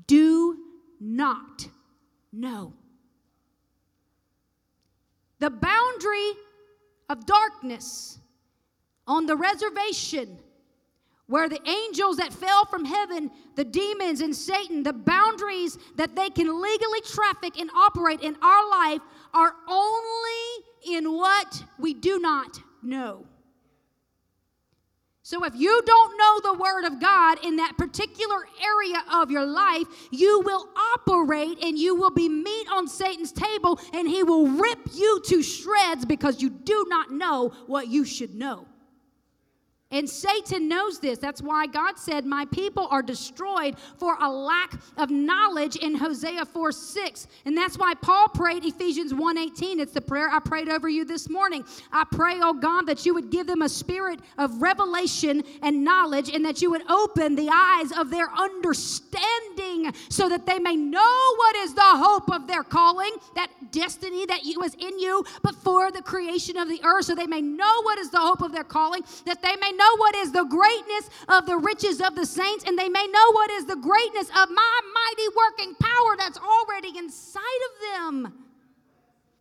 do 0.06 0.58
not 1.00 1.68
know. 2.32 2.72
The 5.38 5.50
boundary 5.50 6.32
of 7.08 7.26
darkness 7.26 8.18
on 9.06 9.26
the 9.26 9.36
reservation 9.36 10.38
where 11.26 11.48
the 11.48 11.60
angels 11.68 12.16
that 12.16 12.32
fell 12.32 12.64
from 12.66 12.84
heaven, 12.84 13.30
the 13.56 13.64
demons 13.64 14.20
and 14.20 14.34
Satan, 14.34 14.82
the 14.82 14.92
boundaries 14.92 15.78
that 15.96 16.14
they 16.16 16.30
can 16.30 16.60
legally 16.60 17.00
traffic 17.02 17.58
and 17.58 17.70
operate 17.70 18.20
in 18.20 18.36
our 18.42 18.70
life 18.70 19.00
are 19.32 19.54
only 19.68 20.64
in 20.86 21.12
what 21.12 21.64
we 21.78 21.94
do 21.94 22.18
not 22.18 22.58
know. 22.82 23.26
So, 25.24 25.44
if 25.44 25.54
you 25.54 25.80
don't 25.86 26.18
know 26.18 26.52
the 26.52 26.58
Word 26.58 26.84
of 26.84 27.00
God 27.00 27.44
in 27.44 27.56
that 27.56 27.78
particular 27.78 28.44
area 28.60 29.02
of 29.14 29.30
your 29.30 29.46
life, 29.46 29.86
you 30.10 30.42
will 30.44 30.68
operate 30.96 31.62
and 31.62 31.78
you 31.78 31.94
will 31.94 32.10
be 32.10 32.28
meat 32.28 32.66
on 32.72 32.88
Satan's 32.88 33.30
table, 33.30 33.78
and 33.94 34.08
he 34.08 34.24
will 34.24 34.48
rip 34.48 34.80
you 34.92 35.22
to 35.26 35.42
shreds 35.42 36.04
because 36.04 36.42
you 36.42 36.50
do 36.50 36.86
not 36.88 37.12
know 37.12 37.52
what 37.66 37.86
you 37.86 38.04
should 38.04 38.34
know. 38.34 38.66
And 39.92 40.08
Satan 40.08 40.68
knows 40.68 40.98
this. 40.98 41.18
That's 41.18 41.42
why 41.42 41.66
God 41.66 41.98
said, 41.98 42.24
My 42.24 42.46
people 42.46 42.88
are 42.90 43.02
destroyed 43.02 43.76
for 43.98 44.16
a 44.20 44.30
lack 44.30 44.72
of 44.96 45.10
knowledge 45.10 45.76
in 45.76 45.94
Hosea 45.94 46.46
4 46.46 46.72
6. 46.72 47.26
And 47.44 47.56
that's 47.56 47.76
why 47.76 47.92
Paul 47.94 48.28
prayed 48.28 48.64
Ephesians 48.64 49.12
1 49.12 49.38
18. 49.38 49.80
It's 49.80 49.92
the 49.92 50.00
prayer 50.00 50.30
I 50.30 50.40
prayed 50.40 50.70
over 50.70 50.88
you 50.88 51.04
this 51.04 51.28
morning. 51.28 51.64
I 51.92 52.04
pray, 52.10 52.38
oh 52.40 52.54
God, 52.54 52.86
that 52.86 53.04
you 53.04 53.12
would 53.12 53.30
give 53.30 53.46
them 53.46 53.62
a 53.62 53.68
spirit 53.68 54.20
of 54.38 54.62
revelation 54.62 55.42
and 55.62 55.84
knowledge, 55.84 56.30
and 56.30 56.44
that 56.46 56.62
you 56.62 56.70
would 56.70 56.90
open 56.90 57.36
the 57.36 57.50
eyes 57.52 57.92
of 57.92 58.10
their 58.10 58.30
understanding 58.32 59.92
so 60.08 60.28
that 60.28 60.46
they 60.46 60.58
may 60.58 60.76
know 60.76 61.34
what 61.36 61.56
is 61.56 61.74
the 61.74 61.80
hope 61.82 62.32
of 62.32 62.46
their 62.46 62.62
calling, 62.62 63.12
that 63.34 63.50
destiny 63.70 64.24
that 64.26 64.40
was 64.56 64.74
in 64.74 64.98
you 64.98 65.24
before 65.42 65.90
the 65.90 66.02
creation 66.02 66.56
of 66.56 66.68
the 66.68 66.80
earth, 66.84 67.06
so 67.06 67.14
they 67.14 67.26
may 67.26 67.40
know 67.40 67.82
what 67.82 67.98
is 67.98 68.10
the 68.10 68.18
hope 68.18 68.40
of 68.40 68.52
their 68.52 68.64
calling, 68.64 69.02
that 69.26 69.42
they 69.42 69.56
may 69.56 69.72
know 69.72 69.81
know 69.82 69.96
what 69.96 70.14
is 70.16 70.32
the 70.32 70.44
greatness 70.44 71.10
of 71.28 71.46
the 71.46 71.56
riches 71.56 72.00
of 72.00 72.14
the 72.14 72.26
saints, 72.26 72.64
and 72.66 72.78
they 72.78 72.88
may 72.88 73.06
know 73.06 73.32
what 73.32 73.50
is 73.50 73.66
the 73.66 73.76
greatness 73.76 74.28
of 74.28 74.50
my 74.50 74.80
mighty 74.94 75.28
working 75.36 75.74
power 75.80 76.16
that's 76.16 76.38
already 76.38 76.98
inside 76.98 77.62
of 77.68 77.72
them. 77.94 78.44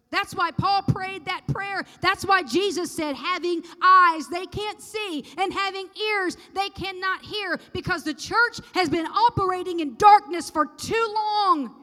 That's 0.10 0.36
why 0.36 0.52
Paul 0.52 0.82
prayed 0.84 1.24
that 1.26 1.48
prayer. 1.48 1.86
That's 2.02 2.26
why 2.26 2.44
Jesus 2.44 2.92
said, 2.92 3.16
having 3.16 3.64
eyes 3.82 4.28
they 4.28 4.46
can't 4.46 4.82
see, 4.82 5.24
and 5.38 5.54
having 5.54 5.88
ears 6.12 6.36
they 6.54 6.68
cannot 6.70 7.24
hear, 7.24 7.60
because 7.72 8.04
the 8.04 8.14
church 8.14 8.60
has 8.74 8.90
been 8.90 9.06
operating 9.06 9.80
in 9.80 9.96
darkness 9.96 10.50
for 10.50 10.66
too 10.66 11.14
long. 11.16 11.81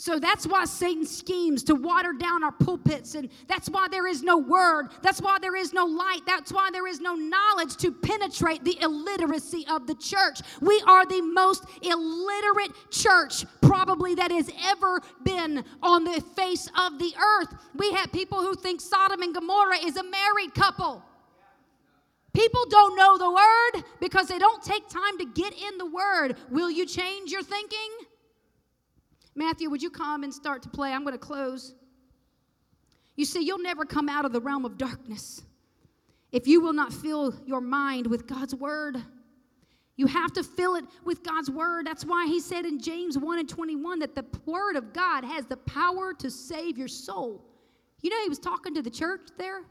So 0.00 0.20
that's 0.20 0.46
why 0.46 0.64
Satan 0.64 1.04
schemes 1.04 1.64
to 1.64 1.74
water 1.74 2.12
down 2.12 2.44
our 2.44 2.52
pulpits, 2.52 3.16
and 3.16 3.28
that's 3.48 3.68
why 3.68 3.88
there 3.88 4.06
is 4.06 4.22
no 4.22 4.38
word. 4.38 4.90
That's 5.02 5.20
why 5.20 5.38
there 5.40 5.56
is 5.56 5.72
no 5.72 5.86
light. 5.86 6.20
That's 6.24 6.52
why 6.52 6.70
there 6.70 6.86
is 6.86 7.00
no 7.00 7.16
knowledge 7.16 7.76
to 7.78 7.90
penetrate 7.90 8.62
the 8.62 8.78
illiteracy 8.80 9.66
of 9.68 9.88
the 9.88 9.96
church. 9.96 10.38
We 10.60 10.80
are 10.86 11.04
the 11.04 11.20
most 11.20 11.64
illiterate 11.82 12.70
church, 12.92 13.44
probably, 13.60 14.14
that 14.14 14.30
has 14.30 14.48
ever 14.66 15.00
been 15.24 15.64
on 15.82 16.04
the 16.04 16.20
face 16.36 16.70
of 16.78 17.00
the 17.00 17.12
earth. 17.20 17.52
We 17.74 17.90
have 17.94 18.12
people 18.12 18.38
who 18.38 18.54
think 18.54 18.80
Sodom 18.80 19.22
and 19.22 19.34
Gomorrah 19.34 19.84
is 19.84 19.96
a 19.96 20.04
married 20.04 20.54
couple. 20.54 21.02
People 22.32 22.66
don't 22.70 22.96
know 22.96 23.18
the 23.18 23.32
word 23.32 23.84
because 24.00 24.28
they 24.28 24.38
don't 24.38 24.62
take 24.62 24.88
time 24.88 25.18
to 25.18 25.24
get 25.24 25.54
in 25.54 25.76
the 25.76 25.86
word. 25.86 26.36
Will 26.50 26.70
you 26.70 26.86
change 26.86 27.32
your 27.32 27.42
thinking? 27.42 28.06
Matthew, 29.38 29.70
would 29.70 29.82
you 29.82 29.90
come 29.90 30.24
and 30.24 30.34
start 30.34 30.62
to 30.64 30.68
play? 30.68 30.92
I'm 30.92 31.04
going 31.04 31.12
to 31.12 31.18
close. 31.18 31.74
You 33.14 33.24
see, 33.24 33.44
you'll 33.44 33.62
never 33.62 33.84
come 33.84 34.08
out 34.08 34.24
of 34.24 34.32
the 34.32 34.40
realm 34.40 34.64
of 34.64 34.76
darkness 34.76 35.42
if 36.32 36.46
you 36.46 36.60
will 36.60 36.72
not 36.72 36.92
fill 36.92 37.34
your 37.46 37.60
mind 37.60 38.06
with 38.06 38.26
God's 38.26 38.54
word. 38.54 38.96
You 39.96 40.06
have 40.06 40.32
to 40.34 40.42
fill 40.42 40.74
it 40.74 40.84
with 41.04 41.22
God's 41.22 41.50
word. 41.50 41.86
That's 41.86 42.04
why 42.04 42.26
he 42.26 42.40
said 42.40 42.66
in 42.66 42.80
James 42.80 43.16
1 43.16 43.38
and 43.38 43.48
21 43.48 44.00
that 44.00 44.14
the 44.14 44.24
word 44.44 44.76
of 44.76 44.92
God 44.92 45.24
has 45.24 45.46
the 45.46 45.56
power 45.56 46.12
to 46.14 46.30
save 46.30 46.76
your 46.76 46.88
soul. 46.88 47.44
You 48.02 48.10
know, 48.10 48.22
he 48.22 48.28
was 48.28 48.38
talking 48.38 48.74
to 48.74 48.82
the 48.82 48.90
church 48.90 49.28
there. 49.38 49.62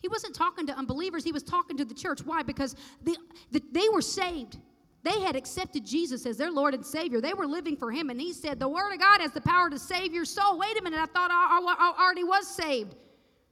He 0.00 0.08
wasn't 0.08 0.34
talking 0.34 0.66
to 0.66 0.74
unbelievers, 0.74 1.24
he 1.24 1.32
was 1.32 1.42
talking 1.42 1.78
to 1.78 1.84
the 1.84 1.94
church. 1.94 2.20
Why? 2.24 2.42
Because 2.42 2.76
the, 3.02 3.16
the, 3.50 3.62
they 3.72 3.88
were 3.88 4.02
saved. 4.02 4.58
They 5.04 5.20
had 5.20 5.36
accepted 5.36 5.84
Jesus 5.84 6.24
as 6.24 6.38
their 6.38 6.50
Lord 6.50 6.72
and 6.72 6.84
Savior. 6.84 7.20
They 7.20 7.34
were 7.34 7.46
living 7.46 7.76
for 7.76 7.92
Him, 7.92 8.08
and 8.08 8.18
He 8.18 8.32
said, 8.32 8.58
The 8.58 8.68
Word 8.68 8.92
of 8.94 8.98
God 8.98 9.20
has 9.20 9.32
the 9.32 9.40
power 9.42 9.68
to 9.68 9.78
save 9.78 10.14
your 10.14 10.24
soul. 10.24 10.58
Wait 10.58 10.78
a 10.78 10.82
minute, 10.82 10.98
I 10.98 11.06
thought 11.06 11.30
I, 11.30 11.60
I, 11.60 11.74
I 11.78 12.02
already 12.02 12.24
was 12.24 12.48
saved. 12.48 12.96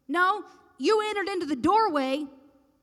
No, 0.08 0.44
you 0.78 1.00
entered 1.10 1.28
into 1.28 1.46
the 1.46 1.56
doorway 1.56 2.24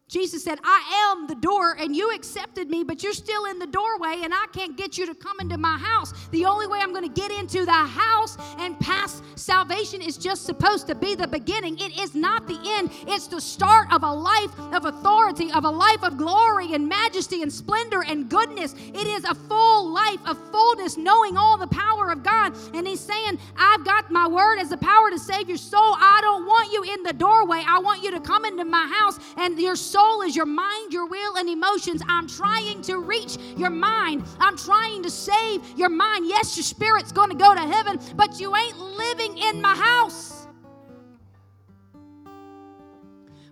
Jesus 0.09 0.43
said, 0.43 0.57
I 0.63 1.13
am 1.13 1.27
the 1.27 1.35
door, 1.35 1.75
and 1.79 1.95
you 1.95 2.11
accepted 2.15 2.67
me, 2.67 2.83
but 2.83 3.03
you're 3.03 3.13
still 3.13 3.45
in 3.45 3.59
the 3.59 3.67
doorway, 3.67 4.21
and 4.23 4.33
I 4.33 4.47
can't 4.51 4.75
get 4.75 4.97
you 4.97 5.05
to 5.05 5.13
come 5.13 5.39
into 5.39 5.55
my 5.55 5.77
house. 5.77 6.13
The 6.31 6.45
only 6.45 6.65
way 6.65 6.79
I'm 6.81 6.93
going 6.93 7.07
to 7.07 7.21
get 7.21 7.29
into 7.29 7.63
the 7.63 7.71
house 7.71 8.35
and 8.57 8.77
pass 8.79 9.21
salvation 9.35 10.01
is 10.01 10.17
just 10.17 10.45
supposed 10.45 10.87
to 10.87 10.95
be 10.95 11.13
the 11.13 11.27
beginning. 11.27 11.77
It 11.77 11.99
is 11.99 12.15
not 12.15 12.47
the 12.47 12.59
end, 12.65 12.89
it's 13.07 13.27
the 13.27 13.39
start 13.39 13.93
of 13.93 14.01
a 14.01 14.11
life 14.11 14.59
of 14.73 14.85
authority, 14.85 15.51
of 15.51 15.63
a 15.63 15.69
life 15.69 16.01
of 16.01 16.17
glory 16.17 16.73
and 16.73 16.87
majesty 16.87 17.43
and 17.43 17.53
splendor 17.53 18.03
and 18.03 18.27
goodness. 18.27 18.73
It 18.79 19.05
is 19.05 19.25
a 19.25 19.35
full 19.35 19.93
life 19.93 20.25
of 20.25 20.39
fullness, 20.51 20.97
knowing 20.97 21.37
all 21.37 21.59
the 21.59 21.67
power 21.67 22.09
of 22.09 22.23
God. 22.23 22.55
And 22.73 22.87
He's 22.87 22.99
saying, 22.99 23.37
I've 23.55 23.85
got 23.85 24.09
my 24.09 24.27
word 24.27 24.57
as 24.57 24.69
the 24.69 24.77
power 24.77 25.11
to 25.11 25.19
save 25.19 25.47
your 25.47 25.57
soul. 25.59 25.93
I 25.99 26.17
don't 26.23 26.47
want 26.47 26.73
you 26.73 26.81
in 26.95 27.03
the 27.03 27.13
doorway, 27.13 27.61
I 27.67 27.77
want 27.77 28.01
you 28.01 28.09
to 28.09 28.19
come 28.19 28.43
into 28.43 28.65
my 28.65 28.91
house, 28.97 29.19
and 29.37 29.59
your 29.59 29.75
soul 29.75 29.98
soul 29.99 30.21
is 30.21 30.35
your 30.35 30.45
mind, 30.45 30.93
your 30.93 31.07
will, 31.07 31.37
and 31.37 31.49
emotions. 31.49 32.01
I'm 32.07 32.27
trying 32.27 32.81
to 32.83 32.99
reach 32.99 33.37
your 33.57 33.69
mind. 33.69 34.23
I'm 34.39 34.57
trying 34.57 35.03
to 35.03 35.09
save 35.09 35.61
your 35.77 35.89
mind. 35.89 36.25
Yes, 36.27 36.55
your 36.55 36.63
spirit's 36.63 37.11
going 37.11 37.29
to 37.29 37.35
go 37.35 37.53
to 37.53 37.61
heaven, 37.61 37.99
but 38.15 38.39
you 38.39 38.55
ain't 38.55 38.77
living 38.77 39.37
in 39.37 39.61
my 39.61 39.75
house. 39.75 40.47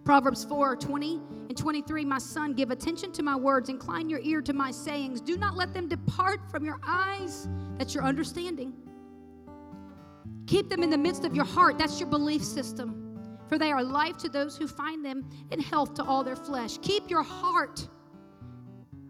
Proverbs 0.06 0.46
4 0.46 0.78
20 0.78 1.20
and 1.50 1.58
23 1.58 2.06
My 2.06 2.18
son, 2.18 2.54
give 2.54 2.72
attention 2.72 3.12
to 3.12 3.24
my 3.24 3.36
words, 3.36 3.68
incline 3.68 4.10
your 4.10 4.22
ear 4.22 4.42
to 4.42 4.54
my 4.54 4.72
sayings. 4.72 5.20
Do 5.20 5.38
not 5.38 5.58
let 5.58 5.74
them 5.74 5.90
depart 5.90 6.40
from 6.50 6.64
your 6.64 6.80
eyes. 6.86 7.50
That's 7.78 7.94
your 7.94 8.06
understanding. 8.06 8.74
Keep 10.46 10.70
them 10.70 10.82
in 10.82 10.90
the 10.90 10.98
midst 10.98 11.26
of 11.26 11.36
your 11.36 11.44
heart. 11.44 11.78
That's 11.78 12.00
your 12.00 12.08
belief 12.08 12.42
system. 12.42 13.07
For 13.50 13.58
they 13.58 13.72
are 13.72 13.84
life 13.84 14.18
to 14.18 14.30
those 14.30 14.58
who 14.58 14.68
find 14.68 15.04
them 15.04 15.30
and 15.52 15.62
health 15.62 15.94
to 15.96 16.04
all 16.04 16.24
their 16.24 16.36
flesh. 16.36 16.78
Keep 16.82 17.10
your 17.10 17.24
heart 17.24 17.88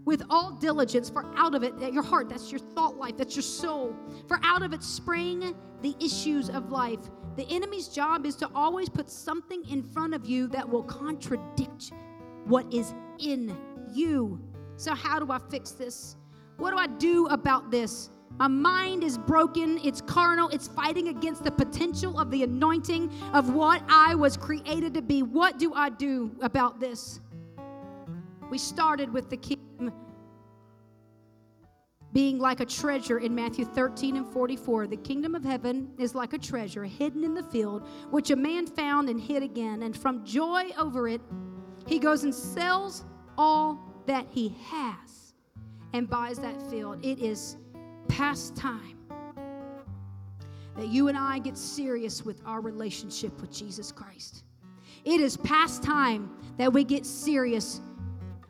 with 0.05 0.23
all 0.29 0.53
diligence, 0.53 1.09
for 1.09 1.25
out 1.35 1.53
of 1.53 1.63
it, 1.63 1.73
your 1.91 2.01
heart, 2.01 2.29
that's 2.29 2.49
your 2.49 2.61
thought 2.61 2.95
life, 2.95 3.17
that's 3.17 3.35
your 3.35 3.43
soul. 3.43 3.93
For 4.29 4.39
out 4.41 4.61
of 4.61 4.71
it 4.71 4.81
spring 4.81 5.53
the 5.81 5.95
issues 5.99 6.49
of 6.49 6.71
life. 6.71 7.01
The 7.35 7.45
enemy's 7.49 7.89
job 7.89 8.25
is 8.25 8.35
to 8.38 8.49
always 8.55 8.88
put 8.88 9.09
something 9.09 9.67
in 9.69 9.83
front 9.83 10.13
of 10.13 10.25
you 10.25 10.47
that 10.47 10.67
will 10.67 10.83
contradict 10.83 11.91
what 12.45 12.73
is 12.73 12.93
in 13.19 13.55
you. 13.91 14.39
So, 14.77 14.95
how 14.95 15.19
do 15.19 15.29
I 15.29 15.39
fix 15.51 15.71
this? 15.71 16.15
What 16.55 16.71
do 16.71 16.77
I 16.77 16.88
do 16.88 17.27
about 17.27 17.69
this? 17.69 18.09
My 18.38 18.47
mind 18.47 19.03
is 19.03 19.17
broken, 19.17 19.80
it's 19.84 20.01
carnal, 20.01 20.49
it's 20.49 20.67
fighting 20.67 21.07
against 21.07 21.43
the 21.43 21.51
potential 21.51 22.19
of 22.19 22.30
the 22.30 22.43
anointing 22.43 23.11
of 23.34 23.53
what 23.53 23.82
I 23.89 24.13
was 24.15 24.38
created 24.38 24.93
to 24.93 25.01
be. 25.01 25.23
What 25.23 25.57
do 25.57 25.73
I 25.73 25.89
do 25.89 26.32
about 26.41 26.80
this? 26.80 27.19
We 28.49 28.57
started 28.57 29.11
with 29.11 29.30
the 29.30 29.38
kingdom 29.38 29.91
being 32.13 32.39
like 32.39 32.59
a 32.61 32.65
treasure 32.65 33.19
in 33.19 33.36
Matthew 33.36 33.65
13 33.65 34.15
and 34.15 34.25
44. 34.25 34.88
The 34.88 34.97
kingdom 34.97 35.36
of 35.36 35.43
heaven 35.43 35.91
is 35.99 36.15
like 36.15 36.34
a 36.34 36.38
treasure 36.38 36.84
hidden 36.84 37.23
in 37.23 37.34
the 37.34 37.43
field, 37.43 37.88
which 38.09 38.32
a 38.32 38.36
man 38.36 38.65
found 38.65 39.09
and 39.09 39.19
hid 39.19 39.43
again. 39.43 39.84
And 39.84 39.95
from 39.95 40.25
joy 40.25 40.71
over 40.78 41.07
it, 41.07 41.21
he 41.86 41.99
goes 41.99 42.23
and 42.23 42.34
sells 42.34 43.03
all 43.38 43.80
that 44.07 44.25
he 44.32 44.55
has 44.65 45.34
and 45.93 46.09
buys 46.09 46.39
that 46.39 46.59
field. 46.69 47.05
It 47.05 47.19
is 47.19 47.57
past 48.08 48.55
time 48.55 48.97
that 50.78 50.88
you 50.88 51.08
and 51.08 51.18
I 51.18 51.39
get 51.39 51.58
serious 51.58 52.24
with 52.24 52.41
our 52.45 52.62
relationship 52.62 53.39
with 53.41 53.51
Jesus 53.51 53.91
Christ. 53.91 54.43
It 55.05 55.22
is 55.22 55.38
past 55.38 55.84
time 55.84 56.30
that 56.58 56.72
we 56.72 56.84
get 56.84 57.05
serious 57.05 57.82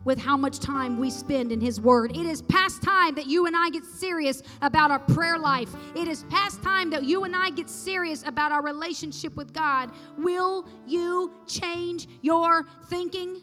with 0.04 0.18
how 0.18 0.38
much 0.38 0.60
time 0.60 0.98
we 1.00 1.10
spend 1.10 1.52
in 1.52 1.60
His 1.60 1.82
Word. 1.82 2.16
It 2.16 2.26
is 2.26 2.42
past 2.42 2.82
time 2.82 3.14
that 3.16 3.28
you 3.28 3.46
and 3.46 3.56
I 3.56 3.70
get 3.70 3.86
serious 3.86 4.42
about 4.62 4.90
our 4.90 5.00
prayer 5.00 5.38
life. 5.38 5.70
It 5.96 6.08
is 6.08 6.24
past 6.30 6.64
time 6.64 6.90
that 6.92 7.04
you 7.04 7.26
and 7.26 7.36
I 7.36 7.50
get 7.50 7.70
serious 7.70 8.24
about 8.26 8.52
our 8.52 8.64
relationship 8.64 9.36
with 9.36 9.54
God. 9.54 9.92
Will 10.18 10.66
you 10.86 11.34
change 11.46 12.08
your 12.22 12.66
thinking? 12.90 13.42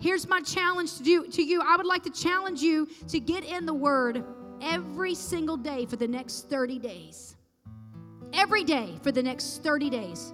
Here's 0.00 0.28
my 0.28 0.42
challenge 0.42 0.96
to, 0.98 1.02
do, 1.02 1.26
to 1.28 1.42
you. 1.42 1.62
I 1.62 1.76
would 1.76 1.86
like 1.86 2.02
to 2.04 2.10
challenge 2.10 2.60
you 2.60 2.86
to 3.08 3.18
get 3.18 3.44
in 3.44 3.64
the 3.64 3.74
Word 3.74 4.22
every 4.60 5.14
single 5.14 5.56
day 5.56 5.86
for 5.86 5.96
the 5.96 6.08
next 6.08 6.48
30 6.48 6.78
days. 6.78 7.36
Every 8.32 8.64
day 8.64 8.98
for 9.02 9.12
the 9.12 9.22
next 9.22 9.62
30 9.62 9.90
days. 9.90 10.32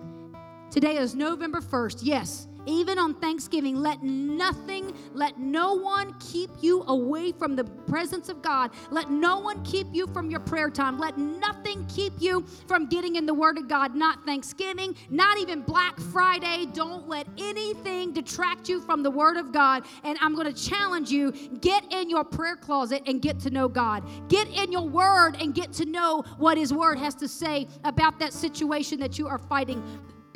Today 0.70 0.96
is 0.96 1.14
November 1.14 1.60
1st. 1.60 2.00
Yes, 2.02 2.48
even 2.66 2.98
on 2.98 3.14
Thanksgiving, 3.14 3.76
let 3.76 4.02
nothing, 4.02 4.92
let 5.14 5.38
no 5.38 5.74
one 5.74 6.14
keep 6.18 6.50
you 6.60 6.82
away 6.88 7.32
from 7.32 7.56
the 7.56 7.64
presence 7.64 8.28
of 8.28 8.42
God. 8.42 8.72
Let 8.90 9.10
no 9.10 9.38
one 9.38 9.62
keep 9.64 9.86
you 9.92 10.06
from 10.08 10.30
your 10.30 10.40
prayer 10.40 10.68
time. 10.70 10.98
Let 10.98 11.16
nothing 11.16 11.86
keep 11.86 12.12
you 12.18 12.44
from 12.66 12.86
getting 12.86 13.16
in 13.16 13.24
the 13.24 13.34
Word 13.34 13.58
of 13.58 13.68
God. 13.68 13.94
Not 13.94 14.24
Thanksgiving, 14.26 14.96
not 15.08 15.38
even 15.38 15.62
Black 15.62 15.98
Friday. 15.98 16.66
Don't 16.72 17.08
let 17.08 17.26
anything 17.38 18.12
detract 18.12 18.68
you 18.68 18.80
from 18.80 19.02
the 19.02 19.10
Word 19.10 19.36
of 19.36 19.52
God. 19.52 19.84
And 20.04 20.18
I'm 20.20 20.34
going 20.34 20.52
to 20.52 20.68
challenge 20.68 21.10
you 21.10 21.32
get 21.60 21.84
in 21.92 22.10
your 22.10 22.24
prayer 22.24 22.56
closet 22.56 23.02
and 23.06 23.22
get 23.22 23.38
to 23.40 23.50
know 23.50 23.68
God. 23.68 24.02
Get 24.28 24.48
in 24.48 24.72
your 24.72 24.88
Word 24.88 25.36
and 25.40 25.54
get 25.54 25.72
to 25.74 25.84
know 25.84 26.22
what 26.38 26.58
His 26.58 26.72
Word 26.72 26.98
has 26.98 27.14
to 27.16 27.28
say 27.28 27.68
about 27.84 28.18
that 28.18 28.32
situation 28.32 28.98
that 29.00 29.18
you 29.18 29.28
are 29.28 29.38
fighting 29.38 29.82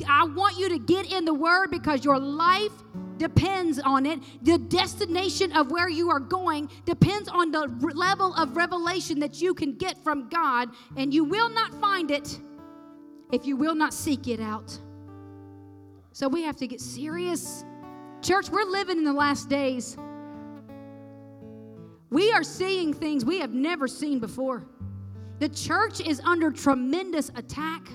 I 0.07 0.25
want 0.25 0.57
you 0.57 0.69
to 0.69 0.79
get 0.79 1.11
in 1.11 1.25
the 1.25 1.33
Word 1.33 1.71
because 1.71 2.03
your 2.05 2.19
life 2.19 2.71
depends 3.17 3.79
on 3.79 4.05
it. 4.05 4.19
The 4.43 4.57
destination 4.57 5.51
of 5.53 5.71
where 5.71 5.89
you 5.89 6.09
are 6.09 6.19
going 6.19 6.69
depends 6.85 7.29
on 7.29 7.51
the 7.51 7.67
level 7.93 8.33
of 8.35 8.55
revelation 8.57 9.19
that 9.19 9.41
you 9.41 9.53
can 9.53 9.77
get 9.77 10.03
from 10.03 10.29
God, 10.29 10.69
and 10.97 11.13
you 11.13 11.23
will 11.23 11.49
not 11.49 11.73
find 11.79 12.11
it 12.11 12.39
if 13.31 13.45
you 13.45 13.55
will 13.55 13.75
not 13.75 13.93
seek 13.93 14.27
it 14.27 14.39
out. 14.39 14.77
So 16.13 16.27
we 16.27 16.43
have 16.43 16.57
to 16.57 16.67
get 16.67 16.81
serious. 16.81 17.63
Church, 18.21 18.49
we're 18.49 18.65
living 18.65 18.97
in 18.97 19.03
the 19.03 19.13
last 19.13 19.49
days. 19.49 19.97
We 22.09 22.31
are 22.33 22.43
seeing 22.43 22.93
things 22.93 23.23
we 23.23 23.39
have 23.39 23.53
never 23.53 23.87
seen 23.87 24.19
before. 24.19 24.65
The 25.39 25.47
church 25.49 26.01
is 26.01 26.19
under 26.19 26.51
tremendous 26.51 27.31
attack. 27.35 27.87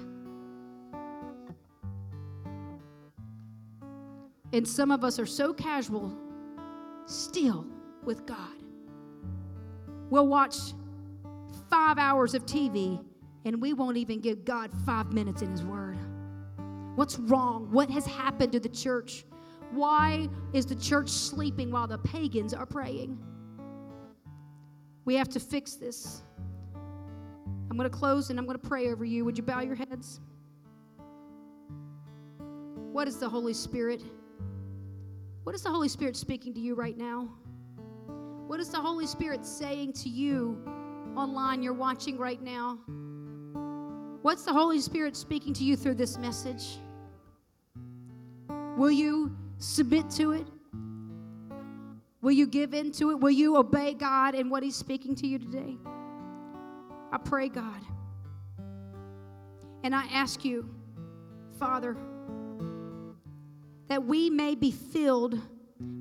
And 4.56 4.66
some 4.66 4.90
of 4.90 5.04
us 5.04 5.18
are 5.18 5.26
so 5.26 5.52
casual 5.52 6.16
still 7.04 7.66
with 8.04 8.24
God. 8.24 8.56
We'll 10.08 10.28
watch 10.28 10.56
five 11.68 11.98
hours 11.98 12.32
of 12.32 12.46
TV 12.46 13.04
and 13.44 13.60
we 13.60 13.74
won't 13.74 13.98
even 13.98 14.18
give 14.18 14.46
God 14.46 14.70
five 14.86 15.12
minutes 15.12 15.42
in 15.42 15.50
His 15.50 15.62
Word. 15.62 15.98
What's 16.94 17.18
wrong? 17.18 17.70
What 17.70 17.90
has 17.90 18.06
happened 18.06 18.52
to 18.52 18.58
the 18.58 18.70
church? 18.70 19.26
Why 19.72 20.26
is 20.54 20.64
the 20.64 20.74
church 20.74 21.10
sleeping 21.10 21.70
while 21.70 21.86
the 21.86 21.98
pagans 21.98 22.54
are 22.54 22.64
praying? 22.64 23.18
We 25.04 25.16
have 25.16 25.28
to 25.28 25.38
fix 25.38 25.74
this. 25.74 26.22
I'm 27.70 27.76
going 27.76 27.90
to 27.90 27.94
close 27.94 28.30
and 28.30 28.38
I'm 28.38 28.46
going 28.46 28.58
to 28.58 28.66
pray 28.66 28.90
over 28.90 29.04
you. 29.04 29.22
Would 29.26 29.36
you 29.36 29.44
bow 29.44 29.60
your 29.60 29.74
heads? 29.74 30.22
What 32.38 33.06
is 33.06 33.18
the 33.18 33.28
Holy 33.28 33.52
Spirit? 33.52 34.02
What 35.46 35.54
is 35.54 35.62
the 35.62 35.70
Holy 35.70 35.88
Spirit 35.88 36.16
speaking 36.16 36.52
to 36.54 36.60
you 36.60 36.74
right 36.74 36.98
now? 36.98 37.28
What 38.48 38.58
is 38.58 38.68
the 38.68 38.80
Holy 38.80 39.06
Spirit 39.06 39.46
saying 39.46 39.92
to 39.92 40.08
you 40.08 40.60
online 41.16 41.62
you're 41.62 41.72
watching 41.72 42.18
right 42.18 42.42
now? 42.42 42.80
What's 44.22 44.42
the 44.42 44.52
Holy 44.52 44.80
Spirit 44.80 45.14
speaking 45.14 45.54
to 45.54 45.62
you 45.62 45.76
through 45.76 45.94
this 45.94 46.18
message? 46.18 46.80
Will 48.76 48.90
you 48.90 49.36
submit 49.58 50.10
to 50.10 50.32
it? 50.32 50.48
Will 52.22 52.32
you 52.32 52.48
give 52.48 52.74
in 52.74 52.90
to 52.94 53.12
it? 53.12 53.20
Will 53.20 53.30
you 53.30 53.56
obey 53.56 53.94
God 53.94 54.34
and 54.34 54.50
what 54.50 54.64
He's 54.64 54.74
speaking 54.74 55.14
to 55.14 55.28
you 55.28 55.38
today? 55.38 55.76
I 57.12 57.18
pray, 57.18 57.48
God. 57.48 57.82
And 59.84 59.94
I 59.94 60.06
ask 60.06 60.44
you, 60.44 60.68
Father, 61.56 61.96
that 63.88 64.04
we 64.04 64.30
may 64.30 64.54
be 64.54 64.70
filled 64.70 65.40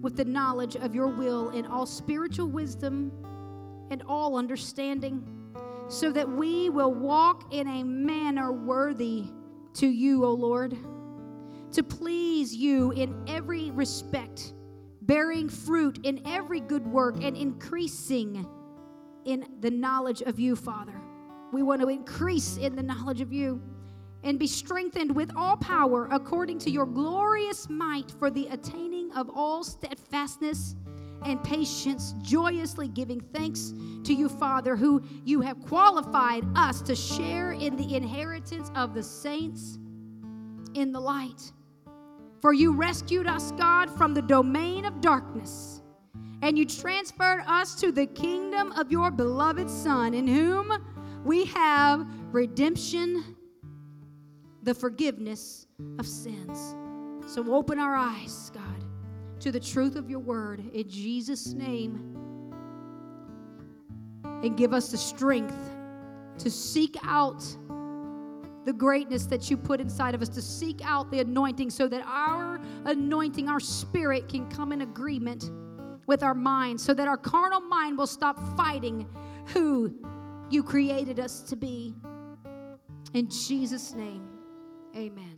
with 0.02 0.16
the 0.16 0.26
knowledge 0.26 0.76
of 0.76 0.96
your 0.96 1.08
will 1.08 1.50
in 1.50 1.66
all 1.66 1.86
spiritual 1.86 2.48
wisdom 2.48 3.12
and 3.92 4.02
all 4.08 4.36
understanding, 4.38 5.24
so 5.88 6.12
that 6.12 6.28
we 6.28 6.70
will 6.70 6.94
walk 6.94 7.54
in 7.54 7.68
a 7.68 7.84
manner 7.84 8.52
worthy 8.52 9.26
to 9.74 9.88
you, 9.88 10.26
O 10.26 10.32
Lord, 10.32 10.76
to 11.74 11.84
please 11.84 12.56
you 12.56 12.92
in 12.92 13.16
every 13.28 13.70
respect, 13.72 14.54
bearing 15.02 15.50
fruit 15.50 16.00
in 16.04 16.26
every 16.26 16.62
good 16.62 16.88
work 16.88 17.22
and 17.22 17.38
increasing 17.38 18.48
in 19.26 19.46
the 19.60 19.70
knowledge 19.70 20.22
of 20.22 20.40
you, 20.40 20.56
Father. 20.56 21.00
We 21.52 21.62
want 21.62 21.82
to 21.82 21.90
increase 21.90 22.58
in 22.58 22.76
the 22.76 22.84
knowledge 22.84 23.22
of 23.22 23.32
you 23.32 23.62
and 24.26 24.40
be 24.40 24.48
strengthened 24.48 25.16
with 25.16 25.32
all 25.36 25.56
power 25.56 26.10
according 26.12 26.58
to 26.58 26.72
your 26.72 26.88
glorious 26.88 27.70
might 27.70 28.12
for 28.20 28.32
the 28.32 28.48
attaining 28.48 29.12
of 29.14 29.30
all 29.30 29.64
steadfastness 29.64 30.76
and 31.24 31.44
patience, 31.44 32.16
joyously 32.24 32.88
giving 32.88 33.22
thanks 33.34 33.72
to 34.04 34.14
you, 34.14 34.28
Father, 34.28 34.76
who 34.76 35.02
you 35.24 35.42
have 35.42 35.60
qualified 35.62 36.44
us 36.56 36.82
to 36.82 36.96
share 36.96 37.52
in 37.54 37.76
the 37.76 37.96
inheritance 37.96 38.72
of 38.76 38.94
the 38.94 39.04
saints 39.04 39.78
in 40.74 40.92
the 40.92 41.00
light. 41.00 41.52
For 42.42 42.52
you 42.52 42.74
rescued 42.74 43.28
us, 43.28 43.52
God, 43.54 43.90
from 43.96 44.14
the 44.14 44.22
domain 44.22 44.86
of 44.86 45.02
darkness, 45.02 45.82
and 46.42 46.58
you 46.58 46.66
transferred 46.66 47.44
us 47.48 47.76
to 47.76 47.92
the 47.92 48.08
kingdom 48.08 48.72
of 48.74 48.92
your 48.92 49.10
beloved 49.10 49.70
Son, 49.70 50.14
in 50.14 50.28
whom 50.28 50.72
we 51.24 51.46
have 51.46 52.06
redemption 52.32 53.35
the 54.66 54.74
forgiveness 54.74 55.68
of 56.00 56.08
sins. 56.08 56.76
So 57.28 57.54
open 57.54 57.80
our 57.80 57.96
eyes, 57.96 58.52
God, 58.54 58.84
to 59.40 59.52
the 59.52 59.60
truth 59.60 59.96
of 59.96 60.10
your 60.10 60.20
word 60.20 60.64
in 60.74 60.90
Jesus' 60.90 61.54
name. 61.54 62.12
And 64.24 64.58
give 64.58 64.74
us 64.74 64.90
the 64.90 64.98
strength 64.98 65.56
to 66.40 66.50
seek 66.50 66.98
out 67.04 67.44
the 68.66 68.74
greatness 68.74 69.28
that 69.28 69.52
you 69.52 69.58
put 69.58 69.80
inside 69.80 70.16
of 70.16 70.24
us, 70.24 70.30
to 70.30 70.42
seek 70.42 70.82
out 70.84 71.12
the 71.12 71.20
anointing 71.20 71.70
so 71.70 71.88
that 71.88 72.04
our 72.08 72.60
anointing, 72.86 73.48
our 73.48 73.60
spirit 73.60 74.28
can 74.28 74.50
come 74.50 74.72
in 74.72 74.82
agreement 74.82 75.52
with 76.08 76.24
our 76.24 76.34
mind, 76.34 76.82
so 76.82 76.94
that 76.94 77.08
our 77.08 77.18
carnal 77.18 77.62
mind 77.62 77.98
will 77.98 78.08
stop 78.08 78.40
fighting 78.58 79.08
who 79.48 79.94
you 80.50 80.64
created 80.64 81.20
us 81.20 81.42
to 81.42 81.56
be. 81.56 81.94
In 83.14 83.30
Jesus' 83.30 83.94
name, 83.94 84.28
amen. 84.96 85.35